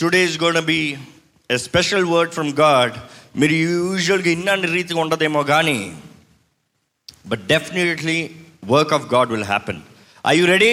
[0.00, 0.80] Today is gonna be
[1.50, 2.94] a special word from God
[3.36, 5.78] మీరు యూజువల్గా ఇన్నాన్ని రీతిగా ఉండదేమో కానీ
[7.26, 8.18] but definitely
[8.66, 9.80] work of God will happen
[10.24, 10.72] I you ready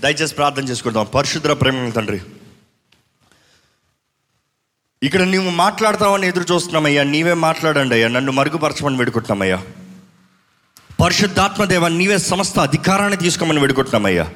[0.00, 1.06] దయచేసి ప్రార్థన చేసుకుందాం.
[1.14, 2.20] పరిశుద్ర ప్రేమ తండ్రి
[5.02, 8.08] ఇక్కడ నువ్వు మాట్లాడతావని ఎదురు చూస్తున్నామయ్యా నీవే మాట్లాడండి అయ్యా.
[8.08, 9.58] నన్ను మరుగుపరచమని వేడుకుంటున్నామయ్యా
[11.00, 14.26] పరిశుద్ధాత్మ దేవ నీవే సమస్త అధికారాన్ని తీసుకోమని వేడుకుంటున్నామయ్యా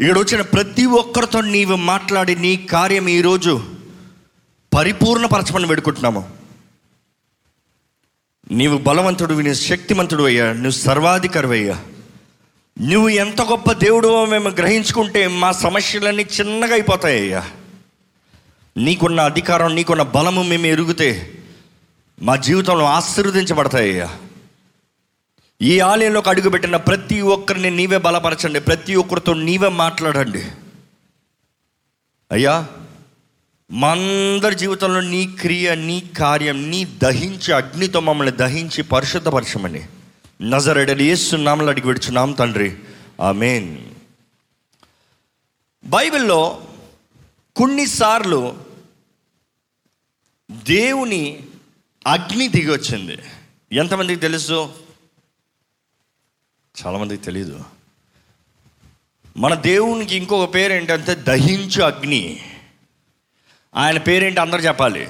[0.00, 3.62] ఇక్కడ వచ్చిన ప్రతి ఒక్కరితో నీవు మాట్లాడి నీ కార్యం ఈరోజు
[4.74, 6.30] పరిపూర్ణపరచమని వేడుకుంటున్నాము.
[8.50, 10.52] నీవు బలవంతుడు నీ శక్తిమంతుడు అయ్యా.
[10.52, 11.82] నువ్వు సర్వాధికారి అయ్యా.
[12.80, 17.42] నువ్వు ఎంత గొప్ప దేవుడు మేము గ్రహించుకుంటే మా సమస్యలన్నీ చిన్నగా అయిపోతాయ్యా
[18.76, 21.32] నీకున్న అధికారం నీకున్న బలము మేము ఎరుగుతే
[22.22, 24.08] మా జీవితంలో ఆశీర్వదించబడతాయ్యా
[25.62, 28.60] ఈ ఆలయంలోకి అడుగుపెట్టిన ప్రతి ఒక్కరిని నీవే బలపరచండి.
[28.60, 30.42] ప్రతి ఒక్కరితో నీవే మాట్లాడండి.
[32.32, 32.68] అయ్యా
[33.70, 39.88] మా అందరి జీవితంలో నీ క్రియ నీ కార్యం నీ దహించి అగ్నితో మమ్మల్ని దహించి పరిశుద్ధపరచమని
[40.42, 42.76] నజరడని ఏస్తున్నామని అడిగి విడుచున్నాం తండ్రి.
[43.20, 43.78] ఆమెన్.
[45.84, 46.62] బైబిల్లో
[47.56, 48.58] కొన్నిసార్లు
[50.50, 51.40] దేవుని
[52.06, 53.18] అగ్ని దిగి వచ్చింది.
[53.72, 54.70] ఎంతమందికి తెలుసు?
[56.86, 57.60] చాలామందికి తెలీదు.
[59.36, 62.40] మన దేవునికి ఇంకొక పేరు ఏంటంటే దహించు అగ్ని.
[63.76, 65.08] ఆయన పేరేంటి అందరు చెప్పాలి?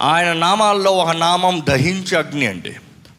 [0.00, 2.76] ఆయన నామాల్లో ఒక నామం దహించు అగ్ని అండి.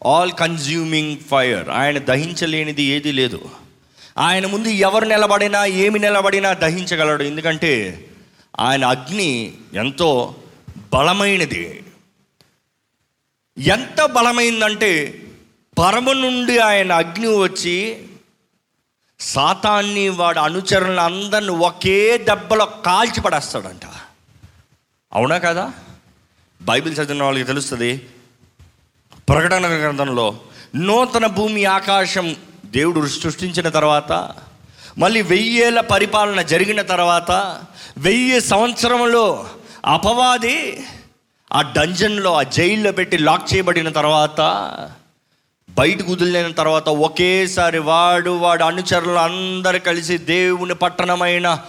[0.08, 3.50] ఆల్ కన్జ్యూమింగ్ ఫైర్ ఆయన దహించలేనిది ఏది లేదు.
[4.18, 7.24] ఆయన ముందు ఎవరు నిలబడినా ఏమి నిలబడినా దహించగలడు.
[7.24, 8.06] ఎందుకంటే
[8.60, 10.36] ఆయన అగ్ని ఎంతో
[10.94, 11.84] బలమైనది.
[13.58, 15.22] ఎంత బలమైందంటే
[15.78, 18.06] పరమ నుండి ఆయన అగ్ని వచ్చి
[19.20, 23.86] సాతాన్ని వాడు అనుచరులను అందరిని ఒకే దెబ్బలో కాల్చి పడేస్తాడంట.
[25.14, 25.72] అవునా కదా?
[26.62, 28.10] బైబిల్ చదివిన వాళ్ళకి తెలుస్తుంది
[29.30, 30.40] ప్రకటన గ్రంథంలో
[30.76, 34.12] నూతన భూమి ఆకాశం దేవుడు సృష్టించిన తర్వాత
[34.98, 37.32] మళ్ళీ వెయ్యేళ్ళ పరిపాలన జరిగిన తర్వాత
[37.98, 39.50] వెయ్యి సంవత్సరంలో
[39.86, 40.88] అపవాది
[41.52, 44.42] ఆ డంజన్లో ఆ జైల్లో పెట్టి లాక్ చేయబడిన తర్వాత
[45.80, 51.66] బయటకు వదిలిన తర్వాత ఒకేసారి వాడు వాడు అనుచరులు అందరు కలిసి దేవుని పట్టణమైన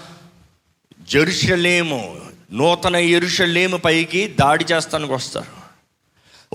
[1.02, 2.20] జరుషలేము
[2.52, 5.60] నూతన ఎరుషలేము పైకి దాడి చేస్తానికి వస్తారు.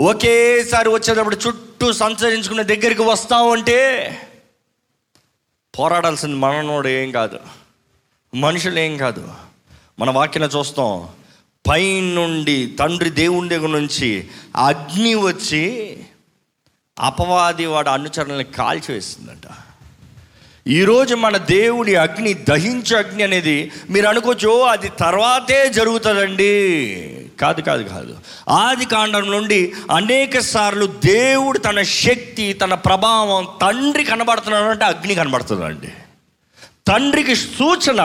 [0.02, 4.18] ఒకేసారి వచ్చేటప్పుడు చుట్టూ సంచరించుకునే దగ్గరికి వస్తామంటే
[5.80, 7.40] పోరాడాల్సింది మననోడు ఏం కాదు
[8.36, 9.28] మనుషులు ఏం కాదు.
[10.00, 11.10] మన వాక్యన చూస్తాం
[11.68, 15.98] పైనుండి తండ్రి దేవుని దగ్గర నుంచి అగ్ని వచ్చి
[17.00, 19.52] అపవాది వాడు అనుచరణని కాల్చివేస్తుందంట
[20.68, 27.32] ఈరోజు మన దేవుడి అగ్ని దహించే అగ్ని అనేది మీరు అనుకోవచ్చు అది తర్వాతే జరుగుతుందండి.
[27.42, 28.18] కాదు కాదు కాదు.
[28.50, 35.94] ఆది కాండం నుండి అనేక సార్లు దేవుడు తన శక్తి తన ప్రభావం తండ్రి కనబడుతున్నాడు అంటే అగ్ని కనబడుతుందండి.
[36.88, 38.02] తండ్రికి సూచన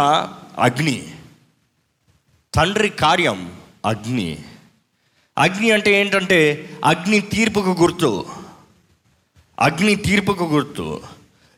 [0.58, 1.14] అగ్ని.
[2.54, 3.52] తండ్రి కార్యం
[3.86, 4.38] అగ్ని.
[5.38, 8.26] అగ్ని అంటే ఏంటంటే అగ్ని తీర్పుకు గుర్తు.
[9.60, 11.02] అగ్ని తీర్పుకు గుర్తు.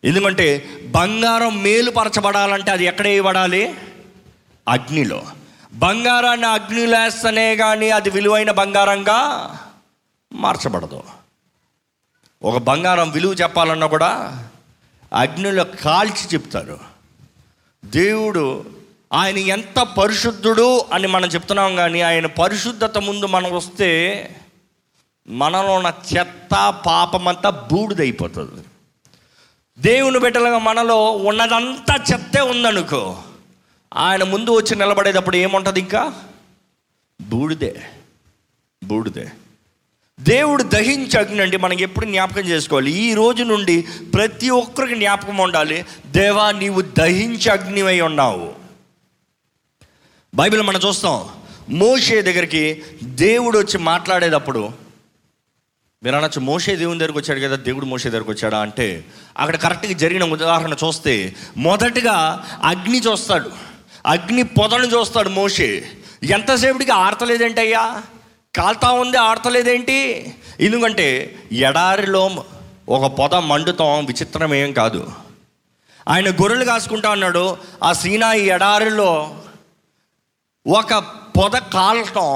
[0.04, 3.74] ఎందుకంటే బంగారం మేలుపరచబడాలంటే అది ఎక్కడ వేయబడాలి?
[4.68, 5.22] అగ్నిలో.
[5.72, 9.18] బంగారాన్ని అగ్నిలో వేస్తేనే కానీ అది విలువైన బంగారంగా
[10.32, 11.02] మార్చబడదు.
[12.42, 14.44] ఒక బంగారం విలువ చెప్పాలన్నా కూడా
[15.12, 16.78] అగ్నిలో కాల్చి చెప్తారు.
[17.84, 18.64] దేవుడు
[19.12, 24.28] ఆయన ఎంత పరిశుద్ధుడు అని మనం చెప్తున్నాం కానీ ఆయన పరిశుద్ధత ముందు మనం వస్తే
[25.28, 28.65] మనలో ఉన్న చెత్త పాపమంతా బూడిదైపోతుంది.
[29.78, 33.22] దేవుని బిడ్డలుగా మనలో ఉన్నదంతా చెత్తే ఉందనుకో
[33.94, 36.12] ఆయన ముందు వచ్చి నిలబడేటప్పుడు ఏముంటుంది ఇంకా?
[37.22, 37.82] బూడిదే.
[38.84, 39.31] బూడిదే.
[40.21, 42.91] దేవుడు దహించి అగ్ని అండి మనకి ఎప్పుడు జ్ఞాపకం చేసుకోవాలి.
[42.91, 43.82] ఈ రోజు నుండి
[44.15, 48.53] ప్రతి ఒక్కరికి జ్ఞాపకం ఉండాలి దేవా నీవు దహించి అగ్నివై ఉన్నావు.
[50.35, 51.29] బైబిల్ మనం చూస్తాం
[51.70, 54.81] మోషే దగ్గరికి దేవుడు వచ్చి మాట్లాడేటప్పుడు
[56.02, 58.87] మీరు అనొచ్చు మోసే దేవుని దగ్గరకు వచ్చాడు కదా దేవుడు మోసే దగ్గరికి వచ్చాడా అంటే
[59.37, 62.16] అక్కడ కరెక్ట్గా జరిగిన ఉదాహరణ చూస్తే మొదటగా
[62.62, 63.50] అగ్ని చూస్తాడు.
[64.06, 65.69] అగ్ని పొదను చూస్తాడు మోసే
[66.22, 68.02] ఎంతసేపటికి ఆడతలేదేంటి అయ్యా?
[68.54, 69.99] కాల్తా ఉంది ఆడతలేదేంటి
[70.60, 71.06] ఎందుకంటే
[71.52, 72.44] ఎడారిలో
[72.88, 75.02] ఒక పొద మండుతాం విచిత్రం ఏం కాదు.
[76.08, 77.44] ఆయన గొర్రెలు కాసుకుంటా అన్నాడు
[77.82, 79.10] ఆ సీనా ఎడారిలో
[80.66, 80.94] ఒక
[81.37, 82.28] పొద కాలటం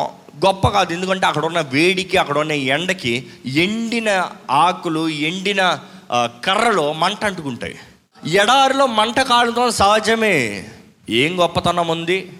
[0.45, 0.93] గొప్ప కాదు.
[0.93, 5.79] ఎందుకంటే అక్కడ ఉన్న వేడికి అక్కడ ఉన్న ఎండకి ఎండిన ఆకులు ఎండిన
[6.15, 7.79] కర్రలో మంట అంటుకుంటాయి.
[8.27, 10.69] ఎడారిలో మంట కాలటం సహజమే.
[11.11, 12.33] ఏం గొప్పతనం ఉంది?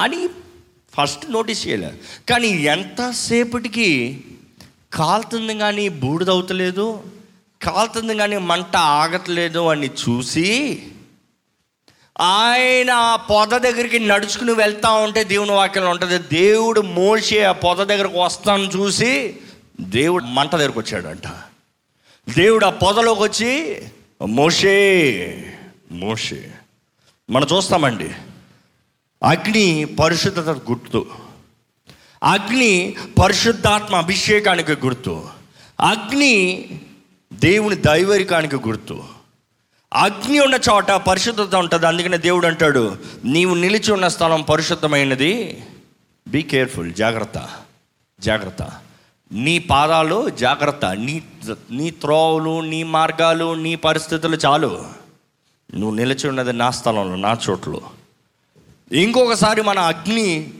[0.00, 0.28] అని
[0.96, 1.92] ఫస్ట్ నోటీస్ చేయలే.
[2.28, 4.24] కానీ ఎంతసేపటికి
[4.92, 7.02] కాలుతుంది కానీ బూడిదవుతలేదు?
[7.62, 10.82] కాలుతుంది కానీ మంట ఆగట్లేదు అని చూసి
[12.20, 18.24] ఆయన ఆ పొద దగ్గరికి నడుచుకుని వెళ్తా ఉంటే దేవుని వాక్యంలో ఉంటుంది దేవుడు మోసే ఆ పొద దగ్గరకు
[18.24, 19.36] వస్తాను చూసి
[19.80, 21.26] దేవుడు మంట దగ్గరకు వచ్చాడంట.
[22.36, 23.82] దేవుడు ఆ పొదలోకి వచ్చి
[24.26, 25.56] మోషే
[25.92, 26.54] మోషే.
[27.30, 28.10] మనం చూస్తామండి
[29.22, 31.06] అగ్ని పరిశుద్ధత గుర్తు.
[32.22, 35.28] అగ్ని పరిశుద్ధాత్మ అభిషేకానికి గుర్తు.
[35.80, 36.68] అగ్ని
[37.32, 39.17] దేవుని దైవరికానికి గుర్తు.
[39.92, 41.86] అగ్ని ఉన్న చోట పరిశుద్ధత ఉంటుంది.
[41.86, 45.64] అందుకనే దేవుడు అంటాడు నీవు నిలిచి ఉన్న స్థలం పరిశుద్ధమైనది.
[46.28, 47.48] బీ కేర్ఫుల్ జాగ్రత్త.
[48.20, 48.70] జాగ్రత్త.
[49.32, 50.84] నీ పాదాలు జాగ్రత్త.
[50.84, 51.22] నీ
[51.70, 54.86] నీ త్రోవలు నీ మార్గాలు నీ పరిస్థితులు చాలు.
[55.74, 57.80] నువ్వు నిలిచి ఉన్నది నా స్థలంలో నా చోట్లో.
[58.92, 60.50] ఇంకొకసారి మన అగ్ని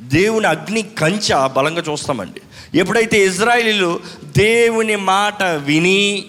[0.00, 2.40] దేవుని అగ్ని కంచ బలంగా చూస్తామండి.
[2.78, 6.26] ఎప్పుడైతే ఇజ్రాయిలీలు దేవుని మాట విని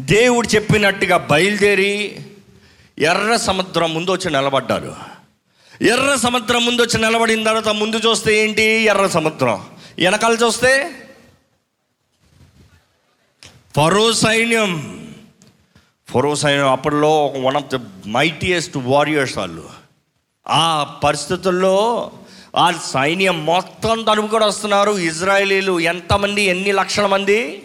[0.00, 2.20] దేవుడు చెప్పినట్టుగా బయలుదేరి
[2.98, 4.94] ఎర్ర సముద్రం ముందు వచ్చి నిలబడ్డారు
[5.82, 8.62] ఎర్ర సముద్రం ముందు వచ్చి నిలబడిన తర్వాత ముందు చూస్తే ఏంటి?
[8.62, 9.66] ఎర్ర సముద్రం.
[9.98, 10.90] వెనకాల చూస్తే
[13.76, 14.98] ఫరో సైన్యం.
[16.08, 19.70] ఫరో సైన్యం అప్పట్లో one of the mightiest warriors వాళ్ళు.
[20.48, 22.10] ఆ పరిస్థితుల్లో
[22.56, 24.90] ఆ సైన్యం మొత్తం తనుపు కూడా వస్తున్నారు.
[24.90, 26.42] ఇజ్రాయేలీలు ఎంతమంది?
[26.42, 27.62] ఎన్ని లక్షల మంది?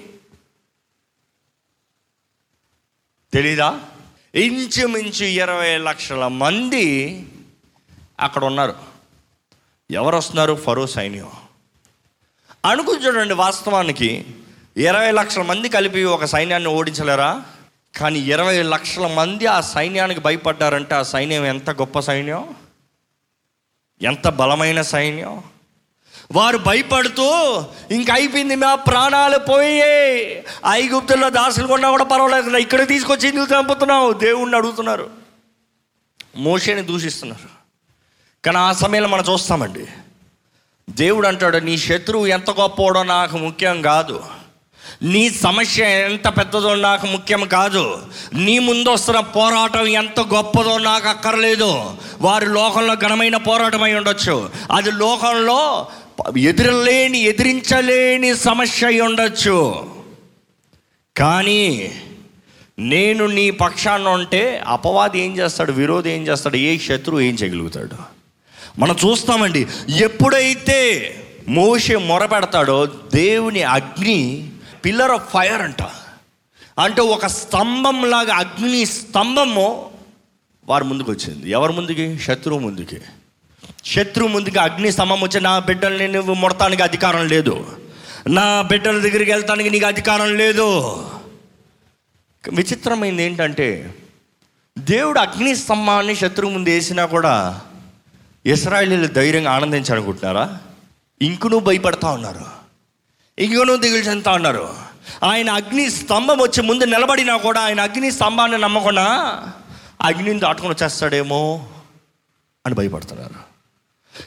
[3.33, 3.79] తెలీదా?
[4.35, 6.85] ఇంచుమించు ఇరవై లక్షల మంది
[8.19, 8.75] అక్కడ ఉన్నారు.
[9.91, 11.31] ఎవరు వస్తున్నారు ఫరో సైన్యం.
[12.65, 14.25] అనుకుని చూడండి వాస్తవానికి
[14.77, 17.43] ఇరవై లక్షల మంది కలిపి ఒక సైన్యాన్ని ఓడించలేరా?
[17.97, 22.55] కానీ ఇరవై లక్షల మంది ఆ సైన్యానికి భయపడ్డారంటే ఆ సైన్యం ఎంత గొప్ప సైన్యం?
[24.01, 25.43] ఎంత బలమైన సైన్యం?
[26.31, 30.45] వారు భయపడుతూ ఇంక అయిపోయింది మా ప్రాణాలు పోయే.
[30.69, 32.57] ఐగుప్తుల్లో దాసులు కొన్నా కూడా పర్వాలేదు.
[32.57, 34.13] ఇక్కడ తీసుకొచ్చి ఎందుకు చంపుతున్నావు?
[34.13, 35.09] దేవుణ్ణి అడుగుతున్నారు.
[36.35, 37.63] మోషేని దూషిస్తున్నారు.
[38.45, 39.87] కానీ ఆ సమయంలో మనం చూస్తామండి.
[40.89, 44.23] దేవుడు అంటాడు నీ శత్రువు ఎంత గొప్పవాడో నాకు ముఖ్యం కాదు.
[45.01, 48.05] నీ సమస్య ఎంత పెద్దదో నాకు ముఖ్యం కాదు.
[48.33, 51.97] నీ ముందు వస్తున్న పోరాటం ఎంత గొప్పదో నాకు అక్కర్లేదు.
[52.21, 54.49] వారి లోకంలో ఘనమైన పోరాటం అయి ఉండొచ్చు.
[54.71, 55.87] అది లోకంలో
[56.37, 59.89] ఎదురలేని ఎదిరించలేని సమస్య ఉండొచ్చు.
[61.17, 61.91] కానీ
[62.79, 67.95] నేను నీ పక్షాన ఉంటే అపవాది ఏం చేస్తాడు విరోధి ఏం చేస్తాడు ఏ శత్రువు ఏం చేయగలుగుతాడు?
[68.79, 71.15] మనం చూస్తామండి ఎప్పుడైతే
[71.47, 74.49] మోసే మొరపెడతాడో దేవుని అగ్ని
[74.85, 75.81] పిల్లర్ ఆఫ్ ఫైర్ అంట.
[76.79, 79.89] అంటే ఒక స్తంభం లాగా అగ్ని స్తంభము
[80.65, 82.19] వారి ముందుకు వచ్చింది ఎవరి ముందుకి?
[82.19, 82.97] శత్రువు ముందుకి.
[83.85, 87.77] శత్రువు ముందుకి అగ్ని స్తంభం వచ్చి నా బిడ్డల్ని నువ్వు మొడతానికి అధికారం లేదు.
[88.27, 90.95] నా బిడ్డల దగ్గరికి వెళ్తానికి నీకు అధికారం లేదు.
[92.53, 93.95] విచిత్రమైంది ఏంటంటే
[94.79, 97.61] దేవుడు అగ్ని స్తంభాన్ని శత్రువు ముందు వేసినా కూడా
[98.45, 100.57] ఇస్రాయలీలు ధైర్యంగా ఆనందించాలనుకుంటున్నారా
[101.21, 102.45] ఇంకును భయపడతా ఉన్నారు.
[103.39, 104.75] ఇంకనూ దిగులు చెందుతా ఉన్నారు.
[105.23, 109.05] ఆయన అగ్ని స్తంభం వచ్చి ముందు నిలబడినా కూడా ఆయన అగ్ని స్తంభాన్ని నమ్మకుండా
[110.01, 111.65] అగ్నిని దాటుకొని వచ్చేస్తాడేమో
[112.65, 113.52] అని భయపడుతున్నారు.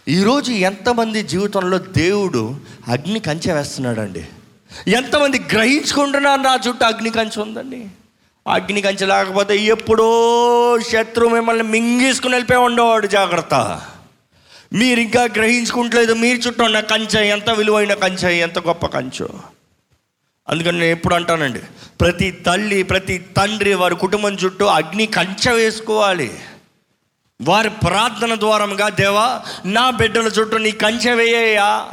[0.09, 2.57] ఈరోజు ఎంతమంది జీవితంలో దేవుడు
[2.88, 4.26] అగ్ని కంచె వేస్తున్నాడండి?
[4.88, 7.88] ఎంతమంది గ్రహించుకుంటున్నారు నా చుట్టూ అగ్ని కంచె ఉందండి?
[8.49, 13.81] అగ్ని కంచె లేకపోతే ఎప్పుడో శత్రువు మిమ్మల్ని మింగేసుకుని వెళ్ళిపోయి ఉండేవాడు జాగ్రత్త.
[14.73, 19.26] మీరు ఇంకా గ్రహించుకుంటలేదు మీరు చుట్టూ ఉన్న కంచె ఎంత విలువైన కంచె ఎంత గొప్ప కంచె?
[20.49, 21.61] అందుకని నేను ఎప్పుడు అంటానండి
[22.00, 26.38] ప్రతి తల్లి ప్రతి తండ్రి వారి కుటుంబం చుట్టూ అగ్ని కంచె వేసుకోవాలి.
[27.43, 31.88] వారి ప్రార్థన ద్వారంగా దేవా నా బిడ్డల చుట్టూ నీ కంచె వేయ్యా?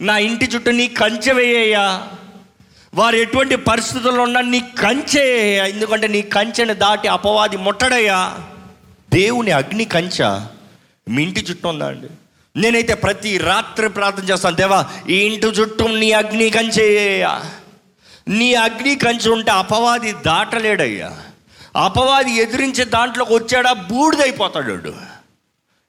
[0.00, 2.08] నా ఇంటి చుట్టూ నీ కంచె వేయ్యా?
[2.94, 5.22] వారు ఎటువంటి పరిస్థితుల్లో ఉన్నా నీ కంచె
[5.68, 8.38] ఎందుకంటే నీ కంచెని దాటి అపవాది ముట్టడయ్యా.
[9.12, 10.40] దేవుని అగ్ని కంచె
[11.08, 12.06] మీ ఇంటి చుట్టూ ఉందా అండి?
[12.56, 17.42] నేనైతే ప్రతి రాత్రి ప్రార్థన చేస్తాను దేవా ఈ ఇంటి చుట్టూ నీ అగ్ని కంచెయ్యా
[18.28, 21.16] నీ అగ్ని కంచె ఉంటే అపవాది దాటలేడయ్యా.
[21.76, 23.72] అపవాది ఎదిరించే దాంట్లోకి వచ్చాడా?
[23.72, 24.94] బూడిదైపోతాడు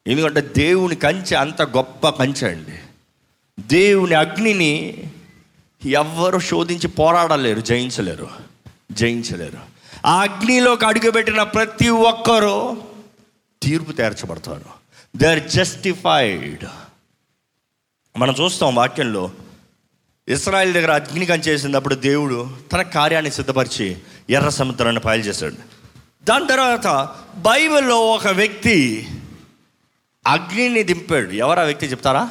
[0.07, 2.79] ఎందుకంటే దేవుని కంచె అంత గొప్ప కంచె అండి.
[3.59, 5.03] దేవుని అగ్నిని
[5.85, 8.29] ఎవ్వరు శోధించి పోరాడలేరు జయించలేరు
[8.91, 9.57] జయించలేరు.
[10.05, 12.77] ఆ అగ్నిలోకి అడుగుపెట్టిన ప్రతి ఒక్కరూ
[13.63, 14.65] తీర్పు తీర్చబడతారు.
[15.15, 16.65] దే ఆర్ జస్టిఫైడ్
[18.17, 19.31] మనం చూస్తాం వాక్యంలో
[20.27, 23.97] ఇస్రాయల్ దగ్గర అగ్ని చేసినప్పుడు దేవుడు తన కార్యాన్ని సిద్ధపరిచి
[24.29, 25.76] ఎర్ర సముద్రాన్ని పాయలు చేశాడు.
[26.29, 29.07] దాని తర్వాత బైబిల్లో ఒక వ్యక్తి
[30.27, 31.31] అగ్నిని దింపాడు.
[31.31, 32.29] ఎవరు ఆ వ్యక్తి చెప్తారా?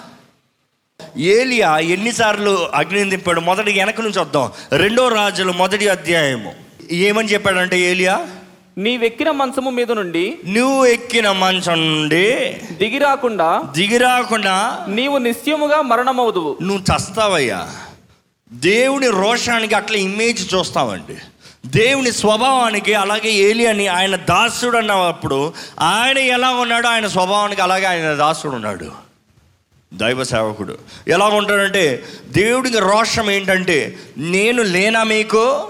[1.16, 3.40] ఏలియా ఎన్నిసార్లు అగ్నిని దింపాడు?
[3.40, 4.52] మొదటి వెనక నుంచి వద్దాం.
[4.72, 6.54] రెండో రాజులు మొదటి అధ్యాయము.
[6.92, 8.26] ఏమని చెప్పాడంటే ఏలియా?
[8.78, 12.32] నీవెక్కిన మంచము మీద నుండి నువ్వు ఎక్కిన మంచం నుండి
[12.72, 16.56] దిగి రాకుండా దిగిరాకుండా నీవు నిశ్చయముగా మరణమవుదువు.
[16.62, 17.68] నువ్వు చస్తావయ్యా.
[18.52, 21.16] దేవుని రోషానికి అట్లా ఇమేజ్ చూస్తామండి
[21.66, 28.14] దేవుని స్వభావానికి అలాగే ఏలి అని ఆయన దాసుడు అన్నప్పుడు ఆయన ఎలా ఉన్నాడో ఆయన స్వభావానికి అలాగే ఆయన
[28.14, 28.90] దాసుడు ఉన్నాడు.
[29.94, 30.78] దైవ సేవకుడు.
[31.08, 35.68] ఎలా ఉంటాడంటే దేవుడికి రోషం ఏంటంటే నేను లేనా మీకు?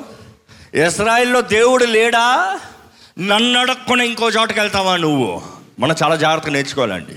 [0.86, 2.58] ఇస్రాయిల్లో దేవుడు లేడా?
[3.18, 5.42] నన్ను ఇంకో చోటకి వెళ్తావా నువ్వు?
[5.78, 7.16] మనం చాలా జాగ్రత్తగా నేర్చుకోవాలండి.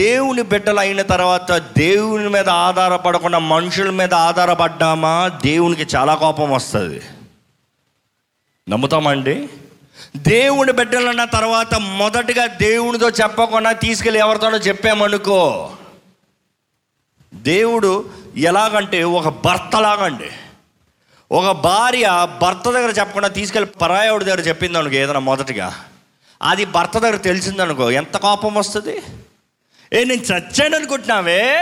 [0.00, 5.30] దేవుని బిడ్డలు అయిన తర్వాత దేవుని మీద ఆధారపడకుండా మనుషుల మీద ఆధారపడ్డామా?
[5.44, 7.00] దేవునికి చాలా కోపం వస్తుంది.
[8.70, 9.48] నమ్ముతామండి?
[10.16, 15.72] దేవుని బిడ్డలన్న తర్వాత మొదటగా దేవునితో చెప్పకుండా తీసుకెళ్ళి ఎవరితోనో చెప్పామనుకో
[17.34, 20.30] దేవుడు ఎలాగంటే ఒక భర్తలాగండి
[21.32, 25.84] ఒక భార్య భర్త దగ్గర చెప్పకుండా తీసుకెళ్ళి పరాయవుడి దగ్గర చెప్పింది అనుకో ఏదైనా మొదటిగా.
[26.42, 29.02] అది భర్త దగ్గర తెలిసిందనుకో ఎంత కోపం వస్తుంది?
[29.92, 31.56] ఏ నేను చచ్చాను అనుకుంటున్నావే?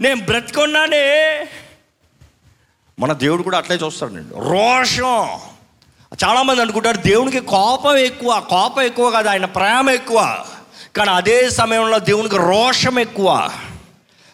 [0.00, 1.46] నేను బ్రతుకున్నానే?
[2.98, 4.34] మన దేవుడు కూడా అట్లే చూస్తాడండి.
[4.34, 5.28] రోషం.
[6.24, 10.44] చాలామంది అనుకుంటారు దేవునికి కోపం ఎక్కువ కోపం ఎక్కువ కాదు ఆయన ప్రేమ ఎక్కువ.
[10.96, 13.50] కానీ అదే సమయంలో దేవునికి రోషం ఎక్కువ.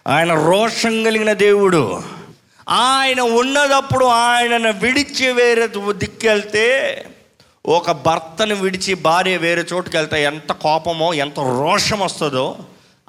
[0.06, 2.02] ఆయన రోషం కలిగిన దేవుడు.
[2.68, 7.04] ఆయన ఉన్నదప్పుడు ఆయనను విడిచి వేరే దిక్కెళ్తే
[7.66, 12.58] ఒక భర్తను విడిచి భార్య వేరే చోటుకి వెళ్తే ఎంత కోపమో ఎంత రోషం వస్తుందో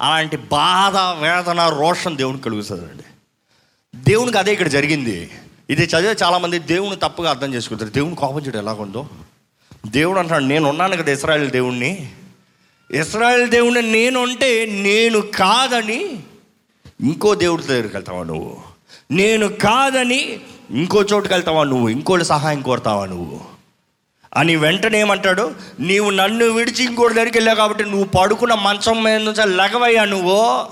[0.00, 3.02] అలాంటి బాధ వేదన రోషం దేవునికి కలుగుతుందండి.
[3.96, 5.30] దేవునికి అదే ఇక్కడ జరిగింది.
[5.70, 7.90] ఇది చదివే చాలామంది దేవుని తప్పుగా అర్థం చేసుకుంటారు.
[7.90, 9.06] దేవుని కోపం చూడు ఎలాగుందో?
[9.86, 12.12] దేవుడు అంటాడు నేను ఉన్నాను కదా ఇస్రాయల్ దేవుణ్ణి.
[12.90, 16.22] ఇస్రాయల్ దేవుణ్ణి నేను అంటే నేను కాదని
[17.00, 18.56] ఇంకో దేవుడి దగ్గరికి వెళ్తావా నువ్వు?
[19.10, 21.88] నేను కాదని ఇంకో చోటుకి వెళ్తావా నువ్వు?
[21.88, 23.40] ఇంకోటి సహాయం కోరుతావా నువ్వు?
[24.34, 29.56] అని వెంటనే ఏమంటాడు నీవు నన్ను విడిచి ఇంకోటి దగ్గరికి వెళ్ళావు కాబట్టి నువ్వు పడుకున్న మంచం మీద నుంచి
[29.56, 30.66] లెగవయ్యా నువ్వు.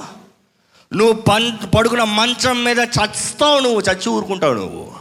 [0.97, 4.97] నువ్వు పం పడుకున్న మంచం మీద చస్తావు నువ్వు చచ్చి ఊరుకుంటావు నువ్వు.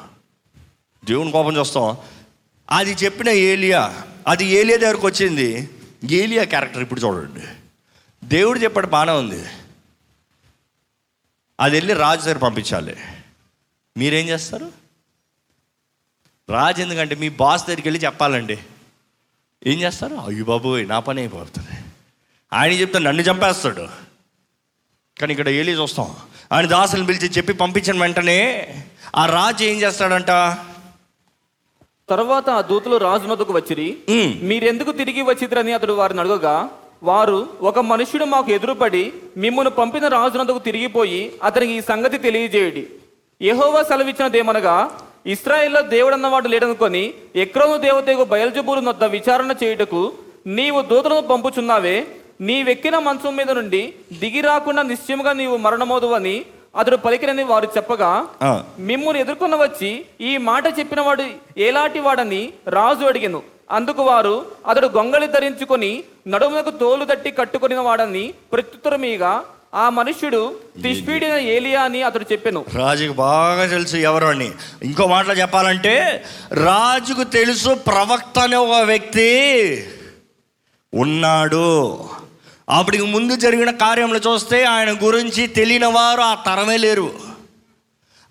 [1.06, 1.98] దేవుని కోపం చూస్తావు?
[2.70, 5.70] అది చెప్పిన ఏలియా అది ఏలియా దగ్గరకు వచ్చింది.
[6.12, 7.42] ఏలియా క్యారెక్టర్ ఇప్పుడు చూడండి.
[8.24, 9.46] దేవుడు చెప్పాడు బాగానే ఉంది.
[11.60, 12.96] అది వెళ్ళి రాజు దగ్గర పంపించాలి.
[13.98, 14.72] మీరేం చేస్తారు?
[16.50, 18.60] రాజు ఎందుకంటే మీ బాస్ దగ్గరికి వెళ్ళి చెప్పాలండి.
[19.68, 20.16] ఏం చేస్తారు?
[20.16, 21.84] అయ్యో బాబు నా పని అయిపోతుంది.
[22.54, 24.13] ఆయన చెప్తే నన్ను చంపేస్తాడు.
[25.18, 26.08] కానీ ఇక్కడ ఏలి చూస్తాం.
[26.52, 28.40] ఆయన దాసులను పిలిచి చెప్పి పంపించిన వెంటనే
[29.16, 30.32] ఆ రాజు ఏం చేస్తాడంట?
[32.10, 36.56] తరువాత ఆ దూతలు రాజునొద్దకు వచ్చిరి "ఉమ్, మీరెందుకు తిరిగి వచ్చిద్రని అతడు వారిని అడగగా
[37.04, 39.04] వారు ఒక మనుష్యుడు మాకు ఎదురుపడి
[39.38, 42.84] మిమ్మల్ని పంపిన రాజునందుకు తిరిగిపోయి అతనికి ఈ సంగతి తెలియజేయడి.
[43.42, 44.76] యెహోవా సెలవిచ్చినదేమనగా
[45.26, 47.04] ఇస్రాయేల్లో దేవుడన్నవాడు లేడనుకొని
[47.36, 50.02] ఎక్రోను దేవతకు బయల్జబూరు నొద్ద విచారణ చేయుటకు
[50.50, 51.98] నీవు దూతలను పంపుచున్నావే
[52.44, 53.82] నీవెక్కిన మంచం మీద నుండి
[54.20, 56.36] దిగి రాకుండా నిశ్చయముగా నీవు మరణమోదు అని
[56.76, 59.90] అతడు పలికినని వారు చెప్పగా ఆ, మిమ్మును ఎదుర్కొన్న వచ్చి
[60.22, 61.26] ఈ మాట చెప్పిన వాడు
[61.58, 63.42] ఏలాంటి వాడని రాజు అడిగెను.
[63.70, 64.34] అందుకు వారు
[64.68, 65.92] అతడు గొంగళి ధరించుకొని
[66.28, 69.34] నడుమునకు తోలు తట్టి కట్టుకొనిన వాడని ప్రత్యుత్తరమీగా
[69.74, 70.42] ఆ మనుష్యుడు
[70.82, 72.62] తిష్పీడిన ఏలియా అని అతడు చెప్పెను.
[72.76, 74.50] రాజుకు బాగా తెలుసు ఎవరు అని.
[74.84, 75.94] ఇంకో మాటలో చెప్పాలంటే
[76.64, 79.30] రాజుకు తెలుసు ప్రవక్త అనే ఒక వ్యక్తి
[80.94, 81.66] ఉన్నాడు.
[82.70, 87.14] అప్పటికి ముందు జరిగిన కార్యములు చూస్తే ఆయన గురించి తెలియని వారు ఆ తరమే లేరు.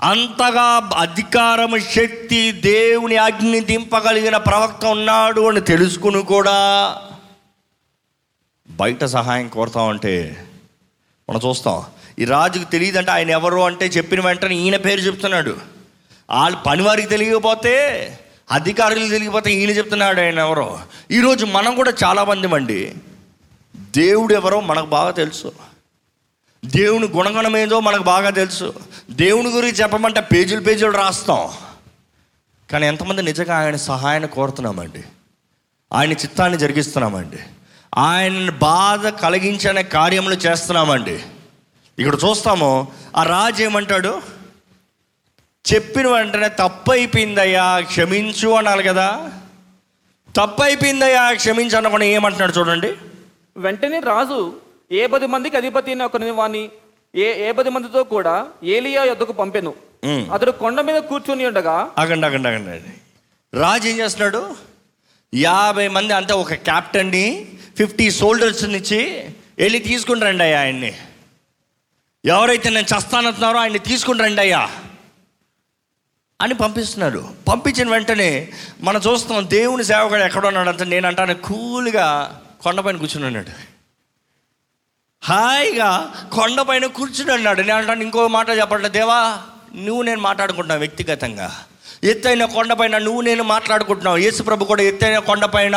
[0.01, 6.57] అంతగా అధికారము శక్తి దేవుని అగ్ని దింపగలిగిన ప్రవక్త ఉన్నాడు అని తెలుసుకుని కూడా
[8.71, 10.47] బయట సహాయం కోరుతామంటే
[11.31, 11.85] మనం చూస్తాం.
[12.19, 15.57] ఈ రాజుకు తెలియదంటే ఆయన ఎవరు అంటే చెప్పిన వెంటనే ఈయన పేరు చెప్తున్నాడు.
[16.31, 17.75] వాళ్ళ పనివారికి తెలియకపోతే
[18.51, 20.81] అధికారులు తెలియకపోతే ఈయన చెప్తున్నాడు ఆయన ఎవరో.
[21.11, 22.95] ఈరోజు మనం కూడా చాలామంది అండి
[23.97, 25.53] దేవుడు ఎవరో మనకు బాగా తెలుసు.
[26.65, 28.75] దేవుని గుణగణం ఏదో మనకు బాగా తెలుసు.
[29.11, 31.51] దేవుని గురించి చెప్పమంటే పేజీలు పేజీలు రాస్తాం.
[32.71, 35.05] కానీ ఎంతమంది నిజంగా ఆయన సహాయాన్ని కోరుతున్నామండి.
[35.93, 37.39] ఆయన చిత్తాన్ని జరిగిస్తున్నామండి.
[37.99, 41.23] ఆయన బాధ కలిగించనే కార్యములు చేస్తున్నామండి.
[41.99, 44.23] ఇక్కడ చూస్తాము ఆ రాజు ఏమంటాడు?
[45.75, 49.31] చెప్పిన వెంటనే తప్పు అయిపోయిందయ్యా క్షమించు అనాలి కదా.
[50.37, 52.95] తప్పు అయిపోయిందయ్యా క్షమించు అనకుండా ఏమంటున్నాడు చూడండి.
[53.56, 54.38] వెంటనే రాజు
[54.90, 56.62] ఏ పది మందికి అధిపతి అయిన ఒకరిని వాని
[57.14, 58.35] ఏ ఏ పది మందితో కూడా
[58.75, 59.73] ఏలియా యొద్దకు పంపెను.
[60.35, 62.92] అతడు కొండ మీద కూర్చొని ఉండగా అగండి అగండి అగండి
[63.52, 64.40] రాజు ఏం చేస్తున్నాడు?
[65.32, 67.25] యాభై మంది అంతా ఒక క్యాప్టెన్ని
[67.78, 69.00] ఫిఫ్టీ సోల్డర్స్ని ఇచ్చి
[69.59, 70.92] వెళ్ళి తీసుకుని రండి అయ్యా ఆయన్ని.
[72.25, 74.62] ఎవరైతే నేను చస్తానంటున్నారో ఆయన్ని తీసుకుని రండి అయ్యా
[76.40, 78.30] అని పంపిస్తున్నారు పంపించిన వెంటనే
[78.82, 82.06] మనం చూస్తాం దేవుని సేవకుడు ఎక్కడ ఉన్నాడంటే నేను అంటాను కూల్గా
[82.62, 83.52] కొండపైన కూర్చుని ఉన్నాడు
[85.23, 85.90] హాయిగా
[86.33, 87.61] కొండపైన కూర్చుని అన్నాడు.
[87.62, 89.19] నేను అంటాను ఇంకో మాట చెప్పట్లే దేవా
[89.75, 91.49] నువ్వు నేను మాట్లాడుకుంటున్నావు వ్యక్తిగతంగా.
[92.04, 94.16] ఎత్తైన కొండపైన నువ్వు నేను మాట్లాడుకుంటున్నావు.
[94.16, 95.76] యేసుప్రభు కూడా ఎత్తైన కొండపైన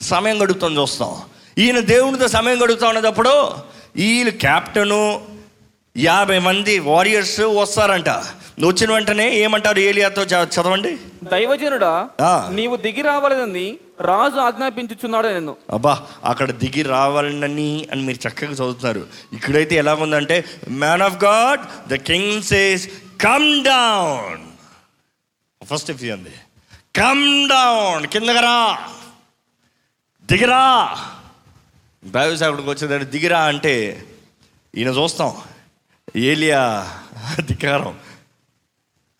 [0.00, 1.12] సమయం గడుపుతుంది చూస్తాం.
[1.58, 3.34] ఈయన దేవునితో సమయం గడుపుతా ఉన్నప్పుడు
[3.96, 5.00] వీళ్ళు క్యాప్టెను
[5.96, 8.10] యాభై మంది వారియర్స్ వస్తారంట.
[8.62, 10.98] వచ్చిన వెంటనే ఏమంటారు ఏలియాతో చదవండి?
[11.24, 12.08] దైవజనుడా.
[12.50, 15.56] నీవు దిగి రావాలని రాజు ఆజ్ఞాపించుచున్నాడు నేను.
[15.70, 19.06] అబ్బా అక్కడ దిగి రావాలని అని మీరు చక్కగా చదువుతున్నారు.
[19.32, 22.88] ఇక్కడైతే ఎలా ఉందంటే man of God the king says
[23.20, 24.44] come down
[25.64, 26.34] first if ఉంది
[26.96, 28.78] కమ్ డౌన్ కిందకి రా.
[30.30, 30.96] దిగిరా
[32.04, 34.04] దైవసేవకుడికి వచ్చేదాన్ని దిగిరా అంటే
[34.74, 35.36] ఈయన చూస్తాం.
[36.16, 36.90] ఏలియా
[37.40, 37.94] ధిక్కారం.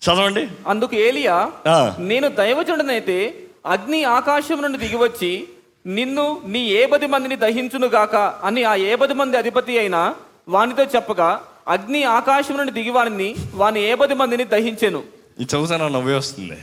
[0.04, 0.48] చదవండి.
[0.66, 1.50] అందుకు ఏలియా.
[1.98, 3.34] నేను దైవజనుడనైతే
[3.66, 5.48] అగ్ని ఆకాశం నుండి దిగివచ్చి
[5.86, 10.14] నిన్ను నీ ఏ పది మందిని దహించును గాక అని ఆ ఏ పది మంది అధిపతి అయిన
[10.48, 15.02] వానితో చెప్పగా అగ్ని ఆకాశం నుండి దిగి వారిని వాని ఏ పది మందిని దహించెను.
[15.40, 16.58] ఇది చదువుతాను నవ్వే వస్తుంది.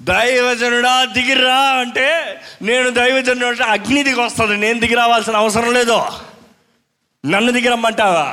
[0.00, 2.08] దైవజనుడా దిగిరా అంటే
[2.62, 4.56] నేను దైవజనుడు అంటే అగ్ని దిగి వస్తుంది.
[4.56, 6.02] నేను దిగి రావాల్సిన అవసరం లేదు.
[7.26, 8.26] నన్ను దిగి రమ్మంటావా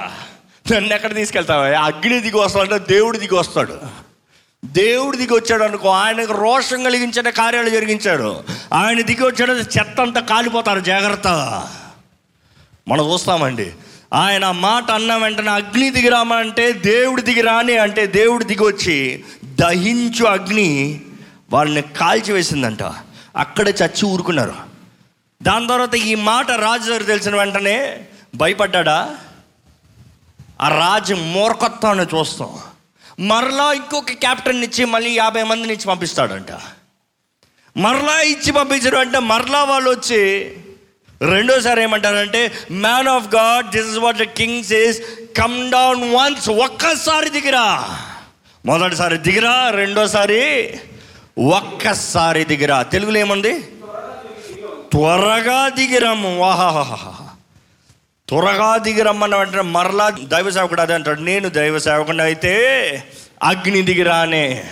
[0.72, 1.65] నన్ను ఎక్కడ తీసుకెళ్తావా?
[1.65, 3.79] అగ్ని దిగి వస్తాడంటే దేవుడు దిగి వస్తాడు.
[4.65, 8.43] దేవుడు దిగి వచ్చాడు అనుకో ఆయనకు రోషం కలిగించిన కార్యాలు జరిగించాడు.
[8.74, 11.27] ఆయన దిగి వచ్చాడు చెత్త అంతా కాలిపోతారు జాగ్రత్త.
[12.88, 13.72] మనం చూస్తామండి.
[14.13, 21.01] ఆయన మాట అన్న వెంటనే అగ్ని దిగిరామా అంటే దేవుడు దిగిరాని అంటే దేవుడు దిగి వచ్చి దహించు అగ్ని
[21.51, 22.84] వాళ్ళని కాల్చివేసిందంట
[23.38, 24.53] అక్కడే చచ్చి ఊరుకున్నారు.
[25.43, 28.05] దాని తర్వాత ఈ మాట రాజు గారు తెలిసిన వెంటనే
[28.36, 29.15] భయపడ్డా
[30.61, 32.59] ఆ రాజు మూర్ఖత్వాన్ని చూస్తాం.
[33.20, 36.51] మరలా ఇంకొక క్యాప్టెన్ ఇచ్చి మళ్ళీ యాభై మందిని ఇచ్చి పంపిస్తాడంట.
[37.77, 40.51] మరలా ఇచ్చి పంపించడం అంటే మరలా వాళ్ళు వచ్చి
[41.22, 45.01] రెండోసారి ఏమంటారంటే man of God this is what the king's is
[45.37, 47.89] come down once ఒక్కసారి దిగిరా.
[48.66, 50.74] మొదటిసారి దిగిరా రెండోసారి
[51.39, 52.83] ఒక్కసారి దిగిరా.
[52.83, 53.59] తెలుగులో ఏముంది?
[54.92, 56.39] త్వరగా దిగిరాము.
[56.39, 57.23] వాహాహా
[58.29, 62.53] త్వరగా దిగిరమ్మన్న వెంటనే మరలా దైవ సేవకుడు అదే అంటాడు నేను దైవ సేవకుడు అయితే
[63.44, 64.72] అగ్ని దిగిరానే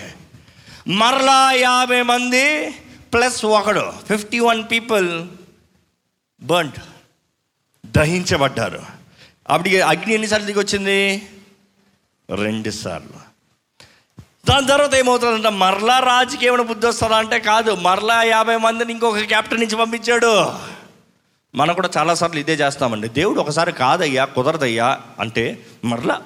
[0.87, 2.69] మరలా యాభై మంది
[3.13, 5.27] ప్లస్ ఒకడు ఫిఫ్టీ వన్ పీపుల్
[6.41, 6.79] బర్ంట్
[7.85, 8.83] దహించబడ్డారు.
[9.49, 11.27] అప్పటికి అగ్ని ఎన్నిసార్లు దిగి వచ్చింది?
[12.35, 13.31] రెండు సార్లు.
[14.49, 19.59] దాని తర్వాత ఏమవుతుందంటే మరలా రాజుకి ఏమైనా బుద్ధి వస్తుందా అంటే కాదు మరలా యాభై మందిని ఇంకొక క్యాప్టెన్
[19.61, 20.53] నుంచి పంపించాడు.
[21.55, 23.07] మనం కూడా చాలాసార్లు ఇదే చేస్తామండి.
[23.09, 25.43] దేవుడు ఒకసారి కాదయ్యా కుదరదయ్యా అంటే
[25.85, 26.21] మరలా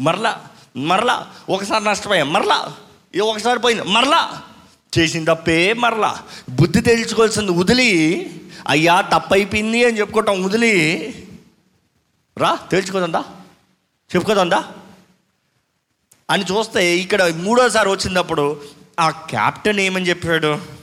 [0.00, 0.32] మరలా
[0.76, 1.14] మరలా
[1.48, 2.58] ఒకసారి నష్టపోయా మరలా
[3.14, 4.42] ఇది ఒకసారి పోయింది మరలా
[4.92, 6.10] చేసిన తప్పే మరలా.
[6.50, 7.90] బుద్ధి తెలుసుకోవాల్సింది వదిలి
[8.68, 10.74] అయ్యా తప్పైపోయింది అని చెప్పుకోవటం వదిలి.
[12.36, 13.22] రా తెలుసుకోదందా
[14.10, 14.60] చెప్పుకోదందా?
[16.30, 18.44] అని చూస్తే ఇక్కడ మూడోసారి వచ్చినప్పుడు
[19.00, 20.77] ఆ క్యాప్టెన్ ఏమని చెప్పాడు?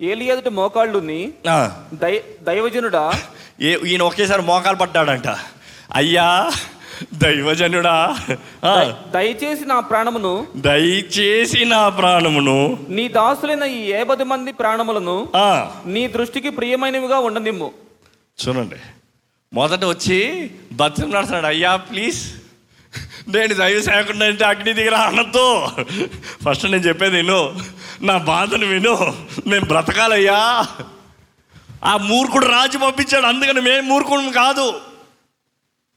[0.00, 3.12] ఏలి ఎదుట మోకాళ్ళుని ఆ, దై దైవజనుడా?
[3.60, 5.28] ఏ ఈయన ఒకేసారి మోకాలు పడ్డాడంట
[5.94, 6.52] అయ్యా
[7.14, 8.18] దైవజనుడా.
[9.14, 15.28] దయచేసి నా ప్రాణమును దయచేసి నా ప్రాణమును నీ దాసులైన ఈ ఏ పది మంది ప్రాణములను
[15.86, 17.72] నీ దృష్టికి ప్రియమైనవిగా ఉండనిమ్ము.
[18.38, 18.76] చూడండి.
[19.52, 21.46] మొదట వచ్చి బతుకు నడుస్తున్నాడు.
[21.46, 22.20] అయ్యా ప్లీజ్.
[23.28, 25.68] నేను దైవ సేవకుండా అంటే అగ్ని దిగరా అనొద్దు
[26.44, 27.54] ఫస్ట్ నేను చెప్పేది విను.
[28.02, 29.16] నా బాధను విను.
[29.46, 30.66] మేము బ్రతకాలయ్యా.
[31.84, 33.26] ఆ మూర్ఖుడు రాజు పంపించాడు.
[33.26, 34.80] అందుకని మేము మూర్ఖుడు కాదు.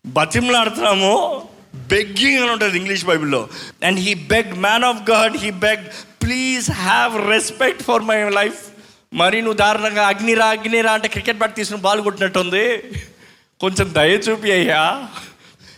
[0.05, 1.47] బతిమలాడుతున్నాము.
[1.75, 3.47] బెగ్గింగ్ అని ఉంటుంది ఇంగ్లీష్ బైబిల్లో.
[3.83, 5.85] And he beg man of God he beg
[6.23, 8.59] please have respect for my life
[9.13, 12.77] మరి నువ్వు దారుణంగా అగ్నిరా అగ్నిరా అంటే క్రికెట్ బ్యాట్ తీసుకుని బాల్ కొట్టినట్టుంది.
[13.59, 15.03] కొంచెం దయ చూపి అయ్యా.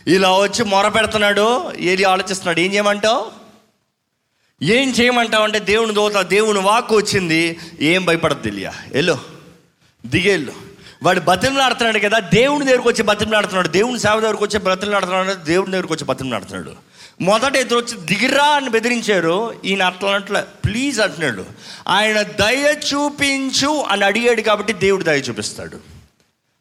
[0.06, 1.72] ఇలా వచ్చి మొర పెడుతున్నాడు.
[1.78, 2.60] ఏది ఆలోచిస్తున్నాడు?
[2.60, 3.41] ఏం చేయమంటావు?
[4.62, 9.18] ఏం చేయమంటావు అంటే దేవుని దోత దేవుని వాక్కు వచ్చింది ఏం భయపడద్దు తెలియ ఎల్లు
[10.06, 10.52] దిగేళ్ళు.
[11.02, 13.68] వాడు బతిమలాడుతున్నాడు కదా దేవుని దగ్గరకు వచ్చి బతిమలాడుతున్నాడు.
[13.68, 16.72] దేవుని సేవ దగ్గరకు వచ్చి బతిమలాడుతున్నాడు దేవుని దగ్గరకు వచ్చి బతిమలాడుతున్నాడు.
[17.20, 19.54] మొదట ఇద్దరు వచ్చి దిగిరా అని బెదిరించారు.
[19.64, 21.44] ఈయన అట్లా అట్లా ప్లీజ్ అంటున్నాడు.
[21.88, 25.78] ఆయన దయ చూపించు అని అడిగాడు కాబట్టి దేవుడు దయ చూపిస్తాడు.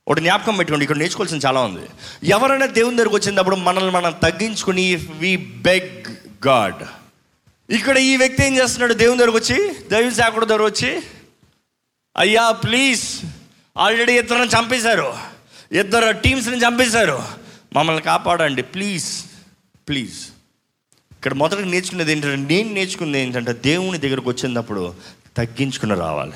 [0.08, 1.88] ఒకటి జ్ఞాపకం పెట్టుకోండి ఇక్కడ నేర్చుకోవాల్సిన చాలా ఉంది.
[2.24, 6.16] ఎవరైనా దేవుని దగ్గరకు వచ్చినప్పుడు మనల్ని మనం తగ్గించుకుని వి బెగ్
[6.48, 6.84] గాడ్
[7.72, 8.94] ఇక్కడ ఈ వ్యక్తి ఏం చేస్తున్నాడు?
[8.94, 11.02] దేవుని దగ్గరకు వచ్చి దైవ శాఖడు దగ్గర వచ్చి
[12.18, 13.22] అయ్యా ప్లీజ్
[13.78, 15.14] ఆల్రెడీ ఇద్దరిని చంపేశారు.
[15.72, 17.24] ఇద్దరు టీమ్స్ని చంపేశారు.
[17.74, 18.62] మమ్మల్ని కాపాడండి.
[18.62, 19.26] ప్లీజ్
[19.88, 20.28] ప్లీజ్
[21.12, 24.94] ఇక్కడ మొదట నేర్చుకునేది ఏంటంటే నేను నేర్చుకున్నది ఏంటంటే దేవుని దగ్గరకు వచ్చినప్పుడు
[25.38, 26.34] తగ్గించుకుని రావాలి.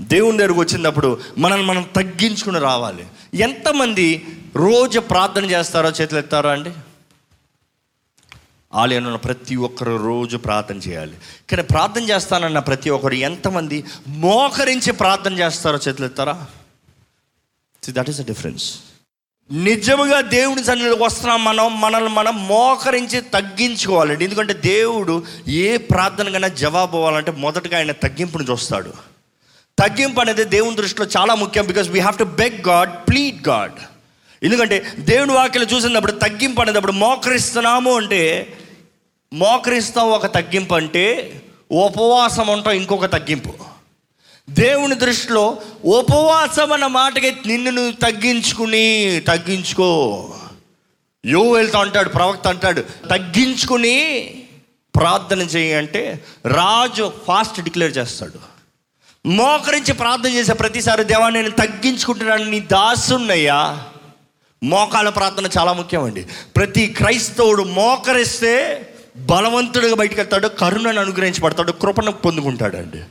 [0.00, 3.06] దేవుని దగ్గరకు వచ్చినప్పుడు మనల్ని మనం తగ్గించుకుని రావాలి.
[3.34, 6.70] ఎంతమంది రోజు ప్రార్థన చేస్తారో చేతులు ఎత్తారో అండి?
[8.74, 11.16] ఆలయంలో ఉన్న ప్రతి ఒక్కరు రోజు ప్రార్థన చేయాలి.
[11.50, 16.46] కానీ ప్రార్థన చేస్తానన్న ప్రతి ఒక్కరు ఎంతమంది మోకరించి ప్రార్థన చేస్తారో చేతులు ఎత్తారా?
[17.90, 18.74] దట్ ఈస్ అ డిఫరెన్స్
[19.52, 26.96] నిజముగా దేవుని సన్నిధికి వస్తున్నాం మనం మనల్ని మనం మోకరించి తగ్గించుకోవాలండి ఎందుకంటే దేవుడు ఏ ప్రార్థన కన్నా జవాబు
[26.96, 28.92] అవ్వాలంటే మొదటగా ఆయన తగ్గింపును చూస్తాడు.
[29.78, 33.72] తగ్గింపు అనేది దేవుని దృష్టిలో చాలా ముఖ్యం because we have to beg God plead God
[34.42, 38.52] ఎందుకంటే దేవుని వాక్యలు చూసినప్పుడు తగ్గింపు అనేటప్పుడు మోకరిస్తున్నాము అంటే
[39.34, 41.42] మోకరిస్తాం ఒక తగ్గింపు అంటే
[41.72, 43.54] ఉపవాసం ఉంటాం ఇంకొక తగ్గింపు.
[44.50, 50.30] దేవుని దృష్టిలో ఉపవాసం అన్న మాటకి నిన్ను నువ్వు తగ్గించుకుని తగ్గించుకో.
[51.26, 54.28] యో వెళ్తా అంటాడు ప్రవక్త అంటాడు తగ్గించుకుని
[54.96, 58.54] ప్రార్థన చేయి అంటే రాజు ఫాస్ట్ డిక్లేర్ చేస్తాడు.
[59.28, 63.84] మోకరించి ప్రార్థన చేసే ప్రతిసారి దేవా నేను తగ్గించుకుంటున్నాను నీ దాసున్నయ్యా.
[64.62, 66.26] మోకాల ప్రార్థన చాలా ముఖ్యమండి.
[66.56, 73.04] ప్రతి క్రైస్తవుడు మోకరిస్తే బలవంతుడిగా బయటకు వెళ్తాడు కరుణను అనుగ్రహించబడతాడు కృపను పొందుకుంటాడండి.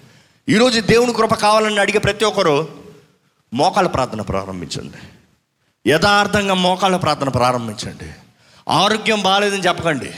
[0.53, 2.67] ఈరోజు దేవుని కృప కావాలని అడిగే ప్రతి ఒక్కరు
[3.53, 4.97] మోకాల ప్రార్థన ప్రారంభించండి.
[5.89, 8.11] యథార్థంగా మోకాళ్ళ ప్రార్థన ప్రారంభించండి.
[8.69, 10.11] ఆరోగ్యం బాగాలేదని చెప్పకండి.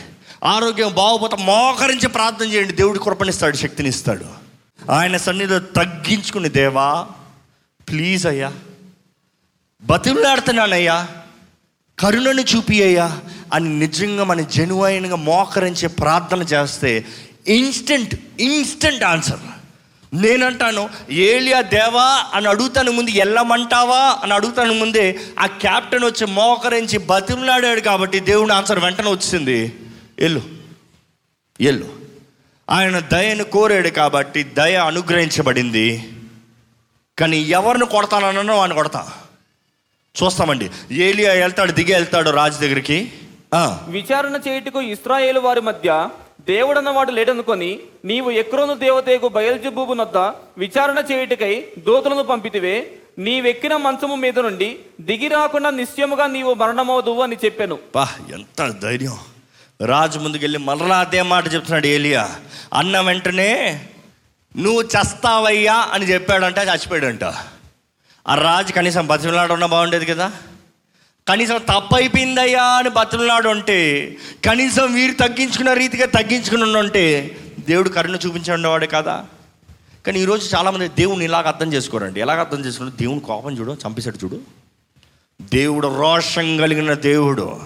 [0.43, 2.73] ఆరోగ్యం బాగోపోతే మోకరించి ప్రార్థన చేయండి.
[2.73, 4.45] దేవుడి కృపనిస్తాడు శక్తినిస్తాడు.
[4.91, 7.07] ఆయన సన్నిధిలో తగ్గించుకుని దేవా
[7.89, 8.53] ప్లీజ్ అయ్యా
[9.81, 11.07] బతిలాడుతున్నానయ్యా
[11.99, 13.19] కరుణను చూపి అయ్యా
[13.55, 17.05] అని నిజంగా మన జెన్యున్గా మోకరించే ప్రార్థన చేస్తే
[17.47, 19.39] ఇన్స్టెంట్ ఇన్స్టెంట్ ఆన్సర్
[20.13, 27.79] నేనంటాను ఏలియా దేవా అని అడుగుతాను ముందు వెళ్ళమంటావా అని అడుగుతాను ముందే ఆ క్యాప్టెన్ వచ్చి మోకరించి బతిమలాడాడు
[27.79, 29.73] కాబట్టి దేవుని ఆన్సర్ వెంటనే వచ్చింది.
[30.19, 30.41] ఎల్లు
[31.61, 31.87] ఎల్లు
[32.69, 36.09] ఆయన దయను కోరాడు కాబట్టి దయ అనుగ్రహించబడింది.
[37.19, 39.11] కానీ ఎవరిని కొడతానన్నానో వాడిని కొడతా.
[40.23, 40.69] చూస్తామండి.
[40.91, 43.11] ఏలియా వెళ్తాడు దిగి వెళ్తాడు రాజు దగ్గరికి.
[43.87, 46.09] విచారణ చేయుటకు ఇస్రాయేలు వారి మధ్య
[46.41, 50.17] దేవుడన్నవాడు లేడనుకొని నీవు ఎక్రోను దేవతకు బయల్జబూబు నొద్ద
[50.57, 52.91] విచారణ చేయుటకై దూతలను పంపితివే.
[53.17, 57.79] నీవెక్కిన మంచము మీద నుండి దిగి రాకుండా నిశ్చయముగా నీవు మరణమవుదువు అని చెప్పాను.
[57.95, 59.17] పా ఎంత ధైర్యం.
[59.85, 62.35] రాజు ముందుకెళ్ళి మరలా అదే మాట చెప్తున్నాడు ఏలియా.
[62.73, 63.81] అన్న వెంటనే
[64.57, 67.23] నువ్వు చస్తావయ్యా అని చెప్పాడంట చచ్చిపోయాడంట.
[68.27, 70.31] ఆ రాజు కనీసం బతిమలాడు ఉన్న బాగుండేది కదా.
[71.27, 77.37] కనీసం తప్పైపోయిందయ్యా అని బతులున్నాడు ఉంటే కనీసం వీరు తగ్గించుకున్న రీతిగా తగ్గించుకుని ఉంటే
[77.69, 79.25] దేవుడు కరుణ చూపించేవాడే కదా.
[80.07, 82.19] కానీ ఈరోజు చాలామంది దేవుని ఇలాగ అర్థం చేసుకోరండి.
[82.19, 84.39] ఎలాగ అర్థం చేసుకున్నారు దేవుని కోపం చూడు చంపేశాడు చూడు.
[85.41, 87.61] దేవుడు రోషం కలిగిన దేవుడు.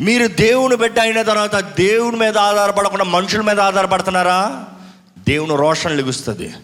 [0.00, 4.64] మీరు దేవుని బిడ్డ అయిన తర్వాత దేవుని మీద ఆధారపడకుండా మనుషుల మీద ఆధారపడుతున్నారా?
[5.28, 6.54] దేవుని రోషం లెగుస్తుంది.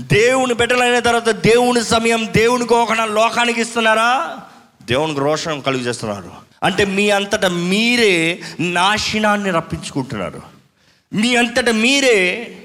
[0.00, 4.38] దేవుని బిడ్డలైన తర్వాత దేవుని సమయం దేవుని ఒక లోకానికి ఇస్తున్నారా?
[4.88, 6.30] దేవునికి రోషం కలుగు చేస్తున్నారు
[6.62, 10.42] అంటే మీ అంతటా మీరే నాశనాన్ని రప్పించుకుంటున్నారు.
[11.12, 12.56] మీ అంతటా మీరే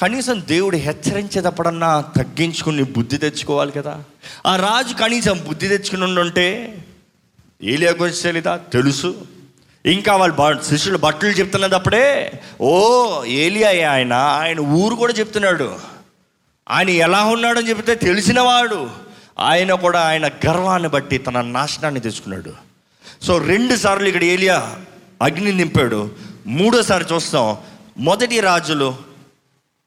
[0.00, 4.02] కనీసం దేవుడు హెచ్చరించేటప్పుడన్నా తగ్గించుకుని బుద్ధి తెచ్చుకోవాలి కదా.
[4.46, 6.78] ఆ రాజు కనీసం బుద్ధి తెచ్చుకుని ఉండుంటే
[7.62, 8.56] ఏలియా గురించి తెలీదా?
[8.56, 9.26] తెలుసు.
[9.86, 15.76] ఇంకా వాళ్ళు శిష్యులు బట్టలు చెప్తున్నదప్పుడే ఓ ఏలియా ఆయన ఆయన ఊరు కూడా చెప్తున్నాడు.
[16.70, 18.90] ఆయన ఎలా ఉన్నాడని చెప్తే తెలిసినవాడు
[19.38, 22.52] ఆయన కూడా ఆయన గర్వాన్ని బట్టి తన నాశనాన్ని తెచ్చుకున్నాడు.
[23.22, 24.84] సో రెండు సార్లు ఇక్కడ ఏలియా
[25.22, 26.10] అగ్ని నింపాడు.
[26.46, 27.56] మూడోసారి చూస్తాం.
[27.98, 28.96] మొదటి రాజులు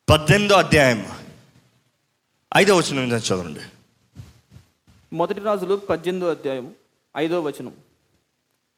[0.10, 1.05] పద్దెనిమిదో అధ్యాయం
[2.57, 3.60] ఐదో వచనం చదవండి.
[5.13, 6.71] మొదటి రాజులు పద్దెనిమిదో అధ్యాయం
[7.17, 7.71] ఐదో వచనం.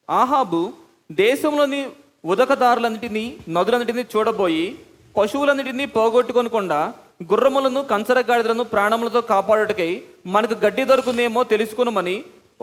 [0.10, 0.74] ఆహాబు
[1.12, 1.88] దేశంలోని
[2.26, 4.80] ఉదకదారులన్నిటినీ నదులన్నిటినీ చూడబోయి
[5.18, 9.90] పశువులన్నిటినీ పోగొట్టుకొనకుండా గుర్రములను కంచరగాడిదలను ప్రాణములతో కాపాడుటకై
[10.36, 12.16] మనకు గడ్డి దొరుకునేమో తెలుసుకునమని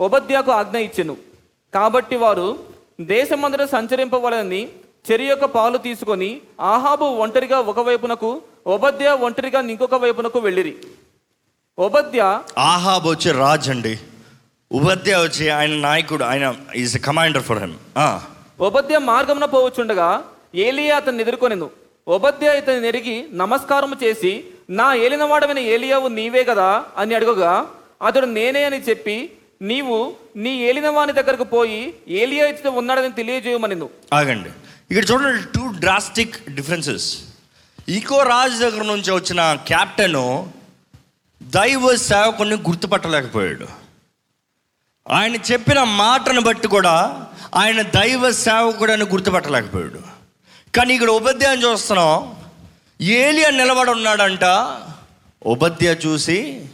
[0.05, 1.15] ఉపద్యాకు ఆజ్ఞ ఇచ్చెను.
[1.73, 2.47] కాబట్టి వారు
[3.11, 4.61] దేశమంతటా సంచరింపవలనని
[5.07, 6.29] చెరి యొక్క పాలు తీసుకొని
[6.73, 8.31] ఆహాబు ఒంటరిగా ఒక వైపునకు
[8.75, 10.73] ఉపద్య ఒంటరిగా ఇంకొక వైపునకు వెళ్ళిరి.
[11.77, 12.21] ఉపద్య
[12.71, 13.95] ఆహాబ్ వచ్చి రాజు అండి
[14.71, 16.45] ఉపాధ్యాయ వచ్చి ఆయన నాయకుడు ఆయన
[16.83, 17.75] ఈజ్ కమాండర్ ఫర్ హెమ్
[18.67, 20.07] ఉపద్య మార్గమున పోవచ్చుండగా
[20.65, 21.67] ఏలియా అతన్ని ఎదుర్కొనెను.
[22.07, 27.67] ఉపద్య ఇతని నమస్కారం చేసి నా ఏలినవాడమైన ఏలియావు నీవే కదా అని అడుగగా
[28.01, 34.49] అతడు నేనే అని చెప్పి నీవు నీ ఏలినవాని దగ్గరకు పోయి ఏలియా ఇతడు ఉన్నాడని తెలియజేయమని ఆగండి.
[34.91, 37.17] ఇక్కడ చూడండి టూ డ్రాస్టిక్ డిఫరెన్సెస్
[37.89, 40.45] ఈకో రాజు దగ్గర నుంచి వచ్చిన క్యాప్టెన్
[41.43, 43.67] దైవ సేవకుని గుర్తుపట్టలేకపోయాడు.
[45.11, 50.16] ఆయన చెప్పిన మాటను బట్టి కూడా ఆయన దైవ సేవకుడని గుర్తుపట్టలేకపోయాడు.
[50.75, 52.35] కానీ ఇక్కడ ఉపాధ్యాయం చూస్తున్నాం.
[53.01, 54.43] ఏలియా నిలబడి ఉన్నాడంట
[55.45, 56.65] ఉపాధ్యాయ చూసి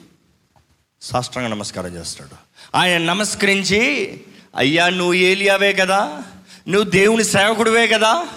[1.02, 2.36] సాష్టాంగ నమస్కారం చేస్తాడు.
[2.78, 3.80] ఆయన నమస్కరించి
[4.56, 6.24] అయ్యా నువ్వు ఏలియావే కదా?
[6.68, 8.28] నువ్వు దేవుని సేవకుడివే కదా?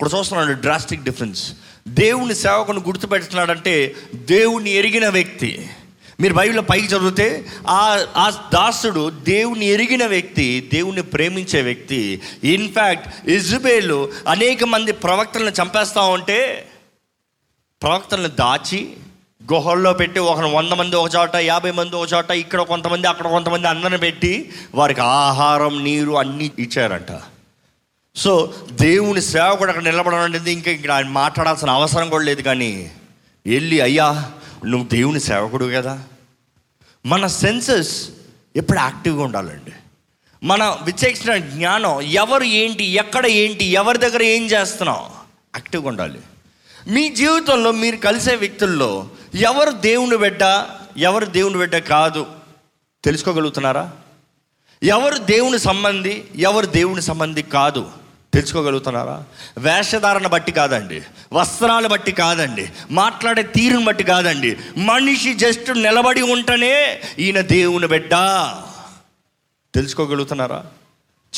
[0.00, 1.52] ఇక్కడ చూస్తున్నాడు డ్రాస్టిక్ డిఫరెన్స్
[1.88, 5.70] దేవుని సేవకుని గుర్తుపెడుతున్నాడంటే దేవుని ఎరిగిన వ్యక్తి.
[6.20, 14.12] మీరు బైబిల్లో పైకి చదివితే ఆ ఆ దాసుడు దేవుని ఎరిగిన వ్యక్తి దేవుని ప్రేమించే వ్యక్తి ఇన్ఫ్యాక్ట్ ఇజ్బేలు
[14.28, 16.66] అనేక మంది ప్రవక్తలను చంపేస్తా ఉంటే
[17.82, 18.96] ప్రవక్తలను దాచి
[19.52, 23.68] గుహల్లో పెట్టి ఒక వంద మంది ఒక చోట యాభై మంది ఒక చోట ఇక్కడ కొంతమంది అక్కడ కొంతమంది
[23.68, 27.12] అందరిని పెట్టి వారికి ఆహారం నీరు అన్నీ ఇచ్చారంట.
[28.16, 32.90] సో దేవుని సేవకుడు అక్కడ నిలబడడం అనేది ఇంకా ఇక్కడ ఆయన మాట్లాడాల్సిన అవసరం కూడా లేదు కానీ
[33.46, 34.32] వెళ్ళి అయ్యా
[34.64, 36.04] నువ్వు దేవుని సేవకుడు కదా.
[37.06, 38.08] మన సెన్సెస్
[38.56, 39.72] ఎప్పుడు యాక్టివ్గా ఉండాలండి.
[40.42, 44.98] మన విచక్షణ జ్ఞానం ఎవరు ఏంటి ఎక్కడ ఏంటి ఎవరి దగ్గర ఏం చేస్తున్నాం
[45.54, 46.20] యాక్టివ్గా ఉండాలి.
[46.88, 50.66] మీ జీవితంలో మీరు కలిసే వ్యక్తుల్లో ఎవరు దేవుని బిడ్డ
[50.96, 52.26] ఎవరు దేవుని బిడ్డ కాదు
[53.04, 53.92] తెలుసుకోగలుగుతున్నారా?
[54.82, 57.90] ఎవరు దేవుని సంబంధి ఎవరు దేవుని సంబంధి కాదు?
[58.36, 59.24] తెలుసుకోగలుగుతున్నారా
[59.58, 67.40] వేషధారణ బట్టి కాదండి వస్త్రాలు బట్టి కాదండి మాట్లాడే తీరుని బట్టి కాదండి మనిషి జస్ట్ నిలబడి ఉంటేనే ఈయన
[67.40, 68.10] దేవుని బిడ్డ.
[69.74, 70.64] తెలుసుకోగలుగుతున్నారా?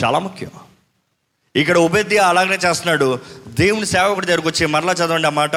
[0.05, 0.51] చాలా ముఖ్యం.
[1.57, 5.57] ఇక్కడ ఉపేద్య అలాగనే చేస్తున్నాడు దేవుని సేవకుడి దగ్గరకు వచ్చి మరలా చదవండి ఆ మాట.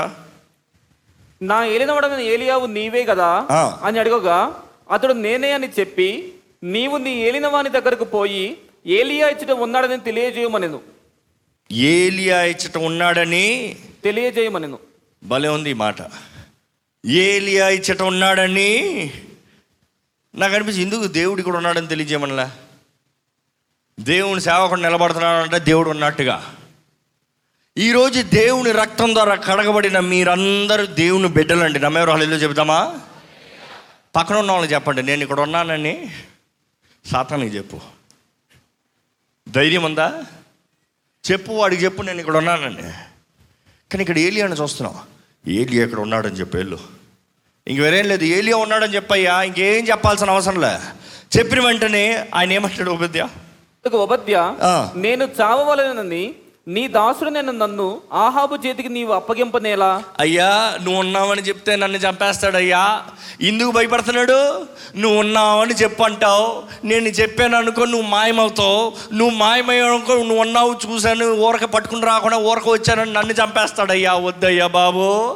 [1.42, 3.48] నా ఏలినవాడని ఏలియావు నీవే కదా.
[3.84, 4.54] అని అడగగా
[4.92, 11.01] అతడు నేనే అని చెప్పి నీవు నీ ఏలిన వాని దగ్గరకు పోయి ఏలియా ఇచ్చట ఉన్నాడని తెలియజేయమనెను.
[11.72, 14.80] ఏలియా ఇచ్చట ఉన్నాడని తెలియజేయమనెను.
[15.24, 15.96] భలే ఉంది ఈ మాట.
[17.06, 19.12] ఏలియా ఇచ్చట ఉన్నాడని
[20.36, 22.52] నాకు అనిపించి ఎందుకు దేవుడి కూడా ఉన్నాడని తెలియజేయమనలా?
[24.00, 26.56] దేవుని సేవకుడు నిలబడుతున్నాడంటే దేవుడు ఉన్నట్టుగా.
[27.78, 31.80] ఈరోజు దేవుని రక్తం ద్వారా కడగబడిన మీరందరూ దేవుని బిడ్డలండి.
[31.80, 33.00] నమ్మేవారు వాళ్ళు చెబుతామా?
[34.16, 35.04] పక్కన ఉన్న వాళ్ళకి చెప్పండి.
[35.04, 36.12] నేను ఇక్కడ ఉన్నానని
[37.06, 37.80] సాతానికి చెప్పు.
[39.50, 40.26] ధైర్యం ఉందా?
[41.24, 42.86] చెప్పు వాడికి చెప్పు నేను ఇక్కడ ఉన్నానని
[43.92, 44.96] కానీ ఇక్కడ ఏలియాని చూస్తున్నాం.
[45.46, 46.78] ఏలియా ఇక్కడ ఉన్నాడని చెప్పి వెళ్ళు.
[47.68, 50.74] ఇంక వేరేం లేదు ఏలియా ఉన్నాడని చెప్పయ్యా ఇంకేం చెప్పాల్సిన అవసరం లే.
[51.38, 52.04] చెప్పిన వెంటనే
[52.36, 53.22] ఆయన ఏమంటాడు ఉపద్య
[54.64, 54.74] ఆ.
[54.96, 56.24] నేను చావవలనని
[56.68, 60.04] నీ దాసుడు నేను నన్ను ఆహాబు చేతికి నీవు అప్పగింపనేలా?
[60.20, 63.02] అయ్యా నువ్వు ఉన్నావని చెప్తే నన్ను చంపేస్తాడయ్యా.
[63.42, 64.66] ఎందుకు భయపడుతున్నాడు?
[64.96, 66.64] నువ్వు ఉన్నావని చెప్పంటావు.
[66.88, 68.94] నేను చెప్పాను అనుకో నువ్వు మాయమవుతావు.
[69.14, 74.14] నువ్వు మాయమయ్యనుకో నువ్వు ఉన్నావు చూశాను ఊరక పట్టుకుని రాకుండా ఊరక వచ్చానని నన్ను చంపేస్తాడయ్యా.
[74.14, 75.36] వద్దయ్యా బాబు.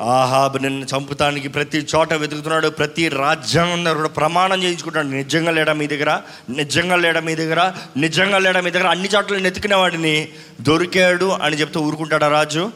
[0.00, 5.06] ఆహాబ్ నిన్ను చంపుతానికి ప్రతి చోట వెతుకుతున్నాడు ప్రతి రాజ్యాంగం కూడా ప్రమాణం చేయించుకుంటాడు.
[5.06, 6.20] నిజంగా లేడా మీ దగ్గర?
[6.50, 7.72] నిజంగా లేడా మీ దగ్గర?
[7.96, 8.86] నిజంగా లేడా మీ దగ్గర?
[8.86, 10.28] అన్ని చోట్ల నెతికిన వాడిని
[10.60, 12.70] దొరికాడు అని చెప్తే ఊరుకుంటాడా రాజు?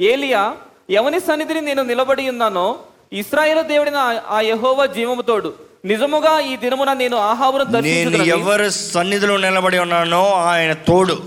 [0.00, 0.56] ఏలియా
[0.90, 2.78] ఎవని సన్నిధిని నేను నిలబడి ఉన్నానో
[3.12, 3.96] ఇస్రాయేల్ దేవుడిన
[4.28, 11.22] ఆ- యెహోవా జీవముతోడు నిజముగా ఈ దినమున నేను ఆహాబును నేను ఎవరి సన్నిధిలో నిలబడి ఉన్నానో ఆయన తోడు.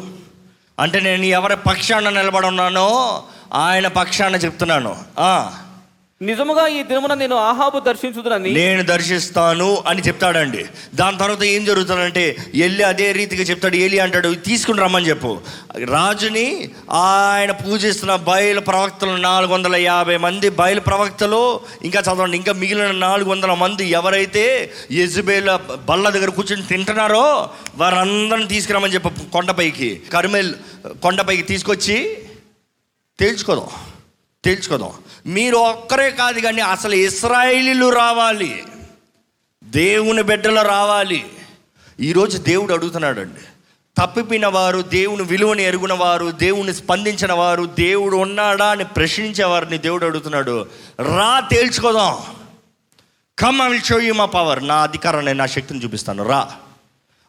[0.80, 3.24] అంటే నేను ఎవరి పక్షాన నిలబడి ఉన్నానో
[3.56, 4.96] ఆయన పక్షాన చెప్తున్నాను.
[5.20, 5.52] ఆ,
[6.22, 10.66] నిజముగా ఈ దినమున నేను ఆహాబు దర్శించుదునని నేను దర్శిస్తాను అని చెప్తాడండి.
[10.96, 13.76] దాని తర్వాత ఏం జరుగుతుందంటే వెళ్ళి అదే రీతిగా చెప్తాడు.
[13.76, 15.40] ఏలి అంటాడు తీసుకుని రమ్మని చెప్పు.
[15.86, 22.92] రాజుని ఆయన పూజిస్తున్న బయలు ప్రవక్తలు నాలుగు వందల యాభై మంది బయలు ప్రవక్తలు ఇంకా చదవండి ఇంకా మిగిలిన
[22.92, 30.02] నాలుగు వందల మంది ఎవరైతే యజుబేల బల్ల దగ్గర కూర్చొని తింటున్నారో వారందరిని తీసుకురమ్మని చెప్పు కొండపైకి.
[30.14, 30.54] కర్మేల్
[31.04, 32.18] కొండపైకి తీసుకొచ్చి
[33.20, 33.68] తేల్చుకోదాం
[34.46, 34.92] తేల్చుకోదాం
[35.26, 38.64] మీరు ఒక్కరే కాదు కానీ అసలు ఇస్రాయిలీలు రావాలి
[39.64, 41.26] దేవుని బిడ్డలు రావాలి.
[42.00, 43.40] ఈరోజు దేవుడు అడుగుతున్నాడండి.
[43.98, 50.06] తప్పిపోయిన వారు దేవుని విలువని ఎరుగున వారు దేవుని స్పందించిన వారు దేవుడు ఉన్నాడా అని ప్రశ్నించే వారిని దేవుడు
[50.06, 50.66] అడుగుతున్నాడు.
[51.00, 52.18] రా తేల్చుకోదాం
[53.40, 54.68] come I will show you మా పవర్.
[54.68, 56.24] నా అధికారాన్ని నా శక్తిని చూపిస్తాను.
[56.24, 56.52] రా.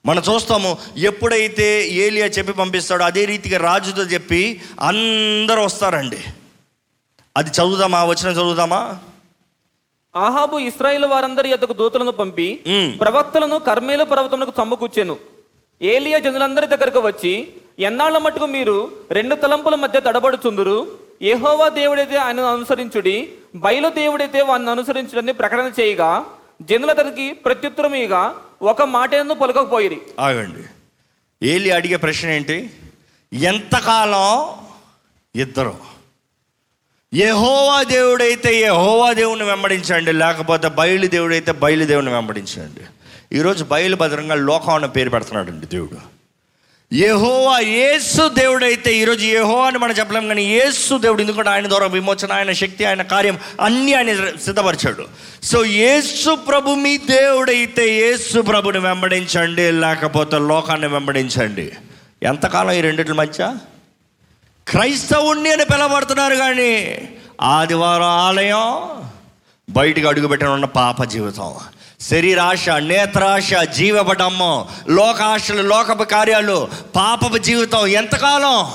[0.07, 6.19] మనం చూస్తాము ఎప్పుడైతే ఏలియా చెప్పి పంపిస్తాడో అదే రీతిగా రాజుతో చెప్పి అందరూ వస్తారండి.
[7.37, 8.05] అది చదువుదామా?
[8.05, 8.99] వచ్చిన చదువుదామా?
[10.17, 12.61] ఆహాబు ఇస్రాయేల్ వారందరి యొద్దకు దూతలను పంపి.
[13.01, 15.17] ప్రవక్తలను కర్మేల పర్వతమునకు చంపుకూర్చెను.
[15.83, 18.77] ఏలియా జనులందరి దగ్గరకు వచ్చి ఎన్నాళ్ళ మట్టుకు మీరు
[19.11, 20.77] రెండు తలంపుల మధ్య తడబడుచుందురు?
[21.23, 26.25] యెహోవా దేవుడైతే ఆయనను అనుసరించుడి బయలు దేవుడైతే వారిని అనుసరించుడని ప్రకటన చేయగా
[26.63, 27.33] జనుల దగ్గరికి
[28.63, 30.65] ఒక మాట ఎందుకు మాటను ఆగండి.
[31.47, 32.71] ఏలి అడిగే ప్రశ్న ఏంటి?
[33.33, 34.55] ఎంతకాలం
[35.41, 35.79] ఇద్దరు?
[37.15, 42.81] యెహోవా దేవుడైతే యహోవా దేవుని వెంబడించండి లేకపోతే బయలు దేవుడైతే బయలు దేవుని వెంబడించండి.
[43.37, 46.14] ఈరోజు బయలు భద్రంగా లోకం అన్న పేరు పెడుతున్నాడండి దేవుడు.
[46.95, 52.33] యహోవా యేసు దేవుడైతే ఈరోజు యహో అని మనం చెప్పలేం కానీ యేసు దేవుడు ఎందుకంటే ఆయన ద్వారా విమోచన
[52.33, 55.07] ఆయన శక్తి ఆయన కార్యం అన్నీ ఆయన సిద్ధపరిచాడు.
[55.43, 61.73] సో యేసు ప్రభు మీ దేవుడైతే యేసు ప్రభుని వెంబడించండి లేకపోతే లోకాన్ని వెంబడించండి.
[62.23, 63.57] ఎంతకాలం ఈ రెండిటి మధ్య?
[64.69, 66.73] క్రైస్తవుణ్ణి అని పిలవడుతున్నారు కానీ
[67.41, 68.69] ఆదివారం ఆలయం
[69.71, 71.55] బయటికి అడుగుపెట్టిన ఉన్న పాప జీవితం.
[72.11, 78.67] శరీరాశ నేత్రాశ జీవపడమ్మం లోకాశలు లోకపు కార్యాలు పాపపు జీవితం ఎంతకాలం?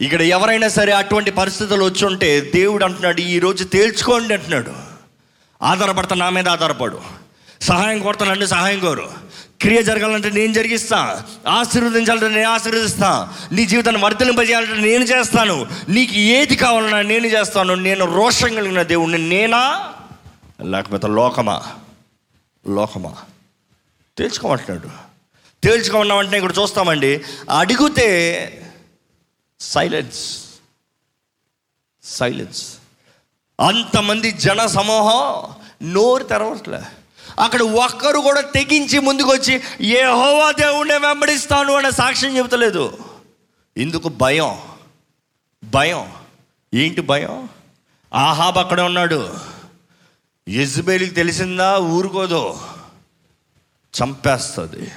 [0.00, 4.72] ఇక్కడ ఎవరైనా సరే అటువంటి పరిస్థితులు వచ్చి ఉంటే దేవుడు అంటున్నాడు ఈరోజు తేల్చుకోండి అంటున్నాడు.
[5.62, 7.00] ఆధారపడతా నా మీద ఆధారపడు.
[7.62, 9.10] సహాయం కోరుతానండి సహాయం కోరు.
[9.60, 11.22] క్రియ జరగాలంటే నేను జరిగిస్తా.
[11.48, 13.28] ఆశీర్వదించాలంటే నేను ఆశీర్వదిస్తా.
[13.52, 15.66] నీ జీవితాన్ని వర్ధలింపజేయాలంటే నేను చేస్తాను.
[15.88, 17.74] నీకు ఏది కావాలన్నా నేను చేస్తాను.
[17.74, 19.88] నేను రోషం కలిగిన దేవుడిని నేనా?
[20.62, 21.62] లేకపోతే లోకమా?
[22.68, 23.16] లోకమా?
[24.18, 24.88] తేల్చుకోమంటున్నాడు.
[25.64, 27.24] తేల్చుకోమన్నామంటే ఇక్కడ చూస్తామండి.
[27.50, 28.72] అడిగితే
[29.60, 30.44] సైలెన్స్.
[32.02, 32.76] సైలెన్స్.
[33.60, 35.54] అంతమంది జన సమూహం
[35.92, 36.82] నోరు తెరవట్లే.
[37.40, 42.98] అక్కడ ఒక్కరు కూడా తెగించి ముందుకు వచ్చి ఏ హోవా దేవుణ్ణి వెంబడిస్తాను అనే సాక్ష్యం చెబుతలేదు.
[43.76, 44.58] ఇందుకు భయం.
[45.64, 46.12] భయం.
[46.74, 47.48] ఏంటి భయం?
[48.14, 49.38] ఆహాబ్ అక్కడే ఉన్నాడు.
[50.48, 51.78] యజ్బేలికి తెలిసిందా?
[51.78, 52.68] ఊరుకోదో.
[53.94, 54.90] చంపేస్తుంది.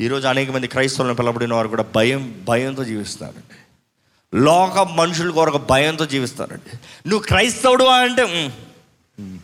[0.00, 3.56] ఈరోజు అనేక మంది క్రైస్తవులను పిలబడిన వారు కూడా భయం భయంతో జీవిస్తారండి
[4.34, 9.38] లోక మనుషుల కొరకు భయంతో జీవిస్తారండి నువ్వు క్రైస్తవుడు అంటే క్రీస్తు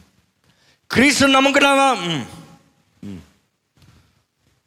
[0.90, 2.24] క్రీస్తుని నమ్ముకున్నావా?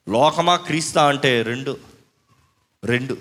[0.09, 1.77] లోకమా క్రీస్తా అంటే రెండు
[2.83, 3.17] రెండు.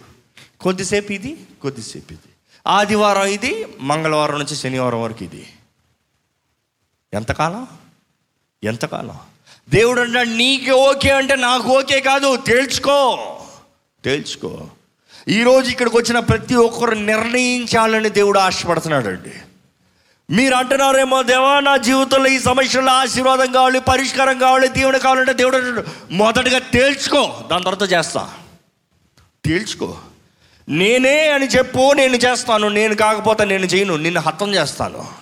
[0.60, 2.30] కొద్దిసేపు ఇది కొద్దిసేపు ఇది.
[2.66, 5.46] ఆదివారం ఇది మంగళవారం నుంచి శనివారం వరకు ఇది.
[7.14, 7.66] ఎంతకాలం?
[8.64, 9.18] ఎంతకాలం?
[9.68, 13.18] దేవుడు అంటాడు నీకు ఓకే అంటే నాకు ఓకే కాదు తేల్చుకో.
[14.04, 14.66] తేల్చుకో.
[15.28, 19.32] ఈరోజు ఇక్కడికి వచ్చిన ప్రతి ఒక్కరు నిర్ణయించాలని దేవుడు ఆశపడుతున్నాడు అండి
[20.30, 26.58] మీరు అంటున్నారేమో దేవా నా జీవితంలో ఈ సమస్యలో ఆశీర్వాదం కావాలి పరిష్కారం కావాలి దేవుడు కావాలంటే దేవుడు మొదటగా
[26.58, 28.30] తేల్చుకో దాని తర్వాత చేస్తా.
[29.44, 29.98] తేల్చుకో.
[30.68, 35.19] నేనే అని చెప్పు నేను చేస్తాను నేను కాకపోతే నేను చేయను నిన్ను హతం చేస్తాను.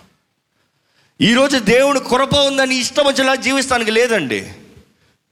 [1.21, 4.55] ఈరోజు దేవుడు కృప ఉందని ఇష్టం వచ్చేలా జీవిస్తానికి లేదండి.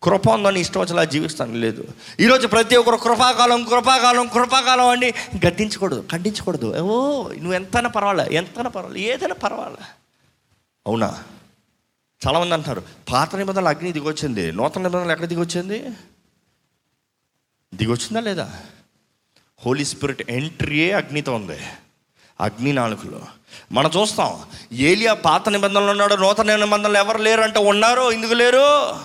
[0.03, 1.88] కృప ఉందని ఇష్టం వచ్చేలా జీవిస్తానికి లేదు.
[2.20, 5.12] ఈరోజు ప్రతి ఒక్కరు కృపాకాలం కృపాకాలం కృపాకాలం అని
[5.46, 6.81] గద్దించకూడదు ఖండించకూడదు.
[6.81, 9.85] ఓ నువ్వు ఎంతైనా పర్వాలే ఎంతైనా పర్వాలే ఏదైనా పర్వాలే.
[10.87, 11.25] అవునా?
[12.27, 15.79] చాలామంది అంటారు పాత నిబంధనలు అగ్ని దిగొచ్చింది నూతన నిబంధనలు ఎక్కడ దిగొచ్చింది?
[17.75, 18.61] దిగొచ్చిందా లేదా?
[19.66, 21.59] హోలీ స్పిరిట్ ఎంట్రీయే అగ్నితో ఉంది.
[22.40, 23.20] అగ్ని నాలుగులో
[23.72, 24.42] మనం చూస్తాం
[24.73, 28.97] ఏలియా పాత నిబంధనలు ఉన్నాడు నూతన నిబంధనలు ఎవరు లేరు అంటే ఉన్నారు ఎందుకు లేరు?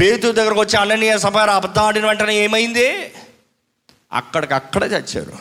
[0.00, 3.14] పేతు దగ్గరకు వచ్చి అననీయ సభార అబద్ధం ఆడిన వెంటనే ఏమైంది?
[4.12, 5.32] అక్కడికి అక్కడే చచ్చారు.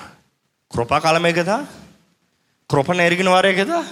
[0.71, 1.65] కృపాకాలమే కదా?
[2.71, 3.85] కృపను ఎరిగిన వారే కదా?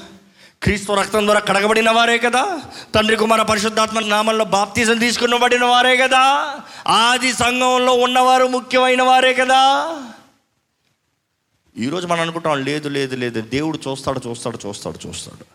[0.63, 2.61] క్రీస్తు రక్తం ద్వారా కడగబడిన వారే కదా?
[2.95, 6.55] తండ్రి కుమార పరిశుద్ధాత్మ నామంలో బాప్తీసం తీసుకున్నబడిన వారే కదా?
[6.87, 9.87] ఆది సంఘంలో ఉన్నవారు ముఖ్యమైన వారే కదా?
[11.77, 15.54] ఈరోజు మనం అనుకుంటాం లేదు లేదు లేదు దేవుడు చూస్తాడు చూస్తాడు చూస్తాడు చూస్తాడు.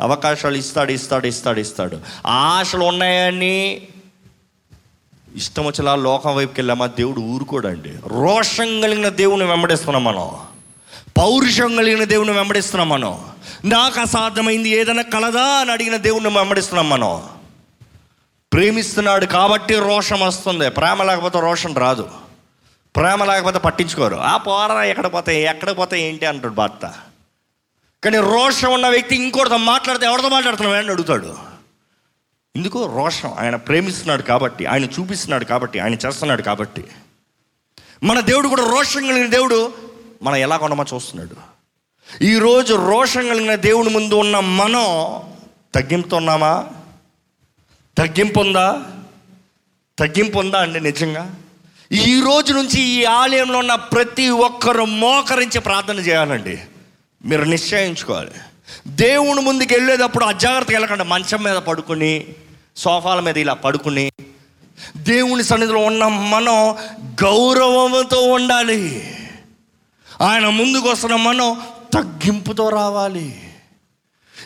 [0.00, 2.00] అవకాశాలు ఇస్తాడు ఇస్తాడు ఇస్తాడు ఇస్తాడు.
[2.26, 3.88] ఆశలు ఉన్నాయని
[5.36, 6.86] ఇష్టం వచ్చేలా లోకం వైపుకి వెళ్ళామా?
[6.86, 7.92] దేవుడు ఊరుకోడండి.
[8.06, 10.30] రోషం కలిగిన దేవుని వెంబడిస్తున్నాం మనం.
[11.18, 13.24] పౌరుషం కలిగిన దేవుని వెంబడిస్తున్నాం మనం.
[13.64, 17.22] నాకు అసాధ్యమైంది ఏదైనా కలదా అని అడిగిన దేవుని వెంబడిస్తున్నాం మనం.
[18.52, 20.70] ప్రేమిస్తున్నాడు కాబట్టి రోషం వస్తుంది.
[20.70, 22.08] ప్రేమ లేకపోతే రోషం రాదు.
[22.96, 24.16] ప్రేమ లేకపోతే పట్టించుకోరు.
[24.16, 26.94] ఆ పోరా ఎక్కడ పోతాయి ఎక్కడ పోతాయి ఏంటి అంటాడు భర్త.
[28.06, 31.36] కానీ రోషం ఉన్న వ్యక్తి ఇంకోటితో మాట్లాడితే ఎవరితో మాట్లాడుతున్నావు అని అడుగుతాడు.
[32.56, 33.34] ఎందుకు రోషం?
[33.38, 36.84] ఆయన ప్రేమిస్తున్నాడు కాబట్టి ఆయన చూపిస్తున్నాడు కాబట్టి ఆయన చేస్తున్నాడు కాబట్టి.
[38.02, 39.74] మన దేవుడు కూడా రోషం కలిగిన దేవుడు
[40.22, 41.36] మనం ఎలా కొనమా చూస్తున్నాడు.
[42.24, 44.84] ఈరోజు రోషం కలిగిన దేవుని ముందు ఉన్న మనం
[45.74, 46.66] తగ్గింపుతున్నామా
[47.98, 48.82] తగ్గింపు ఉందా?
[49.98, 51.34] తగ్గింపు ఉందా అండి నిజంగా?
[51.92, 56.58] ఈ రోజు నుంచి ఈ ఆలయంలో ఉన్న ప్రతి ఒక్కరు మోకరించి ప్రార్థన చేయాలండి.
[57.24, 58.30] మీరు నిశ్చయించుకోవాలి.
[58.86, 61.04] దేవుని ముందుకు వెళ్ళేటప్పుడు అజాగ్రత్తగా వెళ్ళకండి.
[61.04, 62.26] మంచం మీద పడుకుని
[62.76, 64.12] సోఫాల మీద ఇలా పడుకుని
[64.96, 66.76] దేవుని సన్నిధిలో ఉన్న మనం
[67.22, 69.14] గౌరవంతో ఉండాలి.
[70.20, 71.62] ఆయన ముందుకు వస్తున్న మనం
[71.94, 73.54] తగ్గింపుతో రావాలి.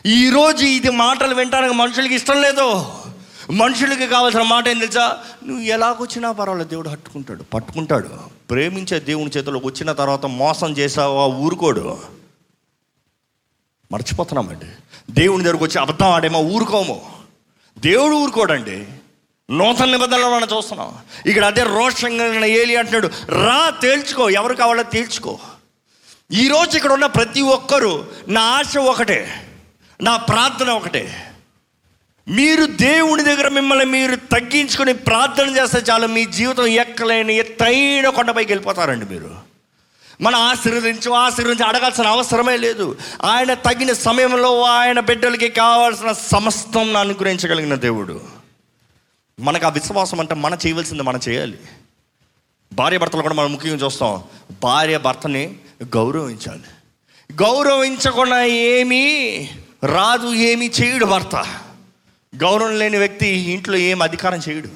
[0.06, 2.84] ఈరోజు ఇది మాటలు వింటానికి మనుషులకి ఇష్టం లేదు.
[3.50, 5.18] మనుషులకి కావాల్సిన మాట ఏం తెలుసా?
[5.46, 8.10] నువ్వు ఎలాగొచ్చినా పర్వాలేదు దేవుడు పట్టుకుంటాడు పట్టుకుంటాడు.
[8.50, 11.26] ప్రేమించే దేవుని చేతిలోకి వచ్చిన తర్వాత మోసం చేసావా?
[11.26, 12.19] ఊరుకోడు.
[13.92, 14.66] మర్చిపోతున్నామండి
[15.12, 17.12] దేవుని దగ్గరకు వచ్చి అబద్ధం ఆడేమో ఊరుకోము.
[17.78, 18.86] దేవుడు ఊరుకోడండి.
[19.50, 20.98] నూతన నిబంధనలు మనం చూస్తున్నాం.
[21.26, 24.30] ఇక్కడ అదే రోషంగా ఏలి అంటున్నాడు రా తేల్చుకో.
[24.30, 25.38] ఎవరు కావాలో తేల్చుకో.
[26.32, 29.46] ఈరోజు ఇక్కడ ఉన్న ప్రతి ఒక్కరూ నా ఆశ ఒకటే
[30.02, 31.26] నా ప్రార్థన ఒకటే.
[32.28, 39.06] మీరు దేవుని దగ్గర మిమ్మల్ని మీరు తగ్గించుకొని ప్రార్థన చేస్తే చాలు మీ జీవితం ఎక్కలేని ఎత్తైన కొండపైకి వెళ్ళిపోతారండి
[39.06, 39.49] మీరు.
[40.20, 42.98] మనం ఆశీర్వదించు ఆశీర్వదించి అడగాల్సిన అవసరమే లేదు.
[43.22, 48.20] ఆయన తగిన సమయంలో ఆయన బిడ్డలకి కావాల్సిన సమస్తం అనుగ్రహించగలిగిన దేవుడు.
[49.40, 51.58] మనకు ఆ విశ్వాసం అంటే మనం చేయవలసింది మనం చేయాలి.
[52.72, 54.22] భార్య భర్తలు కూడా మనం ముఖ్యంగా చూస్తాం.
[54.62, 55.56] భార్య భర్తని
[55.96, 56.62] గౌరవించాలి.
[57.32, 59.36] గౌరవించకుండా ఏమీ
[59.84, 61.36] రాదు ఏమీ చేయడు భర్త.
[62.36, 64.68] గౌరవం లేని వ్యక్తి ఇంట్లో ఏం అధికారం చేయడు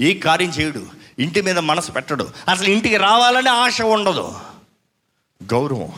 [0.00, 0.86] ఏ కార్యం చేయడు
[1.18, 2.28] ఇంటి మీద మనసు పెట్టడు.
[2.48, 4.47] అసలు ఇంటికి రావాలని ఆశ ఉండదు.
[5.42, 5.92] గౌరవం.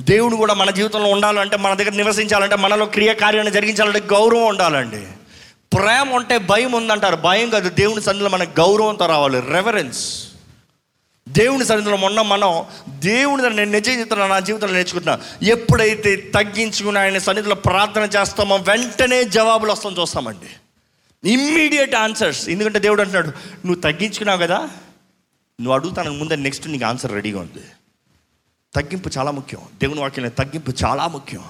[0.00, 5.06] దేవుడు కూడా మన జీవితంలో ఉండాలంటే మన దగ్గర నివసించాలంటే మనలో క్రియకార్యాన్ని జరిగించాలంటే గౌరవం ఉండాలండి.
[5.76, 7.16] ప్రేమ ఉంటే భయం ఉందంటారు.
[7.16, 7.68] భయం కాదు.
[7.68, 9.40] దేవుని సన్నిధిలో మనకు గౌరవంతో రావాలి.
[9.40, 10.28] రెవరెన్స్
[11.28, 15.18] దేవుని సన్నిధిలో మొన్న మనం దేవుని నేను నిజ జీవితంలో నా జీవితంలో నేర్చుకుంటున్నా.
[15.42, 20.46] ఎప్పుడైతే తగ్గించుకుని ఆయన సన్నిధిలో ప్రార్థన చేస్తామో వెంటనే జవాబులు వస్తాం చూస్తామండి.
[21.30, 23.28] ఇమ్మీడియట్ ఆన్సర్స్ ఎందుకంటే దేవుడు అంటున్నాడు
[23.66, 24.58] నువ్వు తగ్గించుకున్నావు కదా?
[25.60, 27.64] నువ్వు అడుగుతాను ముందే నెక్స్ట్ నీకు ఆన్సర్ రెడీగా ఉంది.
[28.78, 29.60] తగ్గింపు చాలా ముఖ్యం.
[29.80, 31.44] దేవుని వాక్యం తగ్గింపు చాలా ముఖ్యం.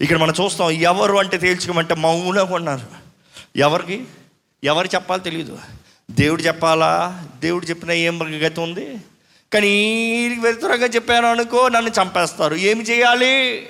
[0.00, 2.86] ఇక్కడ మనం చూస్తాం ఎవరు అంటే తేల్చుకోమంటే మౌనంగా ఉన్నారు.
[3.56, 4.04] ఎవరికి?
[4.64, 5.58] ఎవరు చెప్పాలో తెలియదు
[6.10, 7.28] దేవుడు చెప్పాలా?
[7.38, 8.96] దేవుడు చెప్పిన ఏం గతి ఉంది?
[9.52, 12.54] కానీ వ్యతిరేకంగా చెప్పాను అనుకో నన్ను చంపేస్తారు.
[12.54, 13.66] ఏమి చేయాలి?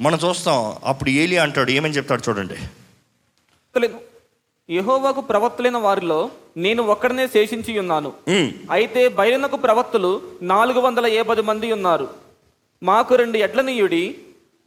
[0.00, 2.54] మనం చూస్తాం అప్పుడు ఏలి అంటాడు ఏమని చెప్తాడు చూడండి.
[3.74, 4.00] తెలియదు
[4.70, 8.12] యెహోవాకు ప్రవక్తలైన వారిలో నేను ఒక్కడనే శేషించి ఉన్నాను.
[8.70, 12.08] అయితే బయలునకు ప్రవక్తలు నాలుగు వందల పది మంది ఉన్నారు.
[12.82, 14.14] మాకు రెండు ఎడ్లనీయుడి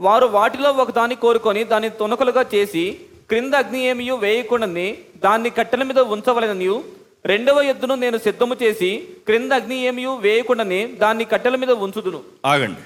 [0.01, 6.83] వారు వాటిలో ఒకదాన్ని కోరుకొని దాన్ని తునకలుగా చేసి క్రింద అగ్ని ఏమియు వేయకుండానే దాన్ని కట్టెల మీద ఉంచవలననియు
[7.25, 12.21] రెండవ ఎద్దును నేను సిద్ధము చేసి క్రింద అగ్ని ఏమియు వేయకుండానే దాన్ని కట్టెల మీద ఉంచుదును.
[12.45, 12.79] ఆగండి.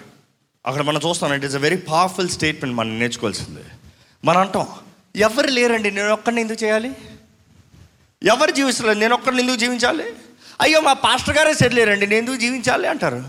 [0.66, 3.66] అక్కడ మనం చూస్తాం it is a very powerful statement మనం నేర్చుకోవాల్సింది.
[4.26, 4.68] మనం అంటాం
[5.16, 5.92] ఎవరు లేరండి?
[5.92, 6.92] నేను ఒక్కడిని ఎందుకు చేయాలి?
[8.24, 10.16] ఎవరు జీవిస్తలేదు నేను ఒక్కడిని ఎందుకు జీవించాలి?
[10.62, 13.24] అయ్యో మా పాస్టర్ గారే సరిలేరండి నేను ఎందుకు జీవించాలి అంటారు?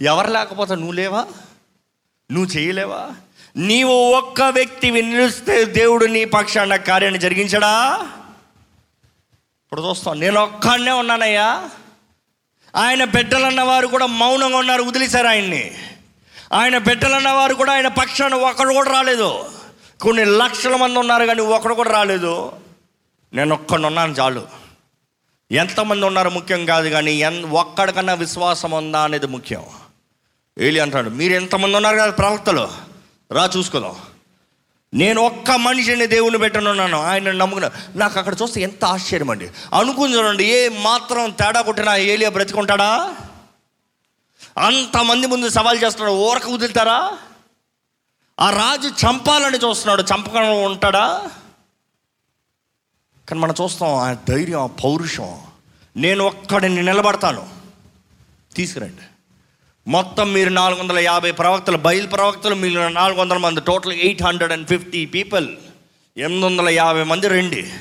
[0.00, 1.26] ఎవరు లేకపోతే నువ్వు లేవా?
[2.32, 3.10] నువ్వు చేయలేవా?
[3.56, 7.98] నీవు ఒక్క వ్యక్తివి నిలిస్తే దేవుడు నీ పక్షాన కార్యాన్ని జరిగించడా?
[9.64, 10.20] ఇప్పుడు చూస్తాం.
[10.20, 11.70] నేను ఒక్కడనే ఉన్నానయ్యా.
[12.76, 14.82] ఆయన బిడ్డలన్న వారు కూడా మౌనంగా ఉన్నారు.
[14.82, 15.74] వదిలేశారు ఆయన్ని.
[16.52, 19.53] ఆయన బిడ్డలన్న వారు కూడా ఆయన పక్షాన ఒకరు కూడా రాలేదు.
[20.04, 22.52] కొన్ని లక్షల మంది ఉన్నారు కానీ ఒకడు కూడా రాలేదు.
[23.32, 24.46] నేను ఒక్కడు ఉన్నాను చాలు.
[25.50, 29.64] ఎంతమంది ఉన్నారు ముఖ్యం కాదు కానీ ఎన్ ఒక్కడికన్నా విశ్వాసం ఉందా అనేది ముఖ్యం.
[30.58, 32.68] ఏలి అంటాడు మీరు ఎంతమంది ఉన్నారు కదా ప్రవక్తలు?
[33.32, 33.96] రా చూసుకుందాం.
[34.94, 39.50] నేను ఒక్క మనిషిని దేవుని పెట్టనున్నాను ఆయన నమ్ముకున్నా నాకు అక్కడ చూస్తే ఎంత ఆశ్చర్యం అండి.
[39.74, 43.14] అనుకుని చూడండి ఏ మాత్రం తేడా కొట్టినా ఏలియా బ్రతికుంటాడా?
[44.58, 47.18] అంతమంది ముందు సవాల్ చేస్తున్నాడు ఊరక వదులుతారా?
[48.40, 50.02] ఆ రాజు చంపాలని చూస్తున్నాడు.
[50.02, 51.30] చంపకుండా ఉంటాడా?
[53.28, 55.40] కానీ మనం చూస్తాం ఆ ధైర్యం ఆ పౌరుషం.
[55.96, 57.48] నేను ఒక్కడిని నిలబడతాను.
[58.54, 59.02] తీసుకురండి.
[59.90, 64.52] మొత్తం మీరు నాలుగు వందల యాభై ప్రవక్తలు బయలు ప్రవక్తలు మీరు నాలుగు వందల మంది total eight hundred
[64.52, 65.56] and fifty people.
[66.16, 67.72] ఎనిమిది వందల యాభై మంది రండి.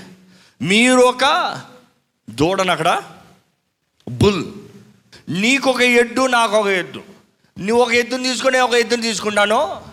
[0.61, 1.61] మీరు ఒక
[2.29, 3.01] దూడను అక్కడ
[4.09, 4.45] బుల్.
[5.29, 7.03] నీకొక ఎడ్డు నాకు ఒక ఎద్దు.
[7.59, 9.92] నువ్వు ఒక ఎద్దుని తీసుకునే ఒక ఎద్దుని తీసుకుంటాను.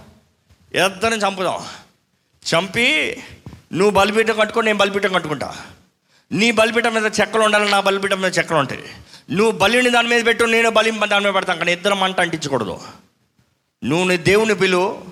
[0.75, 1.64] ఎద్దని చంపుదాం.
[2.55, 3.16] చంపి
[3.73, 5.57] నువ్వు బలిపీఠం కట్టుకొని నేను బలిపీఠం కట్టుకుంటా.
[6.33, 8.85] నీ బలిపీఠం మీద చెక్కలు ఉండాలి నా బలిపీఠం మీద చెక్కలు ఉంటాయి.
[9.31, 11.59] నువ్వు బలిని దాని మీద పెట్టు నేను బలి దాని మీద పెడతాను.
[11.59, 12.81] కానీ ఇద్దరం మంట అంటించకూడదు.
[13.85, 15.05] నువ్వు నీ దేవుని పిలు.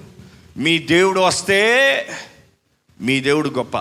[0.57, 2.07] మీ దేవుడు వస్తే
[3.01, 3.79] మీ దేవుడు గొప్ప.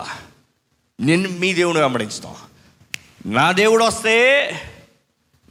[1.01, 2.35] నిన్ను మీ దేవుని వెంబడించుతాం.
[3.25, 4.51] నా దేవుడు వస్తే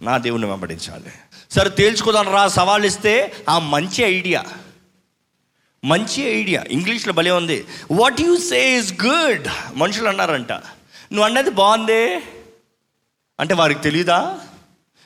[0.02, 1.12] నా దేవుని వెంబడించాలి.
[1.50, 4.44] సరే తేల్చుకోదాం రా సవాల్ ఇస్తే ఆ మంచి ఐడియా.
[5.86, 6.64] మంచి ఐడియా.
[6.68, 7.66] ఇంగ్లీష్లో భలే ఉంది.
[7.90, 10.52] What you say is good మనుషులు అన్నారంట.
[10.52, 12.14] నువ్వు అన్నది బాగుంది?
[13.40, 14.40] అంటే వారికి తెలియదా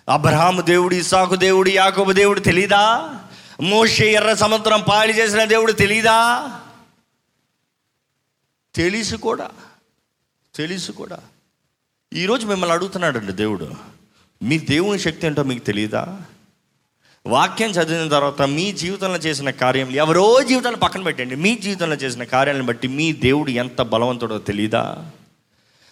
[0.09, 3.16] అబ్రహాము దేవుడు ఇసాకు దేవుడు యాకోబు దేవుడు తెలీదా?
[3.62, 6.51] మోషే ఎర్ర సముద్రం పాలి చేసిన దేవుడు తెలీదా?
[8.74, 9.51] తెలుసు కూడా.
[10.55, 11.18] తెలుసు కూడా.
[12.14, 13.74] ఈరోజు మిమ్మల్ని అడుగుతున్నాడండి దేవుడు.
[14.43, 16.22] మీ దేవుని శక్తి ఏంటో మీకు తెలియదా
[17.27, 21.35] వాక్యం చదివిన తర్వాత మీ జీవితంలో చేసిన కార్యం ఎవరో జీవితాన్ని పక్కన పెట్టండి.
[21.35, 25.11] మీ జీవితంలో చేసిన కార్యాలను బట్టి మీ దేవుడు ఎంత బలవంతుడో తెలీదా?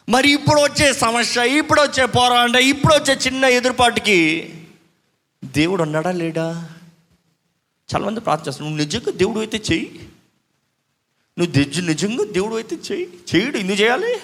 [0.08, 4.50] మరి ఇప్పుడు వచ్చే సమస్య ఇప్పుడు వచ్చే పోరాట ఇప్పుడు వచ్చే చిన్న ఎదురుపాటుకి
[5.44, 6.68] దేవుడు ఉన్నాడా లేడా?
[7.94, 10.08] చాలామంది ప్రార్థన చేస్తాను నువ్వు నిజంగా దేవుడు అయితే చెయ్యి.
[11.38, 13.08] నువ్వు నిజ నిజంగా దేవుడు అయితే చెయ్యి.
[13.34, 14.16] చెయ్యడు ఇందు చేయాలి?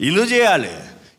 [0.00, 0.70] ఇందు చేయాలి?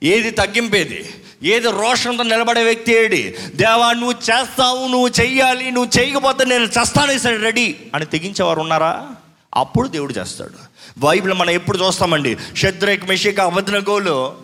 [0.03, 1.13] ఏది తగ్గింపేది?
[1.43, 3.35] ఏది రోషంతో నిలబడే వ్యక్తి ఏడి?
[3.55, 9.15] దేవా నువ్వు చేస్తావు నువ్వు చెయ్యాలి నువ్వు చేయకపోతే నేను చేస్తానేసాడు రెడీ అని తెగించేవారు ఉన్నారా?
[9.55, 10.53] అప్పుడు దేవుడు చేస్తాడు.
[10.97, 12.37] బైబిల్ మనం ఎప్పుడు చూస్తామండి?
[12.57, 14.37] శత్రుక్ మెషిక గోలు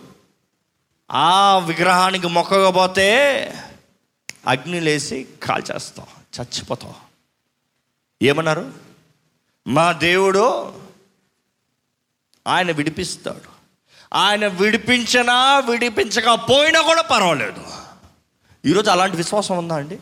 [1.12, 3.08] ఆ విగ్రహానికి మొక్కకపోతే
[4.46, 6.06] అగ్ని లేసి కాల్చేస్తాం
[6.40, 6.94] చచ్చిపోతాం.
[8.22, 8.72] ఏమన్నారు?
[9.66, 10.72] మా దేవుడు
[12.46, 13.55] ఆయన విడిపిస్తాడు.
[14.14, 17.64] ఆయన విడిపించినా విడిపించకపోయినా కూడా పర్వాలేదు.
[18.64, 19.98] ఈరోజు అలాంటి విశ్వాసం ఉందా అండి?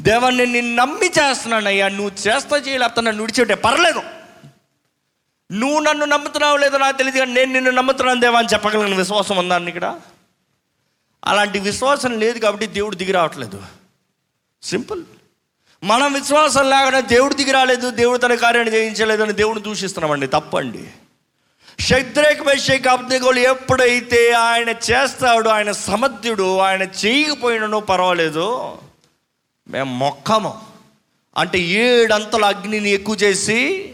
[0.00, 3.54] దేవాన్ని నిన్ను నమ్మి చేస్తున్నానయ్యా నువ్వు చేస్తా చేయలేకపోతే నన్ను విడిచిపెట్టే.
[3.54, 4.02] పర్లేదు.
[5.52, 9.58] నువ్వు నన్ను నమ్ముతున్నావు లేదో నాకు తెలియదు కానీ నేను నిన్ను నమ్ముతున్నాను దేవా అని చెప్పగలిగిన విశ్వాసం ఉందా
[9.58, 10.00] ఇక్కడ?
[11.24, 13.62] అలాంటి విశ్వాసం లేదు కాబట్టి దేవుడు దిగి రావట్లేదు.
[14.62, 15.04] సింపుల్.
[15.84, 20.26] మనం విశ్వాసం లేకుండా దేవుడు దిగి రాలేదు దేవుడు తన కార్యాన్ని చేయించలేదు అని దేవుడిని దూషిస్తున్నామండి.
[20.26, 20.90] తప్పండి.
[21.82, 28.78] శత్రేక మేషేక్ అబ్దిగోలు ఎప్పుడైతే ఆయన చేస్తాడు ఆయన సమర్థుడు ఆయన చేయకపోయినను పర్వాలేదు.
[29.68, 30.60] మేము మొక్కము.
[31.36, 33.90] అంటే ఏడంతల అగ్నిని ఎక్కువ చేసి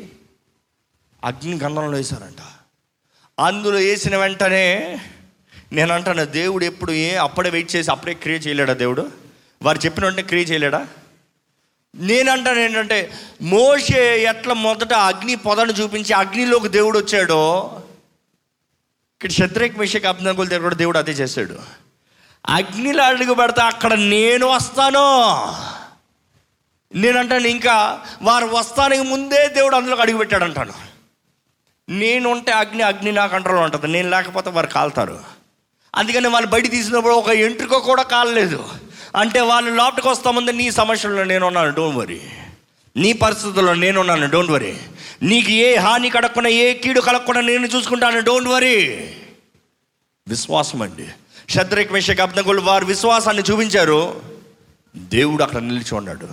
[1.25, 2.43] అగ్ని గంధంలో వేశారంట.
[3.41, 4.99] అందులో వేసిన వెంటనే
[5.73, 9.13] నేను అంటాను దేవుడు ఎప్పుడు ఏ అప్పుడే వెయిట్ చేసి అప్పుడే క్రియేట్ చేయలేడా దేవుడు?
[9.63, 10.89] వారు చెప్పిన వెంటనే క్రియేట్ చేయలేడా?
[11.95, 13.13] నేనంటాను ఏంటంటే
[13.43, 17.71] మోషే ఎట్లా మొదట అగ్ని పొదను చూపించి అగ్నిలోకి దేవుడు వచ్చాడో
[19.15, 21.59] ఇక్కడ శత్రేక్ మిషక్ అబ్దకుల దగ్గర కూడా దేవుడు అదే చేశాడు.
[22.49, 25.19] అగ్నిలో అడుగు పెడతా అక్కడ నేను వస్తాను.
[26.99, 30.73] నేనంటాను ఇంకా వారు వస్తానికి ముందే దేవుడు అందులోకి అడుగుపెట్టాడు అంటాను
[31.89, 33.89] నేను ఉంటే అగ్ని అగ్ని నా కంట్రోల్ ఉంటుంది.
[33.89, 35.21] నేను లేకపోతే వారు కాలుతారు.
[35.95, 38.69] అందుకని వాళ్ళు బయట తీసినప్పుడు ఒక ఎంట్రుకో కూడా కాలలేదు.
[39.17, 42.21] అంటే వాళ్ళు లోపలికి వస్తామంది నీ సమస్యల్లో నేను ఉన్నాను డోంట్ వరీ
[42.97, 44.77] నీ పరిస్థితుల్లో నేను ఉన్నాను డోంట్ వరీ
[45.23, 49.15] నీకు ఏ హాని కడగకుండా ఏ కీడు కలగకుండా నేను చూసుకుంటాను డోంట్ వరీ
[50.29, 51.09] విశ్వాసం అండి.
[51.53, 54.23] శత్రుక్ విషయకు అబ్దగులు వారు విశ్వాసాన్ని చూపించారు.
[54.97, 56.29] దేవుడు అక్కడ నిలిచి ఉన్నాడు.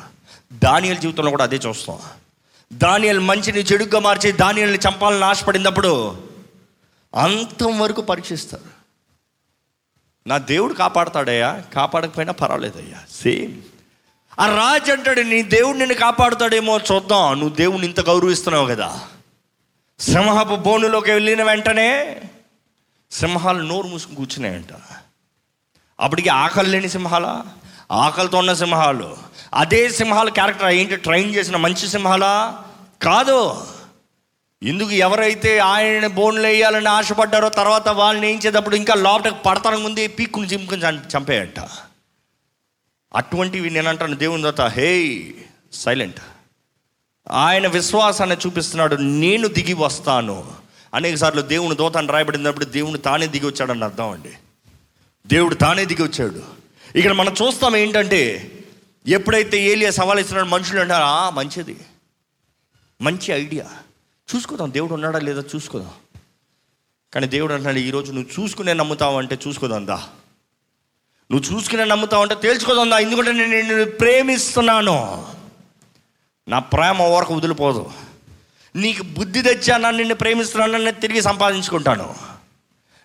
[0.53, 1.99] దానియల జీవితంలో కూడా అదే చూస్తాం.
[2.73, 6.23] దానియల్ మంచిని చెడుగ్గా మార్చి దానియల్ని చంపాలని ఆశపడినప్పుడు
[7.15, 8.74] అంతం వరకు పరీక్షిస్తారు.
[10.27, 11.63] నా దేవుడు కాపాడతాడయ్యా.
[11.73, 12.97] కాపాడకపోయినా పర్వాలేదయ్యా.
[13.23, 13.61] సేమ్
[14.39, 17.39] ఆ రాజు అంటాడు నీ దేవుడు నిన్ను కాపాడుతాడేమో చూద్దాం.
[17.39, 18.99] నువ్వు దేవుడిని ఇంత గౌరవిస్తున్నావు కదా.
[19.99, 22.21] సింహపు బోనులోకి వెళ్ళిన వెంటనే
[23.11, 24.67] సింహాలు నోరు మూసుకుని కూర్చున్నాయంట.
[25.99, 27.41] అప్పటికి ఆకలి లేని సింహాల?
[27.91, 29.17] ఆకలితో ఉన్న సింహాలు.
[29.53, 30.95] అదే సింహాల క్యారెక్టర్ ఏంటి?
[30.95, 32.63] ట్రైన్ చేసిన మంచి సింహాలా?
[33.01, 33.67] కాదు.
[34.63, 40.81] ఎందుకు ఎవరైతే ఆయన బోన్లు వేయాలని ఆశపడ్డారో తర్వాత వాళ్ళని వేయించేటప్పుడు ఇంకా లోపలికి పడతానికి ముందే పీక్కుని చింపుకుని
[41.17, 41.59] చంపేయంట.
[43.15, 45.23] అటువంటివి నేను అంటాను దేవుని తర్వాత హే
[45.73, 46.19] సైలెంట్.
[47.31, 50.53] ఆయన విశ్వాసాన్ని చూపిస్తున్నాడు నేను దిగి వస్తాను.
[50.93, 54.31] అనేక సార్లు దేవుని దోతాన్ని రాయబడినప్పుడు దేవుని తానే దిగి వచ్చాడని అర్థం అండి.
[55.27, 56.43] దేవుడు తానే దిగి వచ్చాడు.
[56.97, 58.51] ఇక్కడ మనం చూస్తాం ఏంటంటే
[59.07, 61.75] ఎప్పుడైతే ఏలియా సవాల్ ఇస్తున్నాడు మనుషులు అంటారా మంచిది.
[63.01, 63.65] మంచి ఐడియా.
[64.35, 65.91] చూసుకుందాం దేవుడు ఉన్నాడా లేదా చూసుకుందాం.
[67.13, 70.03] కానీ దేవుడు అంటున్నాడు ఈరోజు నువ్వు చూసుకునే నమ్ముతావు అంటే చూసుకోదందా
[71.31, 75.27] నువ్వు చూసుకునే నమ్ముతావు అంటే తేల్చుకోదందా ఎందుకంటే నేను నిన్ను ప్రేమిస్తున్నాను.
[76.47, 77.91] నా ప్రేమ ఓరకు వదిలిపోదు.
[78.75, 82.15] నీకు బుద్ధి తెచ్చాను నిన్ను ప్రేమిస్తున్నాను నేను తిరిగి సంపాదించుకుంటాను.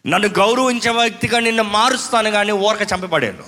[0.06, 3.44] నన్ను గౌరవించే వ్యక్తిగా నిన్ను మారుస్తాను కానీ ఓరక చంపబడాను.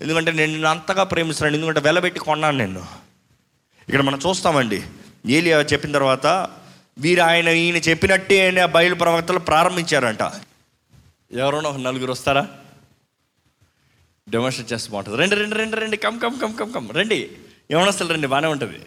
[0.00, 2.86] ఎందుకంటే నేను నిన్ను అంతగా ప్రేమిస్తున్నాను ఎందుకంటే వెలబెట్టి కొన్నాను నేను
[3.88, 4.82] ఇక్కడ మనం చూస్తామండి.
[5.26, 6.26] ఏలియా చెప్పిన తర్వాత
[6.98, 10.22] వీరు ఆయన ఈయన చెప్పినట్టే ఆయన బయలు ప్రవక్తలు ప్రారంభించారంట.
[11.32, 12.58] ఎవరైనా ఒక నలుగురు వస్తారా?
[14.28, 15.22] డెమోన్స్ట్రేట్ చేస్తూ బాగుంటుంది.
[15.22, 15.96] రండి రెండు రెండు రండి.
[15.96, 16.90] Come come come come come.
[16.92, 17.38] రండి.
[17.70, 18.86] ఏమనొస్తారు రండి బాగానే ఉంటుంది.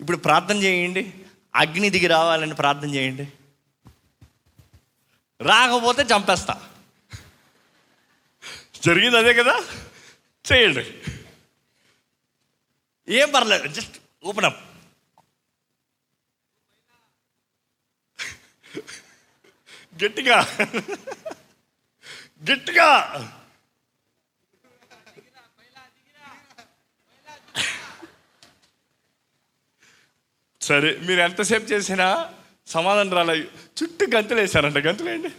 [0.00, 1.14] ఇప్పుడు ప్రార్థన చేయండి.
[1.54, 3.28] అగ్ని దిగి రావాలని ప్రార్థన చేయండి.
[5.40, 6.62] రాకపోతే చంపేస్తా.
[8.82, 9.60] జరిగింది అదే కదా?
[10.52, 10.94] చేయండి.
[13.08, 14.73] ఏం పర్లేదు జస్ట్ ఓపెన్ అప్.
[20.02, 20.38] గట్టిగా.
[22.50, 22.88] గట్టిగా.
[30.60, 32.32] సరే మీరు ఎంతసేపు చేసినా
[32.66, 33.38] సమాధానం రాలే.
[33.78, 35.30] చుట్టూ గంతులు వేశారంట గంతులేండి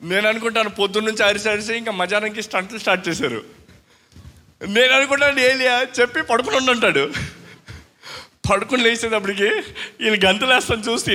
[0.00, 3.40] నేను అనుకుంటాను పొద్దున్న నుంచి అరిసి అరిసి ఇంకా మధ్యాహ్నంకి స్టంట్లు స్టార్ట్ చేశారు.
[4.66, 7.12] నేను అనుకుంటాను ఏలియా చెప్పి పడుకుని ఉండంటాడు.
[8.50, 9.46] పడుకుని లేచేటప్పటికి
[10.00, 11.12] ఈయన గంతులేస్తాను చూసి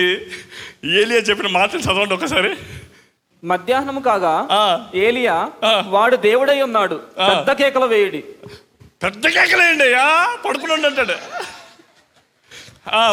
[0.86, 2.58] ఏలియా చెప్పిన మాటలు చదవండి ఒకసారి.
[3.44, 4.48] మధ్యాహ్నం కాగా.
[4.96, 5.50] ఏలియా.
[5.86, 6.96] వాడు దేవుడై ఉన్నాడు.
[7.20, 8.24] పెద్ద కేకలు వేయుడి.
[9.04, 11.14] పెద్ద కేకలేండి అయ్యా పడుకుని అంటాడు.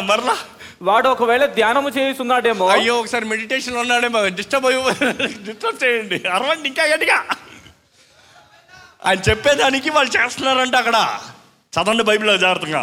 [0.00, 0.38] మరలా.
[0.82, 2.68] వాడు ఒకవేళ ధ్యానము చేయుచున్నాడేమో.
[2.68, 4.28] అయ్యో ఒకసారి మెడిటేషన్ ఉన్నాడేమో.
[4.28, 4.82] డిస్టర్బ్ అయ్యి
[5.44, 6.28] డిస్టర్బ్ చేయండి.
[6.28, 7.26] అరవండి ఇంకా గట్టిగా.
[9.06, 11.20] ఆయన చెప్పేదానికి వాళ్ళు చేస్తున్నారంట అక్కడ.
[11.72, 12.82] చదవండి బైబిల్లో జాగ్రత్తగా.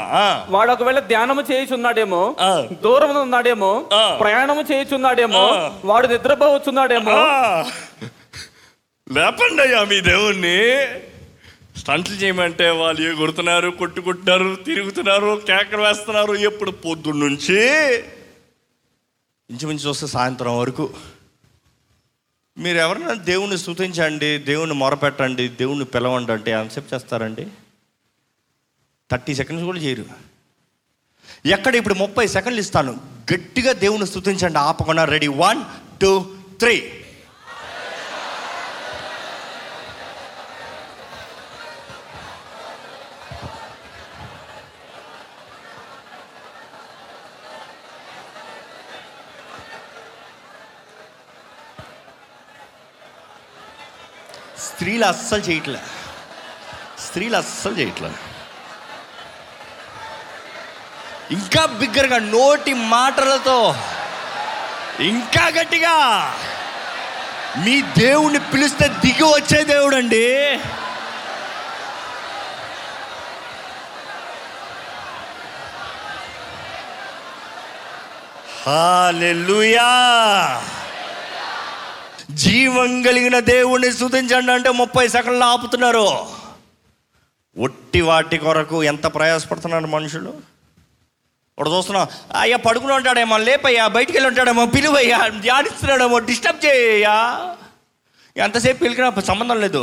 [0.49, 2.35] వాడు ఒకవేళ ధ్యానము చేయుచున్నాడేమో.
[2.83, 3.89] దూరం ఉన్నాడేమో.
[4.19, 5.41] ప్రయాణము చేయుచున్నాడేమో.
[5.85, 7.11] వాడు నిద్రపోవచ్చున్నాడేమో.
[9.13, 10.85] లేపండి అయ్యా మీ దేవుణ్ణి
[11.79, 17.59] స్టంట్లు చేయమంటే వాళ్ళు కొడుతున్నారు కొట్టుకుంటున్నారు తిరుగుతున్నారు కేకలు వేస్తున్నారు ఎప్పుడు పొద్దున్న నుంచి
[19.49, 20.89] ఇంచుమించు చూస్తే సాయంత్రం వరకు
[22.57, 27.47] మీరు ఎవరైనా దేవుణ్ణి స్తుతించండి దేవుణ్ణి మొరపెట్టండి దేవుణ్ణి పిలవండి అంటే ఎంతసేపు చేస్తారండి
[29.11, 30.05] థర్టీ సెకండ్స్ కూడా చేయరు.
[31.45, 33.01] ఎక్కడ ఇప్పుడు ముప్పై సెకండ్లు ఇస్తాను.
[33.33, 35.27] గట్టిగా దేవుని స్థుతించండి ఆపకుండా రెడీ.
[35.27, 35.63] One
[36.01, 37.03] two three.
[54.59, 55.81] స్త్రీలు అస్సలు చేయట్లే.
[56.99, 58.11] స్త్రీలు అస్సలు చేయట్లే.
[61.31, 63.75] ఇంకా బిగ్గరగా నోటి మాటలతో
[64.99, 65.95] ఇంకా గట్టిగా
[67.65, 70.59] మీ దేవుణ్ణి పిలిస్తే దిగి వచ్చే దేవుడు అండి
[82.31, 86.27] జీవం కలిగిన దేవుణ్ణి స్తుతించండి అంటే ముప్పై సెకండ్లు ఆపుతున్నారు.
[87.59, 90.56] ఒట్టి వాటి కొరకు ఎంత ప్రయాసపడుతున్నారు మనుషులు?
[91.57, 97.15] ఇప్పుడు చూస్తున్నాం అయ్యా పడుకుని ఉంటాడేమో లేపయ్యా బయటికి వెళ్ళి ఉంటాడేమో పిలువయ్యా ధ్యానిస్తున్నాడేమో డిస్టర్బ్ చేయయ్యా.
[98.35, 99.81] ఎంతసేపు పిలికినా సంబంధం లేదు.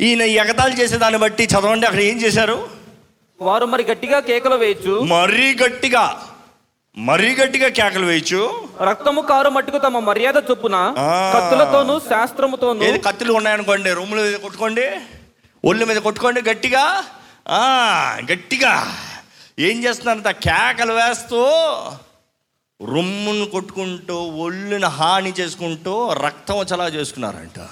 [0.00, 2.56] ఈయన ఎగతాళి చేసేదాన్ని బట్టి చదవండి అక్కడ ఏం చేశారు?
[3.40, 4.94] వారు మరి గట్టిగా కేకలు వేయచ్చు.
[5.12, 6.04] మరీ గట్టిగా
[6.96, 8.40] మరీ గట్టిగా కేకలు వేయచ్చు.
[8.82, 10.76] రక్తము కారు మట్టుకు తమ మర్యాద చొప్పున.
[11.34, 14.86] కత్తులతోనూ శాస్త్రముతోనూ ఏది కత్తులు ఉన్నాయనుకోండి రూముల మీద కొట్టుకోండి
[15.64, 16.84] ఒళ్ళు మీద కొట్టుకోండి గట్టిగా
[17.50, 17.62] ఆ,
[18.32, 18.72] గట్టిగా.
[19.58, 20.28] ఏం చేస్తున్నారంట?
[20.28, 21.46] కేకలు వేస్తూ
[22.94, 27.68] రొమ్మును కొట్టుకుంటూ ఒళ్ళుని హాని చేసుకుంటూ రక్తం చలా చేసుకున్నారంట.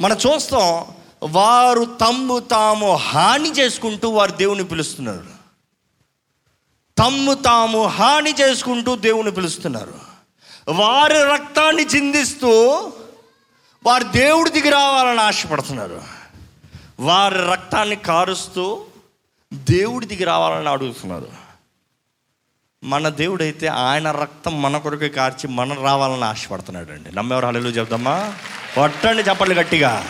[0.00, 0.86] మనం చూస్తాం
[1.22, 5.40] వారు తమ్ము తాము హాని చేసుకుంటూ వారు దేవుని పిలుస్తున్నారు.
[6.98, 9.94] తమ్ము తాము హాని చేసుకుంటూ దేవుని పిలుస్తున్నారు.
[10.68, 12.50] వారి రక్తాన్ని చిందిస్తూ
[13.86, 16.02] వారు దేవుడి దిగి రావాలని ఆశపడుతున్నారు.
[17.00, 18.84] వారి రక్తాన్ని కారుస్తూ
[19.54, 21.28] దేవుడి దిగి రావాలని అడుగుతున్నారు
[22.84, 28.34] మన దేవుడైతే ఆయన రక్తం మన కొరకు కార్చి మనం రావాలని ఆశపడుతున్నాడు అండి నమ్మేవారు హలో చెప్దామా?
[28.74, 30.06] కొట్టండి చెప్పండి గట్టిగా.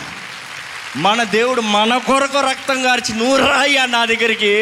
[0.95, 4.53] మన దేవుడు మన కొరకు రక్తం కార్చి నువ్వు రాయ్యా నా దగ్గరికి.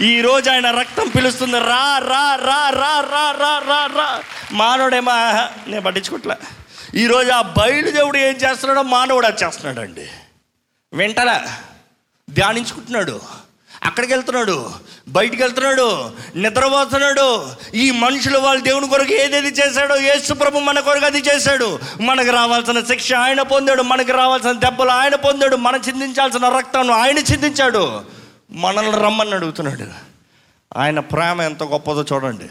[0.00, 4.22] ఈరోజు ఆయన రక్తం పిలుస్తుంది రా రా రా రా రా రా రా రా.
[4.52, 5.48] మానవుడేమా?
[5.66, 6.36] నేను పట్టించుకోవట్లే
[6.94, 10.08] ఈరోజు ఆ బయలు దేవుడు ఏం చేస్తున్నాడో మానవుడు అది చేస్తున్నాడండి.
[10.92, 11.40] వెంటనే
[12.30, 13.43] ధ్యానించుకుంటున్నాడు.
[13.84, 14.70] అక్కడికి వెళ్తున్నాడు
[15.08, 17.48] బయటికి వెళ్తున్నాడు నిద్రపోతున్నాడు.
[17.74, 21.78] ఈ మనుషులు వాళ్ళు దేవుని కొరకు ఏదేది చేశాడో యేసు ప్రభు మన కొరకు అది చేశాడు.
[22.00, 28.02] మనకు రావాల్సిన శిక్ష ఆయన పొందాడు మనకు రావాల్సిన దెబ్బలు ఆయన పొందాడు మనం చిందించాల్సిన రక్తాన్ని ఆయన చిందించాడు.
[28.50, 29.86] మనల్ని రమ్మని అడుగుతున్నాడు.
[30.76, 32.44] ఆయన ప్రేమ ఎంత గొప్పదో చూడండి.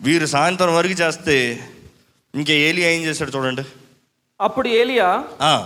[0.00, 1.68] వీరు సాయంత్రం వరకు చేస్తే
[2.34, 3.62] ఇంకా ఏలి ఏం చేశాడు చూడండి.
[4.40, 5.24] అప్పుడు ఏలియా.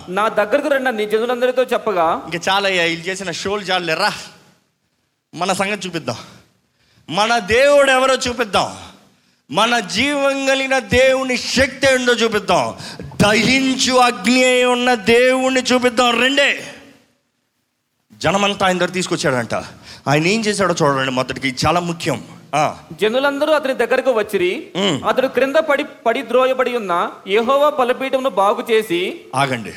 [0.09, 4.13] నా దగ్గరకు రండి నీ జనులందరితో చెప్పగా ఇంకా చాలయ్యా వీళ్ళు చేసిన షోలు చాలులేరా
[5.35, 6.17] మన సంగతి చూపిద్దాం.
[7.11, 8.77] మన దేవుడు ఎవరో చూపిద్దాం.
[9.51, 12.75] మన జీవం కలిగిన దేవుని శక్తి ఏంటో చూపిద్దాం.
[13.23, 16.21] దహించు అగ్ని అయి ఉన్న దేవుణ్ణి చూపిద్దాం.
[16.21, 16.65] రెండే.
[18.13, 19.55] జనమంతా ఆయన దగ్గర తీసుకొచ్చాడంట.
[20.09, 21.55] ఆయన ఏం చేశాడో చూడండి మొదటికి.
[21.67, 22.25] చాలా ముఖ్యం.
[22.55, 24.71] ఆ, జనులందరూ అతని దగ్గరకు వచ్చిరి.
[25.09, 29.73] అతడు క్రింద పడి పడి ద్రోయబడి ఉన్న యెహోవా బలిపీఠమును బాగు చేసి ఆగండి.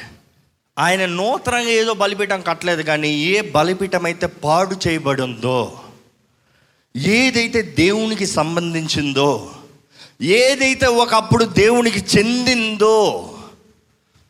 [0.79, 5.79] ఆయన నూతనంగా ఏదో బలిపీఠం కట్టలేదు కానీ ఏ బలిపీఠం అయితే పాడు చేయబడి ఉందో
[6.95, 9.51] ఏదైతే దేవునికి సంబంధించిందో
[10.21, 13.27] ఏదైతే ఒకప్పుడు దేవునికి చెందిందో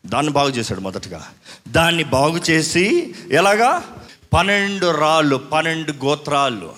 [0.06, 1.28] దాన్ని బాగు చేశాడు మొదటగా.
[1.68, 3.84] దాన్ని బాగు చేసి ఎలాగా?
[4.34, 6.74] పన్నెండు రాళ్ళు పన్నెండు గోత్రాలు.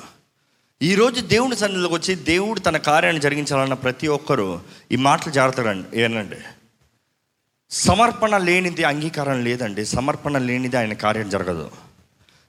[0.82, 4.60] ఈరోజు దేవుని సన్నిధిలోకి వచ్చి దేవుడు తన కార్యాన్ని జరిగించాలన్న ప్రతి ఒక్కరూ
[4.92, 6.36] ఈ మాటలు జాగ్రత్తగా ఏనండి?
[7.74, 9.86] సమర్పణ లేనిది అంగీకారం లేదండి.
[9.86, 11.72] సమర్పణ లేనిది ఆయన కార్యం జరగదు.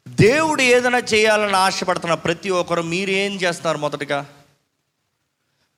[0.09, 4.27] దేవుడు ఏదైనా చేయాలని ఆశపడుతున్న ప్రతి ఒక్కరు మీరు ఏం చేస్తున్నారు మొదటగా?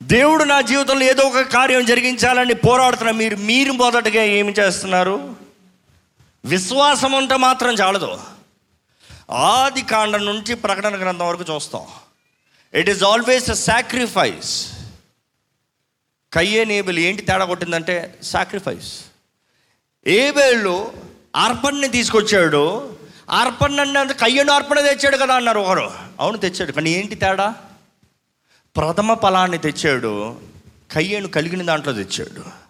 [0.02, 5.36] దేవుడు నా జీవితంలో ఏదో ఒక కార్యం జరిగించాలని పోరాడుతున్న మీరు మీరు మొదటగా ఏమి చేస్తున్నారు?
[6.44, 8.20] విశ్వాసం ఉంటే మాత్రం చాలదు.
[9.30, 11.86] ఆది కాండం నుంచి ప్రకటన గ్రంథం వరకు చూస్తాం.
[12.74, 14.72] It is always a sacrifice
[16.32, 19.05] కయ్యే నేబుల్ ఏంటి తేడా కొట్టిందంటే సాక్రిఫైస్
[20.06, 20.92] ఏబేళ్ళు
[21.36, 22.96] అర్పణని తీసుకొచ్చాడు.
[23.30, 25.90] అర్పణ అంటే కయ్యను అర్పణ తెచ్చాడు కదా అన్నారు ఒకరు.
[26.20, 26.72] అవును తెచ్చాడు.
[26.72, 27.54] కానీ ఏంటి తేడా?
[28.76, 30.36] ప్రథమ ఫలాన్ని తెచ్చాడు.
[30.90, 32.66] కయ్యను కలిగిన దాంట్లో తెచ్చాడు.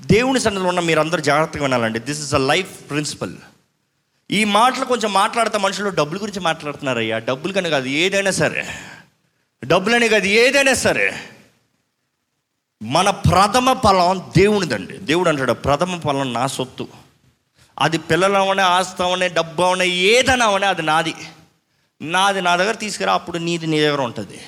[0.00, 1.98] దేవుని సన్నిధిలో ఉన్న మీరందరూ జాగ్రత్తగా వినాలండి.
[1.98, 3.34] This is a life principle
[4.30, 7.18] ఈ మాటలు కొంచెం మాట్లాడితే మనుషులు డబ్బుల గురించి మాట్లాడుతున్నారయ్యా.
[7.18, 8.66] డబ్బులు కనుక కాదు ఏదైనా సరే.
[9.64, 11.20] డబ్బులని కాదు ఏదైనా సరే.
[12.82, 14.96] మన ప్రథమ ఫలం దేవునిదండి.
[14.96, 16.88] దేవుడు అంటాడు ప్రథమ ఫలం నా సొత్తు.
[17.78, 21.14] అది పిల్లలవనే ఆస్తవనే డబ్బు అవనే ఏదైనా అవనే అది నాది.
[22.02, 24.40] నాది నా దగ్గర తీసుకురా అప్పుడు నీది నీ దగ్గర ఉంటుంది.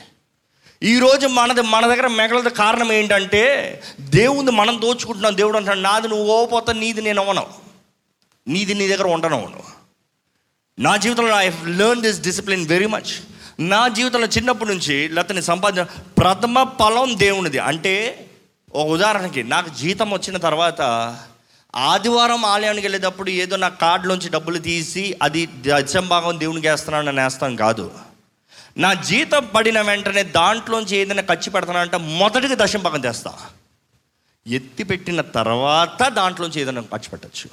[0.82, 5.36] ఈరోజు మనది మన దగ్గర మెగలది కారణం ఏంటంటే దేవుని మనం దోచుకుంటున్నాం.
[5.36, 7.46] దేవుడు అంటాడు నాది నువ్వు ఓపోతా నీది నేను అవ్వను.
[8.48, 9.52] నీది నీ దగ్గర ఉండను
[10.78, 13.22] నా జీవితంలో I learn this discipline very much
[13.60, 15.86] నా జీవితంలో చిన్నప్పటి నుంచి లేకపోతే సంపాదించిన
[16.18, 17.58] ప్రథమ ఫలం దేవునిది.
[17.58, 18.26] అంటే
[18.72, 20.80] ఒక ఉదాహరణకి నాకు జీతం వచ్చిన తర్వాత
[21.76, 27.56] ఆదివారం ఆలయానికి వెళ్ళేటప్పుడు ఏదో నా కార్డులోంచి డబ్బులు తీసి అది దశం భాగం దేవునికి వేస్తున్నాను నేను వేస్తాను
[27.56, 27.92] కాదు.
[28.76, 33.34] నా జీతం పడిన వెంటనే దాంట్లోంచి ఏదైనా ఖర్చు పెడతానంటే మొదటిగా దశం భాగం తెస్తా.
[34.46, 37.50] ఎత్తి పెట్టిన తర్వాత దాంట్లోంచి ఏదైనా ఖర్చు పెట్టచ్చు.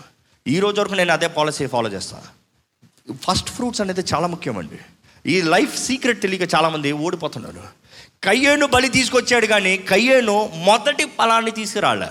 [0.47, 2.47] ఈ రోజు వరకు నేను అదే పాలసీ ఫాలో చేస్తాను
[3.13, 4.79] ఫస్ట్ ఫ్రూట్స్ అనేది చాలా ముఖ్యమండి.
[5.27, 7.63] ఈ లైఫ్ సీక్రెట్ తెలియక చాలామంది ఓడిపోతున్నారు.
[8.23, 12.07] కయ్యేను బలి తీసుకొచ్చాడు కానీ కయ్యేను మొదటి ఫలాన్ని తీసుకురాలే.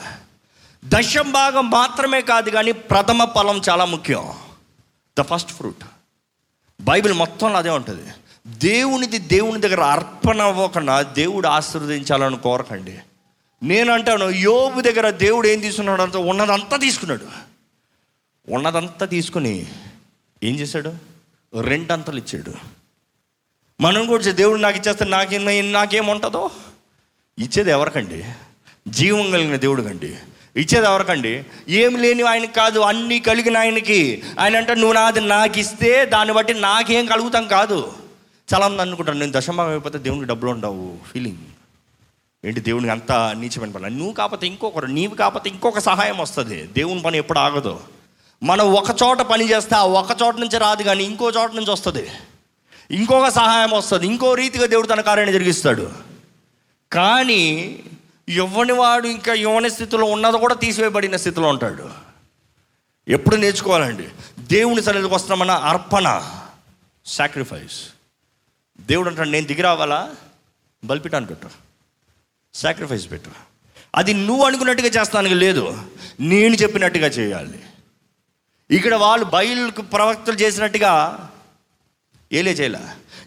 [0.85, 4.33] దశం భాగం మాత్రమే కాదు కానీ ప్రథమ ఫలం చాలా ముఖ్యం.
[5.19, 5.85] The first fruit.
[6.81, 8.13] బైబిల్ మొత్తంలో అదే ఉంటుంది.
[8.47, 12.99] దేవునిది దేవుని దగ్గర అర్పణ అవ్వకుండా దేవుడు ఆశీర్వదించాలని కోరకండి.
[13.63, 17.27] నేను అంటాను యోబు దగ్గర దేవుడు ఏం తీసుకున్నాడు అంత ఉన్నదంతా తీసుకున్నాడు.
[18.49, 19.67] ఉన్నదంతా తీసుకుని
[20.43, 20.95] ఏం చేశాడు?
[21.61, 22.76] రెండంతలు ఇచ్చాడు.
[23.81, 26.51] మనం కూడా దేవుడు నాకు ఇచ్చేస్తే నాకేం నాకేముంటుందో?
[27.39, 28.25] ఇచ్చేది ఎవరికండి?
[28.89, 30.07] జీవం కలిగిన దేవుడు కండి
[30.57, 31.45] ఇచ్చేది ఎవరికండి?
[31.69, 34.23] ఏం లేని ఆయనకి కాదు అన్నీ కలిగిన ఆయనకి.
[34.41, 37.93] ఆయన అంటే నువ్వు నాది నాకు ఇస్తే దాన్ని బట్టి నాకేం కలుగుతాం కాదు.
[38.55, 40.97] చాలా మంది అనుకుంటాను నేను దశమాగం అయిపోతే దేవునికి డబ్బులు ఉండవు.
[41.13, 41.39] ఫీలింగ్
[42.45, 43.97] ఏంటి దేవునికి అంత నీచమైన పని?
[43.97, 46.63] నువ్వు కాకపోతే ఇంకొకరు నీవు కాకపోతే ఇంకొక సహాయం వస్తుంది.
[46.63, 47.81] దేవుని పని ఎప్పుడు ఆగదు.
[48.43, 52.09] మనం ఒక చోట పని చేస్తే ఆ ఒక చోట నుంచి రాదు కానీ ఇంకో చోట నుంచి వస్తుంది.
[52.91, 54.07] ఇంకొక సహాయం వస్తుంది.
[54.07, 55.93] ఇంకో రీతిగా దేవుడు తన కార్యాన్ని జరిగిస్తాడు.
[56.93, 57.79] కానీ
[58.29, 61.91] ఇవ్వని వాడు ఇంకా ఇవ్వని స్థితిలో ఉన్నది కూడా తీసివేయబడిన స్థితిలో ఉంటాడు.
[63.09, 64.09] ఎప్పుడు నేర్చుకోవాలండి?
[64.39, 66.33] దేవుని సన్నిధికి వస్తున్నామన్న అర్పణ
[67.07, 67.83] సాక్రిఫైస్
[68.81, 70.15] దేవుడు అంటాడు నేను దిగి రావాలా?
[70.85, 71.49] బలిపిటాన్ని పెట్టు.
[72.55, 73.31] సాక్రిఫైస్ పెట్టు.
[73.95, 75.83] అది నువ్వు అనుకున్నట్టుగా చేస్తానికి లేదు.
[76.21, 77.63] నేను చెప్పినట్టుగా చేయాలి.
[78.71, 81.19] ఇక్కడ వాళ్ళు బయలుకు ప్రవక్తలు చేసినట్టుగా
[82.33, 82.79] ఏలే చేయాల?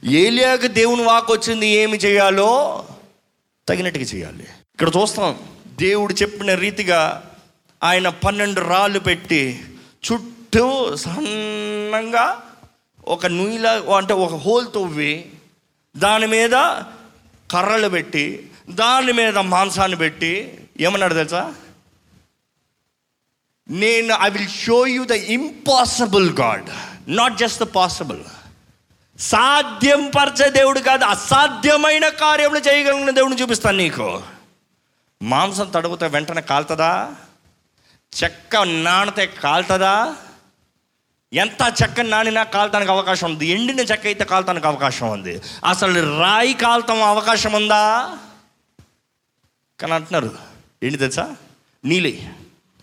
[0.04, 2.50] ఏలియాకి దేవుని వాక్ వచ్చింది ఏమి చేయాలో
[3.68, 4.43] తగినట్టుగా చేయాలి.
[4.43, 5.39] ఇక్కడ చూస్తాం
[5.80, 7.32] దేవుడు చెప్పిన రీతిగా
[7.84, 9.66] ఆయన పన్నెండు రాళ్ళు పెట్టి
[10.06, 12.41] చుట్టూ సన్నంగా
[13.08, 15.26] ఒక నూయిలా అంటే ఒక హోల్ తవ్వి
[15.97, 16.56] దాని మీద
[17.52, 21.54] కర్రలు పెట్టి దాని మీద మాంసాన్ని పెట్టి ఏమన్నాడు తెలుసా?
[23.70, 26.70] నేను I will show you the impossible God
[27.08, 28.22] not just the possible
[29.20, 34.22] సాధ్యం పరిచే దేవుడు కాదు అసాధ్యమైన కార్యములు చేయగలిగిన దేవుడిని చూపిస్తాను నీకు.
[35.22, 37.15] మాంసం తడుగుతా వెంటనే కాలుతుందా?
[38.24, 40.15] చెక్క నానితే కాలుతుందా?
[41.34, 43.47] ఎంత చెక్క నానినా కాలటానికి అవకాశం ఉంది.
[43.47, 45.41] ఎండిన చెక్క అయితే కాలటానికి అవకాశం ఉంది.
[45.65, 48.17] అసలు రాయి కాలటం అవకాశం ఉందా?
[49.80, 50.38] కానీ అంటున్నారు
[50.84, 51.36] ఏంటి తెలుసా?
[51.86, 52.30] నీలి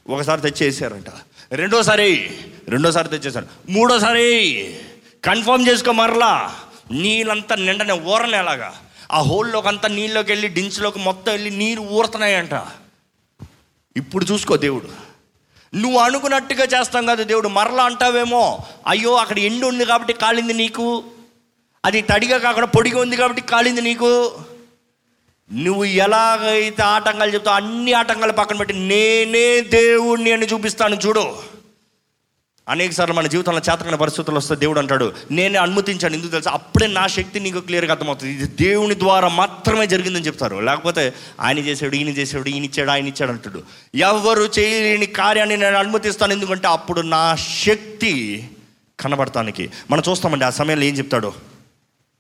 [0.09, 1.07] ఒకసారి తెచ్చేసారంట.
[1.53, 3.47] రెండోసారి రెండోసారి తెచ్చేసారు.
[3.69, 4.81] మూడోసారి
[5.27, 6.57] కన్ఫర్మ్ చేసుకో మరలా.
[6.91, 8.75] నీళ్ళంతా నిండనే ఊరనే అలాగా.
[9.13, 12.63] ఆ హోల్లోకి అంతా నీళ్ళలోకి వెళ్ళి డించ్లోకి మొత్తం వెళ్ళి నీరు ఊరుతున్నాయంట.
[13.97, 14.89] ఇప్పుడు చూసుకో దేవుడు.
[15.77, 17.49] నువ్వు అనుకున్నట్టుగా చేస్తాం కదా దేవుడు.
[17.49, 21.05] మరలా అంటావేమో అయ్యో అక్కడ ఎండు ఉంది కాబట్టి కాలింది నీకు.
[21.85, 24.39] అది తడిగా కాకుండా పొడిగా ఉంది కాబట్టి కాలింది నీకు.
[25.53, 30.95] నువ్వు ఎలాగైతే ఆటంకాలు చెప్తావు అన్ని ఆటంకాలు పక్కన పెట్టి నేనే దేవుణ్ణి అని చూపిస్తాను.
[30.95, 31.56] చూడు.
[32.69, 36.51] అనేక సార్లు మన జీవితంలో చేతకైన పరిస్థితులు వస్తే దేవుడు అంటాడు నేనే అనుమతించాను ఎందుకు తెలుసా?
[36.51, 38.33] అప్పుడే నా శక్తి నీకు క్లియర్గా అర్థమవుతుంది.
[38.33, 40.57] ఇది దేవుని ద్వారా మాత్రమే జరిగిందని చెప్తారు.
[40.57, 43.63] లేకపోతే ఆయన చేసాడు ఈయన చేసాడు ఈయన ఇచ్చాడు ఆయన ఇచ్చాడు అంటాడు.
[43.95, 46.33] ఎవరు చేయలేని కార్యాన్ని నేను అనుమతిస్తాను.
[46.33, 48.45] ఎందుకంటే అప్పుడు నా శక్తి
[49.01, 49.71] కనబడటానికి.
[49.91, 51.33] మనం చూస్తామండి ఆ సమయంలో ఏం చెప్తాడు?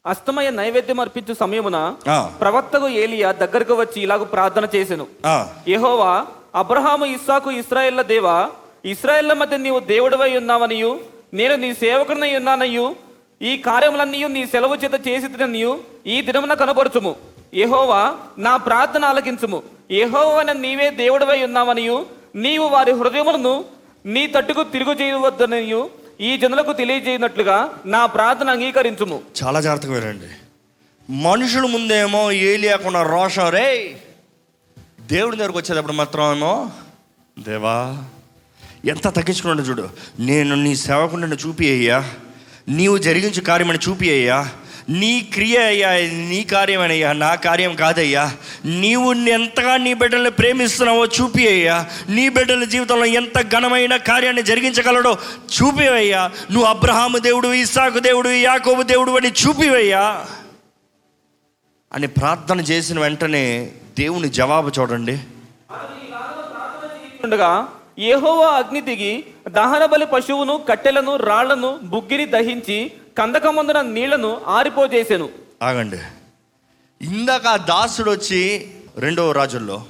[0.06, 1.94] అస్తమయ నైవేద్యం అర్పించు సమయమున.
[2.40, 5.06] ప్రవక్తకు ఏలియా దగ్గరకు వచ్చి ఇలాగ ప్రార్థన చేసెను.
[5.26, 8.50] ఆ, యెహోవా అబ్రహాము ఇస్సాకు ఇస్రాయేళ్ళ దేవా
[8.86, 11.00] ఇస్రాయేళ్ళ మధ్య నీవు దేవుడివై ఉన్నావనియు
[11.34, 12.96] నేను నీ సేవకుడినై ఉన్నానయ్యు
[13.42, 17.16] ఈ కార్యములన్నీ నీ సెలవు చేత చేసి ఈ దినమున కనపరచుము
[17.54, 19.62] యెహోవా నా ప్రార్థన ఆలకించుము.
[19.90, 23.64] యెహోవా నీవే దేవుడివై ఉన్నావనియు నీవు వారి హృదయములను
[24.06, 29.22] నీ తట్టుకు తిరుగు చేయవద్దనియు ఈ జనులకు తెలియజేయనట్లుగా నా ప్రార్థన అంగీకరించుము.
[29.44, 30.26] చాలా జాగ్రత్తగా వినండి.
[31.12, 33.96] మనుషుల ముందేమో ఏలియాకున్న రోషం రే
[35.00, 36.70] దేవుడి దగ్గరకు వచ్చేటప్పుడు మాత్రమేమో
[37.38, 38.04] దేవా
[38.86, 39.88] ఎంత తగ్గించుకున్నాడు చూడు.
[40.18, 42.10] నేను నీ సేవకుండా చూపి అయ్యా.
[42.68, 44.48] నీవు జరిగించే కార్యమని చూపి అయ్యా.
[44.88, 45.90] నీ క్రియ అయ్యా
[46.28, 48.32] నీ కార్యమనయ్యా నా కార్యం కాదయ్యా.
[48.64, 51.86] నీవు ఎంతగా నీ బిడ్డల్ని ప్రేమిస్తున్నావో చూపి అయ్యా.
[52.08, 55.18] నీ బిడ్డల జీవితంలో ఎంత ఘనమైన కార్యాన్ని జరిగించగలడో
[55.62, 60.26] చూపివయ్యా నువ్వు అబ్రహాము దేవుడు ఇసాకు దేవుడు యాకోబు దేవుడు అని చూపివయ్యా
[61.92, 65.20] అని ప్రార్థన చేసిన వెంటనే దేవుని జవాబు చూడండి.
[67.24, 67.68] ఉండగా
[67.98, 75.28] ఏహోవా అగ్ని దిగి దహన బలి పశువును కట్టెలను రాళ్ళను బుగ్గిరి దహించి కందకమందున నీళ్ళను ఆరిపోజేసెను.
[75.62, 75.98] ఆగండి.
[77.02, 79.84] ఇందాక ఆ దాసుడు వచ్చి రెండవ రాజుల్లో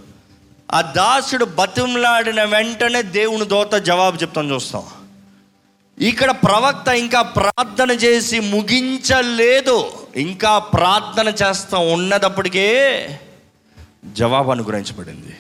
[0.72, 4.82] ఆ దాసుడు బతిమలాడిన వెంటనే దేవుని దోత జవాబు చెప్తాను చూస్తాం.
[5.98, 9.92] ఇక్కడ ప్రవక్త ఇంకా ప్రార్థన చేసి ముగించలేదు.
[10.16, 12.66] ఇంకా ప్రార్థన చేస్తా ఉన్నదప్పటికే
[14.12, 15.36] జవాబు అనుగ్రహించబడింది.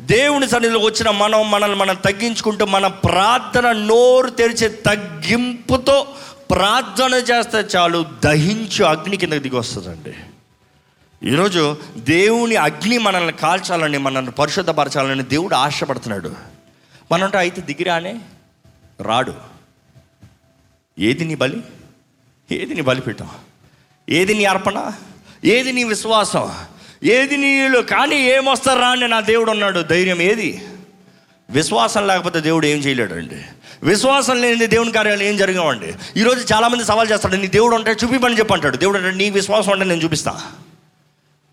[0.00, 6.06] దేవుని సన్నిధిలోకి వచ్చిన మనం మనల్ని మనం తగ్గించుకుంటూ మన ప్రార్థన నోరు తెరిచే తగ్గింపుతో
[6.50, 10.14] ప్రార్థన చేస్తే చాలు దహించు అగ్ని కిందకి దిగి వస్తుందండి.
[11.28, 16.32] ఈరోజు దేవుని అగ్ని మనల్ని కాల్చాలని మనల్ని పరిశుద్ధపరచాలని దేవుడు ఆశపడుతున్నాడు.
[17.12, 18.20] మనంటే అయితే దిగిరానే
[19.00, 19.34] రాడు.
[20.98, 21.62] ఏది నీ బలి?
[22.52, 23.28] ఏది నీ బలిపీఠం?
[24.10, 24.92] ఏది నీ అర్పణ?
[25.44, 26.54] ఏది నీ విశ్వాసం?
[27.04, 27.80] ఏది నీళ్ళు?
[27.80, 30.68] కానీ ఏమొస్తారు రా అని నా దేవుడు ఉన్నాడు ధైర్యం ఏది?
[31.50, 33.42] విశ్వాసం లేకపోతే దేవుడు ఏం చేయలేడండి.
[33.82, 38.54] విశ్వాసం లేని దేవుని కార్యాలు ఏం జరిగామండి ఈరోజు చాలామంది సవాల్ చేస్తాడు నీ దేవుడు అంటే చూపిమని చెప్పి
[38.54, 40.40] అంటాడు దేవుడు అంటే నీ విశ్వాసం అంటే నేను చూపిస్తా.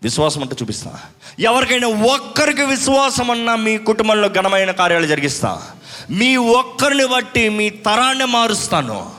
[0.02, 0.94] విశ్వాసం అంటే చూపిస్తా.
[1.40, 5.62] ఎవరికైనా ఒక్కరికి విశ్వాసం అన్నా మీ కుటుంబంలో ఘనమైన కార్యాలు జరిగిస్తా.
[6.10, 9.10] మీ ఒక్కరిని బట్టి మీ తరాన్ని మారుస్తాను.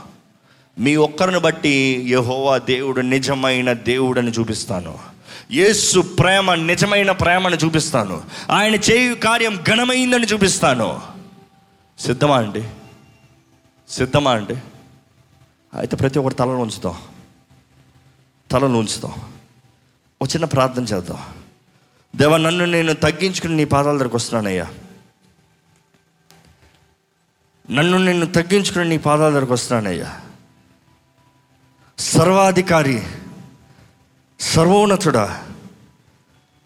[0.80, 5.15] మీ ఒక్కరిని బట్టి యహోవా దేవుడు నిజమైన దేవుడని చూపిస్తాను.
[5.52, 8.24] యేసు ప్రేమ నిజమైన ప్రేమను చూపిస్తాను.
[8.52, 11.02] ఆయన చేయు కార్యం ఘనమైందని చూపిస్తాను.
[12.00, 12.68] సిద్ధమా అండి?
[13.90, 14.56] సిద్ధమా అండి?
[15.78, 16.96] అయితే ప్రతి ఒక్కరు తలను ఉంచుతాం.
[18.52, 19.14] తలను ఉంచుతాం.
[20.22, 21.18] ఒక చిన్న ప్రార్థన చేద్దాం.
[22.16, 24.74] దేవా నన్ను నేను తగ్గించుకుని నీ పాదాల దగ్గరకు వస్తున్నానయ్యా.
[27.72, 30.22] నన్ను నేను తగ్గించుకుని నీ పాదాల దగ్గరకు వస్తున్నానయ్యా.
[32.00, 33.04] సర్వాధికారి
[34.40, 35.44] సర్వోన్నతుడా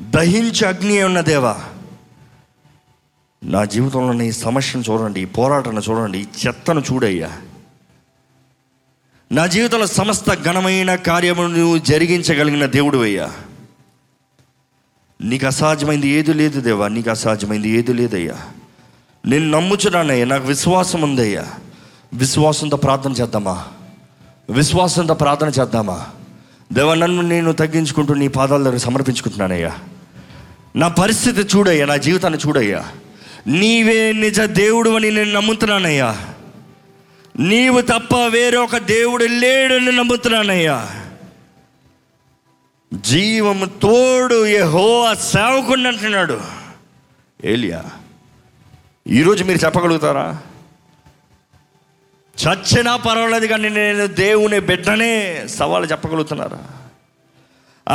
[0.01, 1.59] దహించి అగ్ని ఉన్న దేవా
[3.43, 7.41] నా జీవితంలో ఈ సమస్యను చూడండి ఈ పోరాటాన్ని చూడండి ఈ చెత్తను చూడయ్యా.
[9.31, 13.31] నా జీవితంలో సమస్త ఘనమైన కార్యమును నువ్వు జరిగించగలిగిన దేవుడు అయ్యా
[15.21, 18.35] నీకు అసాధ్యమైంది ఏది లేదు దేవా నీకు అసాధ్యమైంది ఏది లేదయ్యా.
[19.25, 21.47] నేను నమ్ముచున్నానయ్యా నాకు విశ్వాసం ఉందయ్యా.
[22.13, 23.67] విశ్వాసంతో ప్రార్థన చేద్దామా?
[24.49, 26.09] విశ్వాసంతో ప్రార్థన చేద్దామా?
[26.73, 29.77] దేవ నన్ను నేను తగ్గించుకుంటూ నీ పాదాల దగ్గర సమర్పించుకుంటున్నానయ్యా.
[30.75, 32.85] నా పరిస్థితి చూడయ్యా నా జీవితాన్ని చూడయ్యా.
[33.47, 36.27] నీవే నిజ దేవుడు అని నేను నమ్ముతున్నానయ్యా.
[37.39, 40.89] నీవు తప్ప వేరే ఒక దేవుడు లేడని నమ్ముతున్నానయ్యా.
[42.93, 46.41] జీవము తోడు యహో సేవకుండా అంటున్నాడు.
[47.45, 47.83] ఏలియా
[49.07, 50.37] ఈరోజు మీరు చెప్పగలుగుతారా?
[52.47, 56.65] చచ్చినా పర్వాలేదు కానీ నేను దేవుని బిడ్డనే సవాలు చెప్పగలుగుతున్నారా?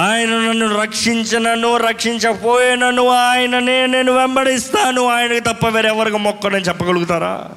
[0.01, 5.07] ఆయన నన్ను రక్షించినను రక్షించపోయినను ఆయననే నేను వెంబడిస్తాను.
[5.07, 7.51] ఆయనకి తప్ప వేరెవరికి మొక్కనని చెప్పగలుగుతారా?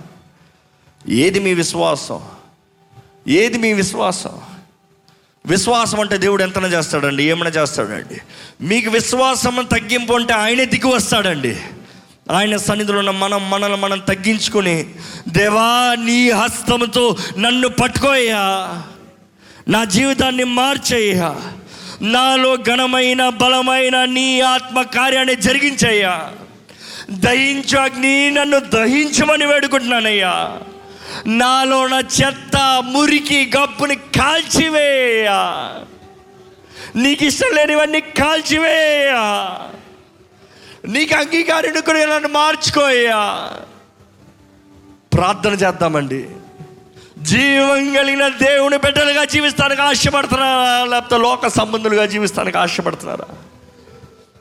[1.10, 2.22] ఏది మీ విశ్వాసం?
[3.28, 4.42] ఏది మీ విశ్వాసం?
[5.46, 7.24] విశ్వాసం అంటే దేవుడు ఎంతనా చేస్తాడండి?
[7.24, 8.22] ఏమైనా చేస్తాడండి?
[8.62, 11.58] మీకు విశ్వాసం తగ్గింపు అంటే ఆయనే దిగి వస్తాడండి.
[12.32, 14.86] ఆయన సన్నిధిలో ఉన్న మనం మనల్ని మనం తగ్గించుకొని
[15.28, 18.84] దేవా నీ హస్తంతో నన్ను పట్టుకోయ్యా.
[19.68, 21.36] నా జీవితాన్ని మార్చేయ్యా.
[22.02, 26.32] నాలో ఘనమైన బలమైన నీ ఆత్మ కార్యాన్ని జరిగించయ్యా.
[27.12, 30.58] దహించు అగ్ని నన్ను దహించమని వేడుకుంటున్నానయ్యా.
[31.28, 35.30] నాలో నా చెత్త మురికి గప్పుని కాల్చివేయ
[36.96, 39.12] నీకు ఇష్టం లేనివన్నీ కాల్చివేయ
[40.88, 43.52] నీకు అంగీకారం కూడా నన్ను మార్చుకోయ్యా
[45.14, 46.30] ప్రార్థన చేద్దామండి.
[47.18, 50.86] జీవం కలిగిన దేవుని బిడ్డలుగా జీవిస్తానికి ఆశపడుతున్నారా?
[50.86, 53.26] లేకపోతే లోక సంబంధులుగా జీవిస్తానికి ఆశపడుతున్నారా?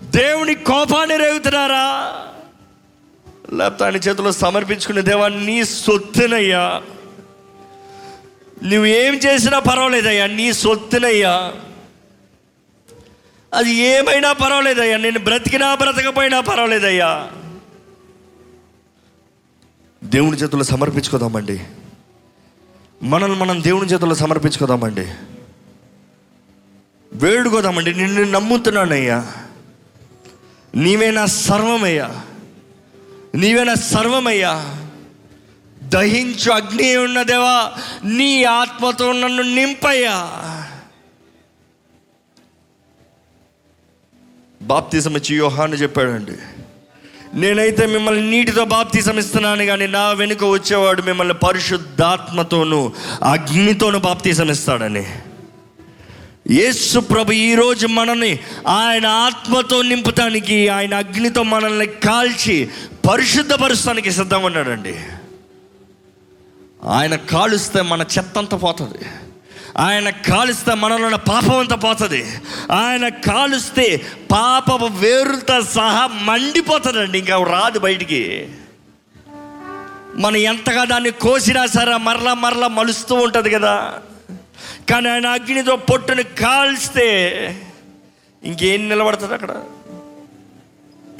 [0.03, 2.14] దేవుని కోపాన్ని రేగుతున్నారా?
[3.53, 6.82] లేకపోతే ఆయన చేతిలో సమర్పించుకునే దేవా నీ సొత్తునయ్యా.
[8.62, 11.53] నువ్వు ఏం చేసినా పర్వాలేదయ్యా నీ సొత్తునయ్యా.
[13.57, 14.96] అది ఏమైనా పర్వాలేదయ్యా.
[14.96, 17.30] నేను బ్రతికినా బ్రతకపోయినా పర్వాలేదయ్యా.
[20.04, 21.61] దేవుని చేతుల్లో సమర్పించుకోదామండి.
[23.02, 25.12] మనల్ని మనం దేవుని చేతుల్లో సమర్పించుకోదామండి.
[27.12, 27.94] వేడుకోదామండి.
[27.94, 29.32] నిన్ను నమ్ముతున్నానయ్యా.
[30.74, 32.22] నీవే నా సర్వమయ్యా.
[33.34, 34.86] నీవే నా సర్వమయ్యా.
[35.82, 37.72] దహించు అగ్ని ఉన్నదేవా
[38.04, 40.32] నీ ఆత్మతో నన్ను నింపయ్యా.
[44.66, 46.36] బాప్తిజం ఇచ్చి యోహాను చెప్పాడండి.
[47.34, 52.80] నేనైతే మిమ్మల్ని నీటితో బాప్తిజం ఇస్తున్నాను కానీ నా వెనుక వచ్చేవాడు మిమ్మల్ని పరిశుద్ధాత్మతోనూ
[53.22, 55.06] అగ్నితోనూ బాప్తిజం ఇస్తాడని
[56.50, 58.32] యేసు ప్రభు ఈరోజు మనల్ని
[58.80, 62.56] ఆయన ఆత్మతో నింపుతానికి ఆయన అగ్నితో మనల్ని కాల్చి
[63.08, 64.94] పరిశుద్ధపరుస్తానికి సిద్ధంగా ఉన్నాడండి.
[66.88, 69.02] ఆయన కాలుస్తే మన చెత్తంతా పోతుంది.
[69.78, 72.24] ఆయన కాలుస్తే మనలో ఉన్న పాపం అంతా పోతుంది.
[72.72, 77.18] ఆయన కాలుస్తే పాప వేరుతో సహా మండిపోతుందండి.
[77.18, 78.48] ఇంకా రాదు బయటికి.
[80.16, 83.98] మనం ఎంతగా దాన్ని కోసినా సరే మరలా మరలా మలుస్తూ ఉంటుంది కదా.
[84.90, 87.08] కానీ ఆయన అగ్నితో పొట్టుని కాల్స్తే
[88.44, 89.50] ఇంకేం నిలబడుతుంది అక్కడ?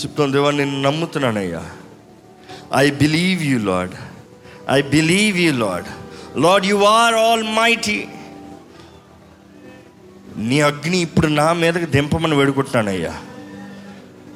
[0.01, 1.63] చెప్తాను దేవా నేను నమ్ముతున్నానయ్యా.
[2.77, 3.91] I believe you Lord
[4.71, 5.85] I believe you Lord
[6.41, 8.09] Lord you are almighty
[10.37, 13.15] నీ అగ్ని ఇప్పుడు నా మీదకి దింపమని వేడుకుంటున్నానయ్యా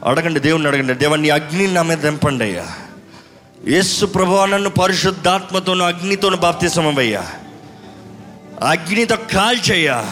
[0.05, 2.67] అడగండి దేవుణ్ణి అడగండి దేవా నీ అగ్నిని నా మీద దింపండి అయ్యా.
[3.69, 7.27] యేసు ప్రభు నన్ను పరిశుద్ధాత్మతోను అగ్నితోను బాప్తిసమయ్యా
[8.69, 10.07] అగ్నితో కాల్చయ్యా.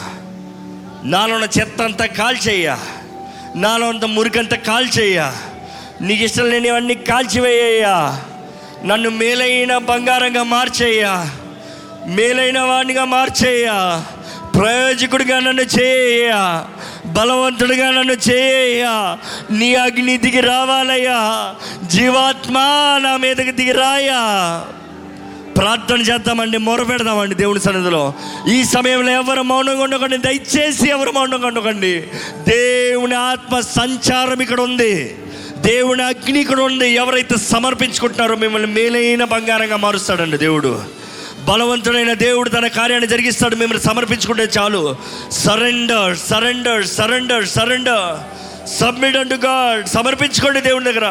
[1.04, 2.78] నాలో ఉన్న చెత్త అంతా కాల్చేయ్యా.
[3.56, 5.34] నాలో అంత మురికంతా కాల్చేయ్యా.
[6.00, 8.20] నీకు ఇష్టం లేనివన్నీ కాల్చివేయ్యా.
[8.84, 11.30] నన్ను మేలైన బంగారంగా మార్చేయ్యా.
[12.06, 14.04] మేలైన వాడినిగా మార్చేయ్యా.
[14.58, 16.32] ప్రయోజకుడిగా నన్ను చేయ
[17.06, 18.84] బలవంతుడిగా నన్ను చేయ
[19.50, 21.54] నీ అగ్ని దిగి రావాలయ్యా.
[21.86, 22.58] జీవాత్మ
[23.02, 24.64] నా మీదకి దిగి రాయా
[25.56, 28.14] ప్రార్థన చేద్దామండి మొరపెడదామండి దేవుని సన్నిధిలో.
[28.48, 32.04] ఈ సమయంలో ఎవరు మౌనంగా ఉండకండి దయచేసి ఎవరు మౌనంగా ఉండకండి.
[32.48, 35.18] దేవుని ఆత్మ సంచారం ఇక్కడ ఉంది.
[35.56, 36.90] దేవుని అగ్ని ఇక్కడ ఉంది.
[36.90, 40.97] ఎవరైతే సమర్పించుకుంటున్నారో మిమ్మల్ని మేలైన బంగారంగా మారుస్తాడండి దేవుడు.
[41.48, 43.56] బలవంతుడైన దేవుడు తన కార్యాన్ని జరిగిస్తాడు.
[43.56, 44.96] మిమ్మల్ని సమర్పించుకుంటే చాలు.
[45.30, 48.10] Surrender surrender surrender surrender
[48.68, 51.06] submit and God సమర్పించుకోండి దేవుని దగ్గర.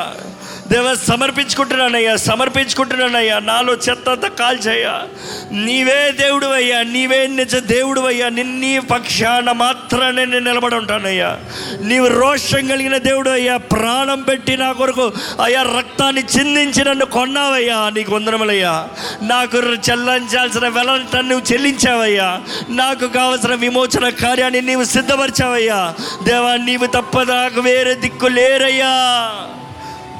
[0.71, 5.03] దేవ సమర్పించుకుంటున్నానయ్యా సమర్పించుకుంటున్నానయ్యా నాలో చెత్త అంతా కాల్చయ్యా.
[5.51, 11.37] నీవే దేవుడు అయ్యా నీవే నిజ దేవుడు అయ్యా నిన్నీ పక్షాన మాత్రమే నేను నిలబడి ఉంటానయ్యా.
[11.81, 15.11] నీవు రోషం కలిగిన దేవుడు అయ్యా ప్రాణం పెట్టి నా కొరకు
[15.43, 18.87] అయ్యా రక్తాన్ని చిందించి నన్ను కొన్నావయ్యా నీకు వందనములయ్యా.
[19.21, 22.41] నాకు చెల్లించాల్సిన వెలంతా నువ్వు చెల్లించావయ్యా.
[22.69, 25.93] నాకు కావలసిన విమోచన కార్యాన్ని నీవు సిద్ధపరిచావయ్యా.
[26.23, 28.93] దేవా నీవు తప్ప నాకు వేరే దిక్కు లేరయ్యా.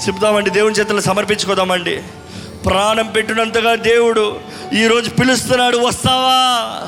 [0.07, 2.03] చెప్దామండి దేవుని చేతులు సమర్పించుకోదామండి.
[2.65, 4.39] ప్రాణం పెట్టినంతగా దేవుడు
[4.73, 6.81] ఈరోజు పిలుస్తున్నాడు వస్తావా?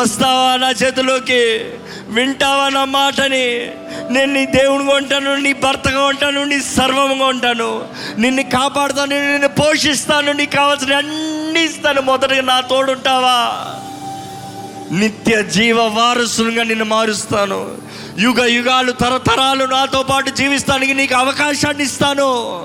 [0.00, 1.64] వస్తావా నా చేతిలోకి?
[2.08, 3.70] వింటావా నా మాటని?
[4.10, 7.88] నేను నీ దేవునిగా ఉంటాను నీ భర్తగా ఉంటాను నీ సర్వంగా ఉంటాను.
[8.18, 12.00] నిన్ను కాపాడుతాను నిన్ను పోషిస్తాను నీకు కావాల్సిన అన్నీ ఇస్తాను.
[12.00, 13.64] మొదటగా నా తోడుంటావా?
[14.92, 17.68] నిత్య జీవ వారసులుగా నిన్ను మారుస్తాను.
[18.18, 22.58] యుగ యుగాలు తరతరాలు నాతో పాటు జీవిస్తానికి నీకు అవకాశాన్ని ఇస్తాను.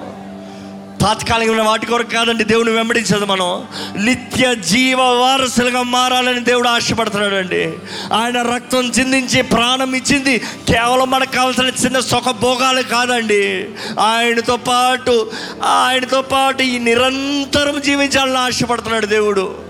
[1.02, 3.64] తాత్కాలికమైన వాటి కొరకు కాదండి దేవుని వెంబడించదు మనం.
[4.06, 7.74] నిత్య జీవ వారసులుగా మారాలని దేవుడు ఆశపడుతున్నాడు అండి
[8.14, 13.66] ఆయన రక్తం చిందించి ప్రాణం ఇచ్చింది కేవలం మనకు కావాల్సిన చిన్న సుఖభోగాలు కాదండి.
[14.00, 15.32] ఆయనతో పాటు
[15.64, 19.63] ఆయనతో పాటు ఈ నిరంతరం జీవించాలని ఆశపడుతున్నాడు దేవుడు.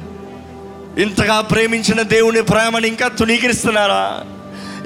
[0.98, 4.24] ఇంతగా ప్రేమించిన దేవుని ప్రేమను ఇంకా తునీకరిస్తున్నారా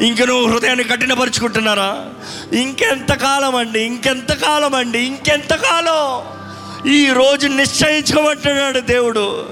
[0.05, 2.05] ఇంక నువ్వు హృదయాన్ని కఠినపరుచుకుంటున్నారా?
[2.53, 6.37] ఇంకెంతకాలం అండి ఇంకెంతకాలం అండి ఇంకెంతకాలం?
[6.91, 9.49] ఈ రోజు నిశ్చయించుకోమంటున్నాడు దేవుడు.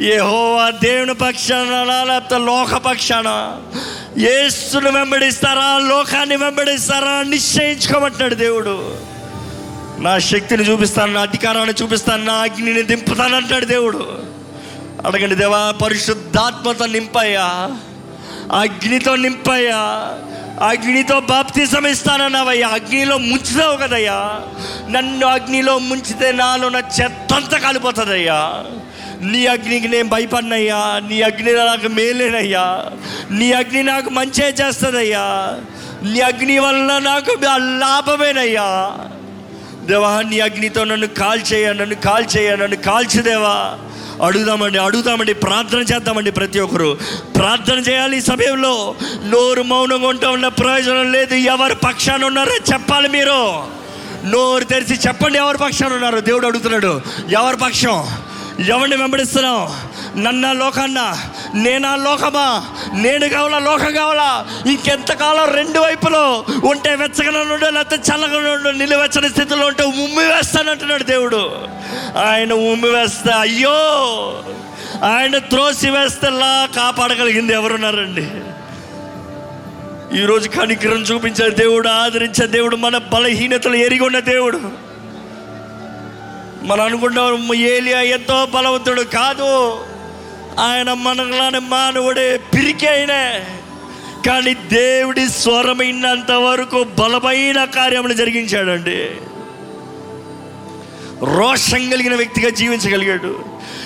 [0.00, 3.28] యెహోవా దేవుని పక్షాన లేకపోతే లోక పక్షాన
[4.88, 8.94] వెంబడిస్తారా లోకాన్ని వెంబడిస్తారా నిశ్చయించుకోమంటున్నాడు దేవుడు.
[9.98, 14.31] నా శక్తిని చూపిస్తాను నా అధికారాన్ని చూపిస్తాను నా అగ్నిని దింపుతానంటాడు దేవుడు.
[15.06, 17.70] అడగండి దేవా పరిశుద్ధాత్మతో నింపయ్యా
[18.52, 19.78] అగ్నితో నింపయ్యా
[20.66, 24.40] అగ్నితో బాప్తిజం ఇస్తానన్నావయ్యా అగ్నిలో ముంచుతావు కదయ్యా.
[24.88, 28.64] నన్ను అగ్నిలో ముంచితే నాలో నా చెత్తంతా కాలిపోతుందయ్యా.
[29.20, 32.84] నీ అగ్నికి నేను భయపడినయ్యా నీ అగ్ని నాకు మేలేనయ్యా.
[33.30, 35.58] నీ అగ్ని నాకు మంచే చేస్తుందయ్యా.
[36.02, 37.36] నీ అగ్ని వల్ల నాకు
[37.78, 38.98] లాభమేనయ్యా.
[39.86, 43.78] దేవా నీ అగ్నితో నన్ను కాల్చేయ నన్ను కాల్చేయ నన్ను కాల్చుదేవా
[44.24, 46.98] అడుగుదామండి అడుగుదామండి ప్రార్థన చేద్దామండి ప్రతి ఒక్కరు.
[47.36, 48.94] ప్రార్థన చేయాలి ఈ సమయంలో.
[49.24, 51.34] నోరు మౌనంగా ఉంటూ ఉన్న ప్రయోజనం లేదు.
[51.34, 53.64] ఎవరు పక్షాన ఉన్నారో చెప్పాలి మీరు.
[54.24, 56.20] నోరు తెరిచి చెప్పండి ఎవరి పక్షాన ఉన్నారు.
[56.20, 58.08] దేవుడు అడుగుతున్నాడు ఎవరి పక్షం?
[58.68, 59.92] ఎవరిని వెంబడిస్తున్నావు?
[60.18, 61.16] నన్న లోకన్న
[61.54, 62.64] నేనా లోకమా?
[62.94, 64.46] నేను కావాలా లోకం కావాలా?
[64.66, 71.66] ఇంకెంతకాలం రెండు వైపులో ఉంటే వెచ్చగా ఉండు లేకపోతే చల్లగా ఉండు నిలువెచ్చని స్థితిలో ఉంటే ఉమ్మి వేస్తానంటున్నాడు దేవుడు.
[72.18, 73.78] ఆయన ఉమ్మి వేస్తే అయ్యో!
[75.04, 78.26] ఆయన త్రోసి వేస్తేలా కాపాడగలిగింది ఎవరున్నారండి?
[80.18, 84.91] ఈరోజు కనికరం చూపించే దేవుడు ఆదరించే దేవుడు మన బలహీనతలు ఎరిగి ఉన్న దేవుడు.
[86.64, 89.80] మనం అనుకుంటాం ఏలియా ఎంతో బలవంతుడు కాదు.
[90.60, 93.44] ఆయన మనలానే మానవుడే పిరికి అయినే
[94.26, 99.10] కానీ దేవుడి స్వరమైనంత వరకు బలమైన కార్యములు జరిగించాడండి.
[101.36, 103.44] రోషం కలిగిన వ్యక్తిగా జీవించగలిగాడు.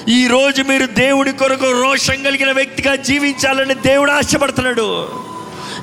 [0.09, 5.09] ఈరోజు మీరు దేవుడి కొరకు రోషం కలిగిన వ్యక్తిగా జీవించాలని దేవుడు ఆశపడుతున్నాడు.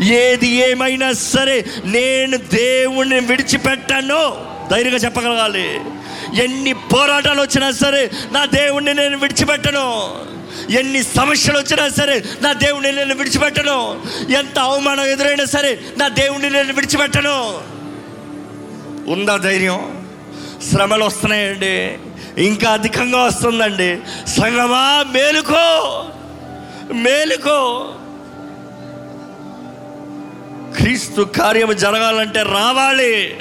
[0.02, 4.54] ఏది ఏమైనా సరే నేను దేవుణ్ణి విడిచిపెట్టాను.
[4.72, 5.80] ధైర్యంగా చెప్పగలగాలి.
[6.34, 10.16] ఎన్ని పోరాటాలు వచ్చినా సరే నా దేవుణ్ణి నేను విడిచిపెట్టను.
[10.72, 14.02] ఎన్ని సమస్యలు వచ్చినా సరే నా దేవుణ్ణి నేను విడిచిపెట్టను.
[14.38, 17.62] ఎంత అవమానం ఎదురైనా సరే నా దేవుణ్ణి నేను విడిచిపెట్టను.
[19.12, 20.08] ఉందా ధైర్యం?
[20.72, 21.98] శ్రమలు వస్తున్నాయండి.
[22.46, 24.00] ఇంకా అధికంగా వస్తుందండి.
[24.30, 26.06] సంగమా మేలుకో.
[26.94, 27.90] మేలుకో.
[30.78, 33.38] క్రీస్తు కార్యము జరగాలంటే రావాలి.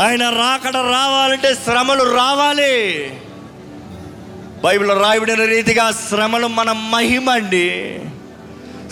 [0.00, 3.10] ఆయన రాకడ రావాలంటే శ్రమలు రావాలి.
[4.64, 8.00] బైబిల్ రాయబడిన రీతిగా శ్రమలు మన మహిమ అండి.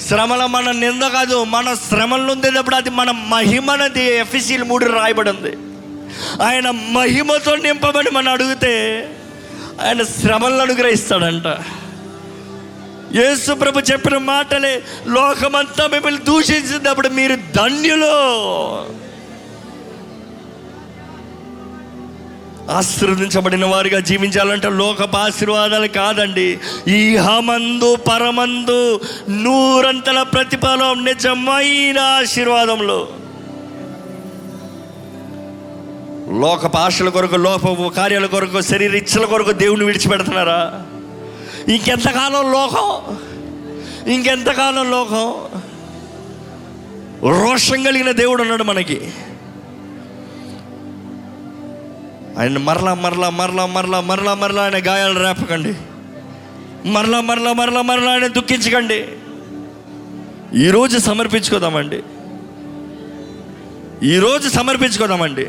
[0.09, 5.57] శ్రమల మన నింద కాదు మన శ్రమలు ఉండేటప్పుడు అది మన మహిమనది ఎఫ్ఎసీలు మూడు రాయబడి ఉంది.
[6.43, 8.75] ఆయన మహిమతో నింపబడి మనం అడిగితే
[9.87, 11.47] ఆయన శ్రమలను అనుగ్రహిస్తాడంట.
[13.17, 19.06] యేసు ప్రభు చెప్పిన మాటలే లోకమంతా మిమ్మల్ని దూషించినప్పుడు మీరు ధన్యులు.
[22.71, 26.59] ఆశీర్వదించబడిన వారిగా జీవించాలంటే లోకపు ఆశీర్వాదాలు కాదండి.
[26.89, 33.09] ఈ హమందు పరమందు నూరంతల ప్రతిఫలం నిజమైన ఆశీర్వాదంలో.
[36.41, 40.83] లోక ఆశల కొరకు లోప కార్యాల కొరకు శరీర ఇచ్చల కొరకు దేవుని విడిచిపెడుతున్నారా?
[41.69, 43.19] ఇంకెంతకాలం లోకం?
[44.13, 45.35] ఇంకెంతకాలం లోకం?
[47.31, 49.13] రోషం కలిగిన దేవుడు ఉన్నాడు మనకి.
[52.39, 55.75] ఆయన మరలా మరలా మరలా మరలా మరలా మరలా ఆయన గాయాలు రేపకండి.
[56.89, 59.09] మరలా మరలా మరలా మరలా ఆయన దుఃఖించకండి.
[60.55, 62.03] ఈరోజు సమర్పించుకోదామండి.
[64.03, 65.47] ఈరోజు సమర్పించుకోదామండి.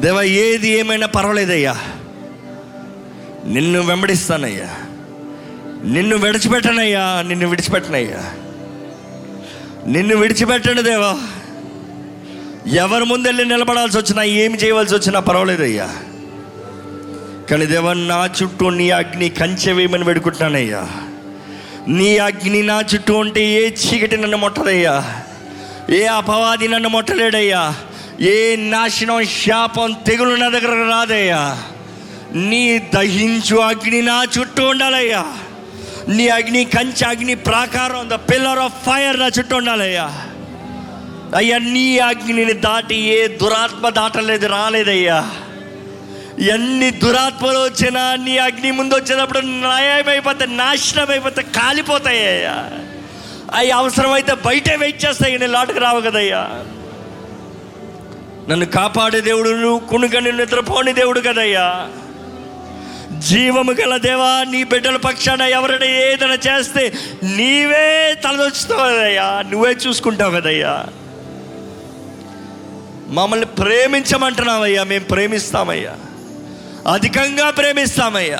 [0.00, 1.76] దేవా ఏది ఏమైనా పర్వాలేదయ్యా.
[3.46, 4.68] నిన్ను వెంబడిస్తానయ్యా.
[5.84, 8.34] నిన్ను విడిచిపెట్టనయ్యా నిన్ను విడిచిపెట్టనయ్యా.
[9.86, 11.20] నిన్ను విడిచిపెట్టండి దేవా.
[12.66, 15.96] ఎవరి ముందెళ్ళి నిలబడాల్సి వచ్చినా ఏమి చేయవలసి వచ్చినా పర్వాలేదయ్యా.
[17.50, 20.86] కానీ దేవ నా చుట్టూ నీ అగ్ని కంచె వేయమని పెడుకుంటున్నానయ్యా
[21.88, 25.22] నీ అగ్ని నా చుట్టూ ఉంటే ఏ చీకటి నన్ను ముట్టదయ్యా.
[25.90, 27.74] ఏ అపవాది నన్ను ముట్టలేడయ్యా.
[28.20, 31.62] ఏ నాశనం శాపం తెగులు నా దగ్గర రాదయ్యా.
[32.34, 35.24] నీ దహించు అగ్ని నా చుట్టూ ఉండాలయ్యా.
[36.08, 40.26] నీ అగ్ని కంచె అగ్ని ప్రాకారం ద పిల్లర్ ఆఫ్ ఫైర్ నా చుట్టూ ఉండాలయ్యా.
[41.34, 45.30] అయ్యా నీ అగ్నిని దాటి ఏ దురాత్మ దాటలేదు రాలేదయ్యా.
[46.54, 52.70] ఎన్ని దురాత్మలు వచ్చినా నీ అగ్ని ముందు వచ్చినప్పుడు నయమైపోతే నాశనం అయిపోతే కాలిపోతాయ్యా.
[53.54, 56.64] అవి అవసరమైతే బయటే వెయిట్ చేస్తాయి నేను లాటుకు రావు కదయ్యా.
[58.48, 61.88] నన్ను కాపాడే దేవుడు నువ్వు కునుకని నిద్రపోని దేవుడు కదయ్యా.
[63.18, 66.92] జీవము గల దేవా నీ బిడ్డల పక్షాన ఎవరైనా ఏదైనా చేస్తే
[67.22, 69.42] నీవే తలదొచ్చుతావు కదయ్యా.
[69.50, 70.86] నువ్వే చూసుకుంటావు కదయ్యా.
[73.14, 74.84] మమ్మల్ని ప్రేమించమంటున్నామయ్యా.
[74.84, 75.96] మేము ప్రేమిస్తామయ్యా.
[76.92, 78.38] అధికంగా ప్రేమిస్తామయ్యా.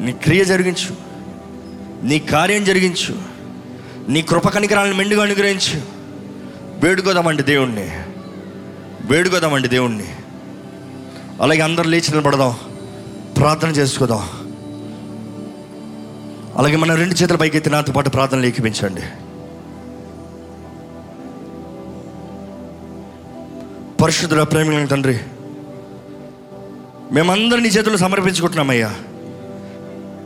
[0.00, 0.96] నీ క్రియ జరిగించు.
[2.02, 3.22] నీ కార్యం జరిగించు.
[4.08, 5.82] నీ కృప కనికరాలను మెండుగా అనుగ్రహించు.
[6.84, 7.90] వేడుకోదామండి దేవుణ్ణి.
[9.04, 10.16] వేడుకోదామండి దేవుణ్ణి.
[11.42, 12.56] అలాగే అందరు లేచి నిలబడదాం.
[13.36, 14.28] ప్రార్థన చేసుకోదాం.
[16.56, 19.02] అలాగే మన రెండు చేతుల పైకి ఎత్తి నాతో పాటు ప్రార్థనలు ఏకిపించండి.
[24.02, 25.20] పరిశుద్ధుల ప్రేమ తండ్రి
[27.12, 28.94] మేమందరం నీ చేతులు సమర్పించుకుంటున్నామయ్యా.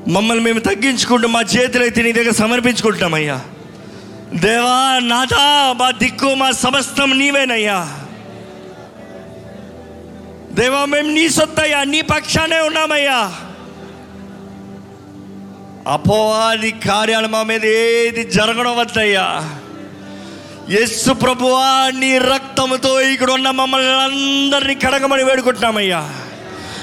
[0.09, 3.41] మమ్మల్ని మేము తగ్గించుకుంటూ మా చేతులు అయితే నీ దగ్గర సమర్పించుకుంటున్నామయ్యా.
[4.35, 7.99] దేవా నాథా మా దిక్కు మా సమస్తం నీవేనయ్యా.
[10.53, 13.33] దేవా మేము నీ సొత్తయ్యా నీ పక్షానే ఉన్నామయ్యా.
[15.93, 19.59] అపోవాది కార్యాలు మా మీద ఏది జరగడం వద్దయ్యా.
[20.71, 26.11] యస్సు ప్రభువా నీ రక్తంతో ఇక్కడ ఉన్న మమ్మల్ని అందరినీ కడగమని వేడుకుంటున్నామయ్యా.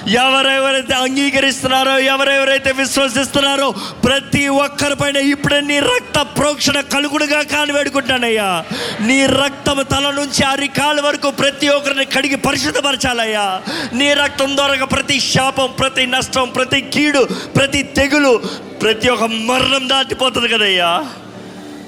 [0.07, 3.71] ఎవరెవరైతే అంగీకరిస్తున్నారో ఎవరెవరైతే విశ్వసిస్తున్నారో
[4.03, 8.63] ప్రతి ఒక్కరి పైన ఇప్పుడే నీ రక్త ప్రోక్షణ కలుగుడుగా కాని వేడుకుంటానయ్యా
[8.99, 13.61] నీ రక్తం తల నుంచి అరికాల వరకు ప్రతి ఒక్కరిని కడిగి పరిశుద్ధపరచాలయ్యా.
[13.93, 17.23] నీ రక్తం ద్వారా ప్రతి శాపం ప్రతి నష్టం ప్రతి కీడు
[17.55, 18.41] ప్రతి తెగులు
[18.81, 21.05] ప్రతి ఒక్క మరణం దాటిపోతుంది కదయ్యా.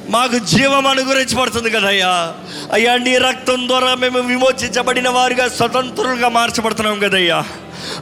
[0.10, 2.34] మాకు జీవం అనుగురించబడుతుంది కదయ్యా.
[2.74, 7.44] అయ్యా నీ రక్తం ద్వారా మేము విమోచించబడిన వారిగా స్వతంత్రులుగా మార్చబడుతున్నాం కదయ్యా.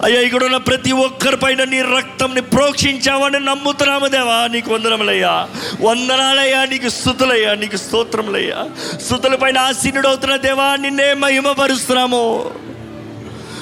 [0.04, 5.48] అయ్యా ఇక్కడ ఉన్న ప్రతి ఒక్కరి పైన నీ రక్తంని ప్రోక్షించావని నమ్ముతున్నాము దేవా నీకు వందనములయ్యా.
[5.82, 8.66] వందనాలయ్యా నీకు స్థుతులయ్యా నీకు స్తోత్రములయ్యా.
[9.06, 12.52] స్థుతులపైన ఆసీనుడవుతున్న దేవా నిన్నే మహిమపరుస్తున్నాము.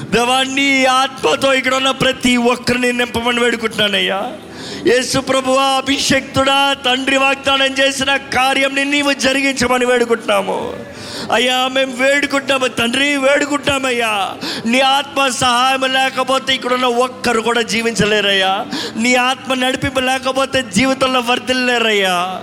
[0.09, 4.31] దేవాన్ని ఆత్మతో ఇక్కడ ఉన్న ప్రతి ఒక్కరిని నింపమని వేడుకుంటున్నానయ్యా.
[4.87, 10.73] యేసు ప్రభువా అభిషక్తుడా తండ్రి వాగ్దానం చేసిన కార్యంని నీవు జరిగించమని వేడుకుంటున్నాము.
[11.33, 14.31] అయ్యా మేము వేడుకుంటాము తండ్రి వేడుకుంటామయ్యా
[14.65, 18.65] నీ ఆత్మ సహాయం లేకపోతే ఇక్కడ ఉన్న ఒక్కరు కూడా జీవించలేరయ్యా.
[18.95, 22.41] నీ ఆత్మ నడిపింపు లేకపోతే జీవితంలో వర్ధిల్లేరయ్యా.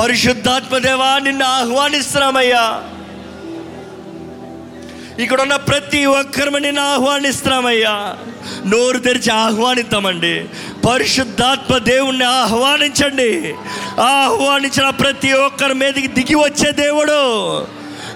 [0.00, 2.82] పరిశుద్ధాత్మదేవా నిన్ను ఆహ్వానిస్తున్నామయ్యా.
[5.18, 8.16] ఇక్కడ ఉన్న ప్రతి ఒక్కరిని నేను ఆహ్వానిస్తున్నామయ్యా.
[8.66, 10.44] నోరు తెరిచి ఆహ్వానిస్తామండి
[10.90, 13.54] పరిశుద్ధాత్మ దేవుణ్ణి ఆహ్వానించండి.
[14.00, 17.22] ఆహ్వానించిన ప్రతి ఒక్కరి మీదకి దిగి వచ్చే దేవుడు.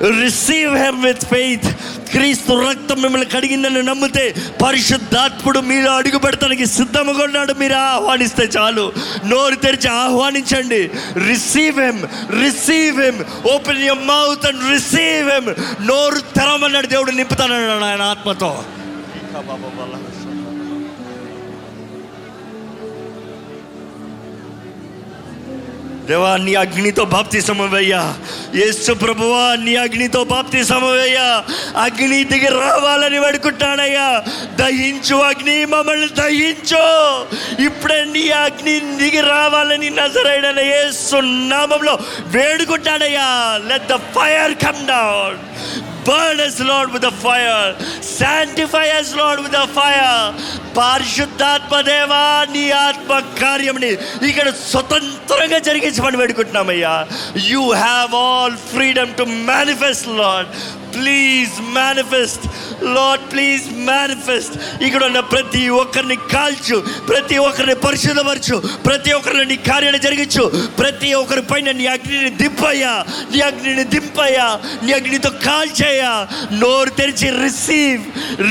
[0.02, 1.66] రిసీవ్ హెమ్ విత్ ఫెయిత్
[2.10, 7.52] క్రీస్తు రక్తం మిమ్మల్ని కడిగిందని నమ్మితే పరిశుద్ధాత్ముడు మీరు అడుగు పెడతానికి సిద్ధముగా ఉన్నాడు.
[7.52, 8.92] మీరు ఆహ్వానిస్తే చాలు.
[9.26, 10.90] నోరు తెరిచి ఆహ్వానించండి.
[11.28, 12.02] Receive him
[12.42, 15.54] receive him open your mouth and receive him
[15.86, 18.64] నోరు తెరమన్నాడు దేవుడు నింపుతానన్నాడు ఆయన ఆత్మతో.
[26.06, 28.14] దేవా నీ అగ్నితో బాప్తి సమవయ్యా
[28.54, 31.44] యేసు ప్రభువా నీ అగ్నితో బాప్తి సమవయ్యా
[31.82, 34.22] అగ్ని దిగి రావాలని వేడుకుంటానయ్యా.
[34.56, 36.84] దహించు అగ్ని మమ్మల్ని దహించు.
[37.62, 43.60] ఇప్పుడే నీ అగ్ని దిగి రావాలని నజరైన యేసు నామంలో వేడుకుంటానయ్యా.
[43.68, 45.38] Let the fire come down
[46.06, 47.62] burn us Lord with the fire.
[48.18, 50.18] Sanctify us Lord with the fire.
[50.78, 52.22] పరిశుద్ధాత్మ దేవా
[52.54, 53.90] నీ ఆత్మ కార్యముని
[54.28, 56.94] ఇక్కడ స్వతంత్రంగా జరిగించమని వేడుకుంటున్నామయ్యా.
[57.50, 60.50] You have all freedom to manifest Lord
[60.96, 62.46] please manifest
[62.84, 66.84] Lord please manifest ఇక్కడ ఉన్న ప్రతి ఒక్కరిని కాల్చు.
[67.08, 68.62] ప్రతి ఒక్కరిని పరిశుద్ధపరచు.
[68.86, 70.68] ప్రతి ఒక్కరిని నీ కార్యాన్ని జరిగించు.
[70.78, 73.04] ప్రతి ఒక్కరి పైన నీ అగ్నిని దింపయ్యా.
[73.32, 74.60] నీ అగ్నిని దింపయ్యా.
[74.82, 76.26] నీ అగ్నితో కాల్చేయ్యా.
[76.52, 78.02] నోరు తెరిచి receive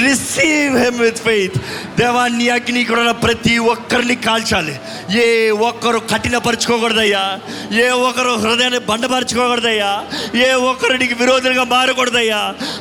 [0.03, 1.57] receive him with faith
[1.99, 4.79] దేవా నీ అగ్ని ఇక్కడ ఉన్న ప్రతి ఒక్కరిని కాల్చాలి.
[5.19, 7.39] ఏ ఒక్కరు కఠినపరచుకోకూడదయ్యా.
[7.81, 10.05] ఏ ఒక్కరు హృదయాన్ని బండపరచుకోకూడదయ్యా.
[10.35, 12.34] ఏ ఒక్కరు నీకు విరోధులుగా మారకూడదయ్యా.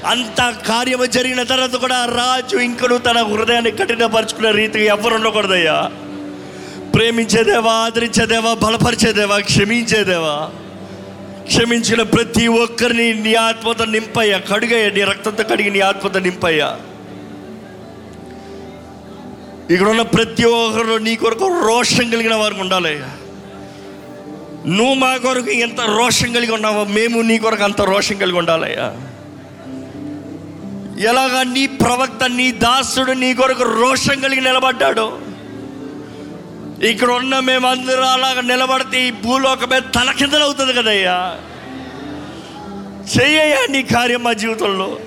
[0.05, 5.91] అంత కార్యము జరిగిన తర్వాత కూడా రాజు ఇంకను తన హృదయాన్ని కఠినపరచుకునే రీతిగా ఎవరు ఉండకూడదయ్యా.
[6.95, 10.51] ప్రేమించేదేవా ఆదరించేదేవా బలపరిచేదేవా క్షమించేదేవా.
[11.47, 14.39] క్షమించిన ప్రతి ఒక్కరిని నీ ఆత్మతో నింపయ్యా.
[14.39, 16.77] కడుగయ్యా నీ రక్తంతో కడిగి నీ ఆత్మతో నింపయ్యా.
[19.71, 23.01] ఇక్కడ ఉన్న ప్రతి ఒక్కరు నీ కొరకు రోషం కలిగిన వారికి ఉండాలి
[24.67, 29.14] నువ్వు మా కొరకు ఎంత రోషం కలిగి ఉన్నావో మేము నీ కొరకు అంత రోషం కలిగి ఉండాలయ్యా.
[30.99, 35.19] ఎలాగా నీ ప్రవక్త నీ దాసుడు నీ కొరకు రోషం కలిగి నిలబడ్డాడు?
[36.87, 41.37] ఇక్కడ ఉన్న మేమందరూ అలాగ నిలబడితే ఈ భూలోకమే తలకిందలవుతుంది కదయ్యా.
[43.17, 44.99] చెయ్యయ్యా నీ కార్యం మా జీవితంలో.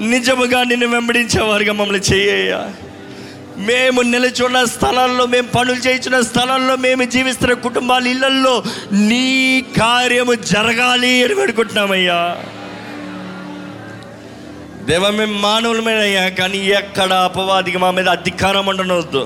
[0.00, 2.70] నిజముగా నిన్ను వెంబడించేవారుగా మమ్మల్ని చెయ్యయ్యా.
[3.56, 11.34] మేము నిలుచున్న స్థలాల్లో మేము పనులు చేయించిన స్థలాల్లో మేము జీవిస్తున్న కుటుంబాల ఇళ్ళల్లో నీ కార్యము జరగాలి అని
[11.34, 12.44] పెడుకుంటున్నామయ్యా
[14.86, 19.24] దేవ మేము మానవులమేనయ్యా కానీ ఎక్కడ అపవాదికి మా మీద అధికారం ఉండనవద్దు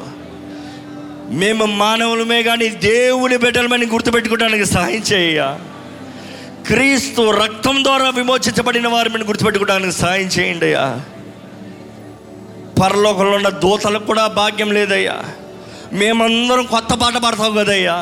[1.34, 5.48] మేము మానవులమే కానీ దేవుని బిడ్డలమని గుర్తుపెట్టుకోవడానికి సహాయం చేయ్యా
[6.66, 10.84] క్రీస్తు రక్తం ద్వారా విమోచించబడిన వారిని గుర్తుపెట్టుకోవడానికి సహాయం చేయండి అయ్యా
[12.78, 15.16] పరలోకంలో ఉన్న దూతలకు కూడా భాగ్యం లేదయ్యా
[15.92, 17.96] మేమందరం కొత్త పాట పాడతాం కదయ్యా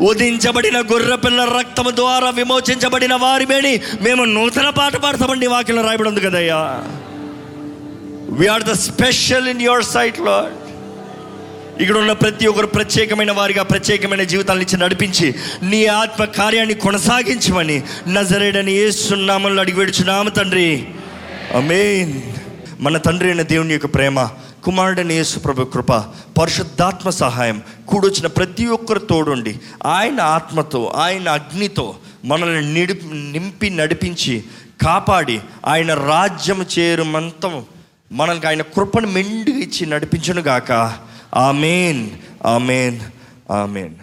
[0.00, 6.84] ఉదించబడిన గొర్రెపిల్ల రక్తము ద్వారా విమోచించబడిన వారిమేని మేము నూతన పాట పాడతామండి వాక్యం రాయబడి ఉంది కదయ్యా.
[8.30, 10.48] We are the special in your సైట్లో
[11.80, 18.72] ఇక్కడ ఉన్న ప్రతి ఒక్కరు ప్రత్యేకమైన వారిగా ప్రత్యేకమైన జీవితాలను ఇచ్చి నడిపించి నీ ఆత్మ కార్యాన్ని కొనసాగించమని నజరేడని
[18.72, 20.86] ఏ సున్నామంలో అడిగి వేడుచున్నాము తండ్రి.
[21.54, 22.20] అమేన్
[22.80, 24.18] మన తండ్రి అయిన దేవుని యొక్క ప్రేమ
[24.68, 25.92] కుమారుడని యేసు ప్రభు కృప
[26.38, 29.52] పరిశుద్ధాత్మ సహాయం కూడొచ్చిన ప్రతి ఒక్కరు తోడుండి
[29.86, 31.86] ఆయన ఆత్మతో ఆయన అగ్నితో
[32.24, 32.94] మనల్ని నిడి
[33.32, 34.44] నింపి నడిపించి
[34.82, 37.54] కాపాడి ఆయన రాజ్యం చేరుమంతం
[38.12, 40.70] మనకు ఆయన కృపను మెండుగా ఇచ్చి నడిపించును గాక
[41.34, 42.02] ఆమెన్
[42.46, 42.98] ఆమెన్
[43.50, 43.94] ఆమెన్.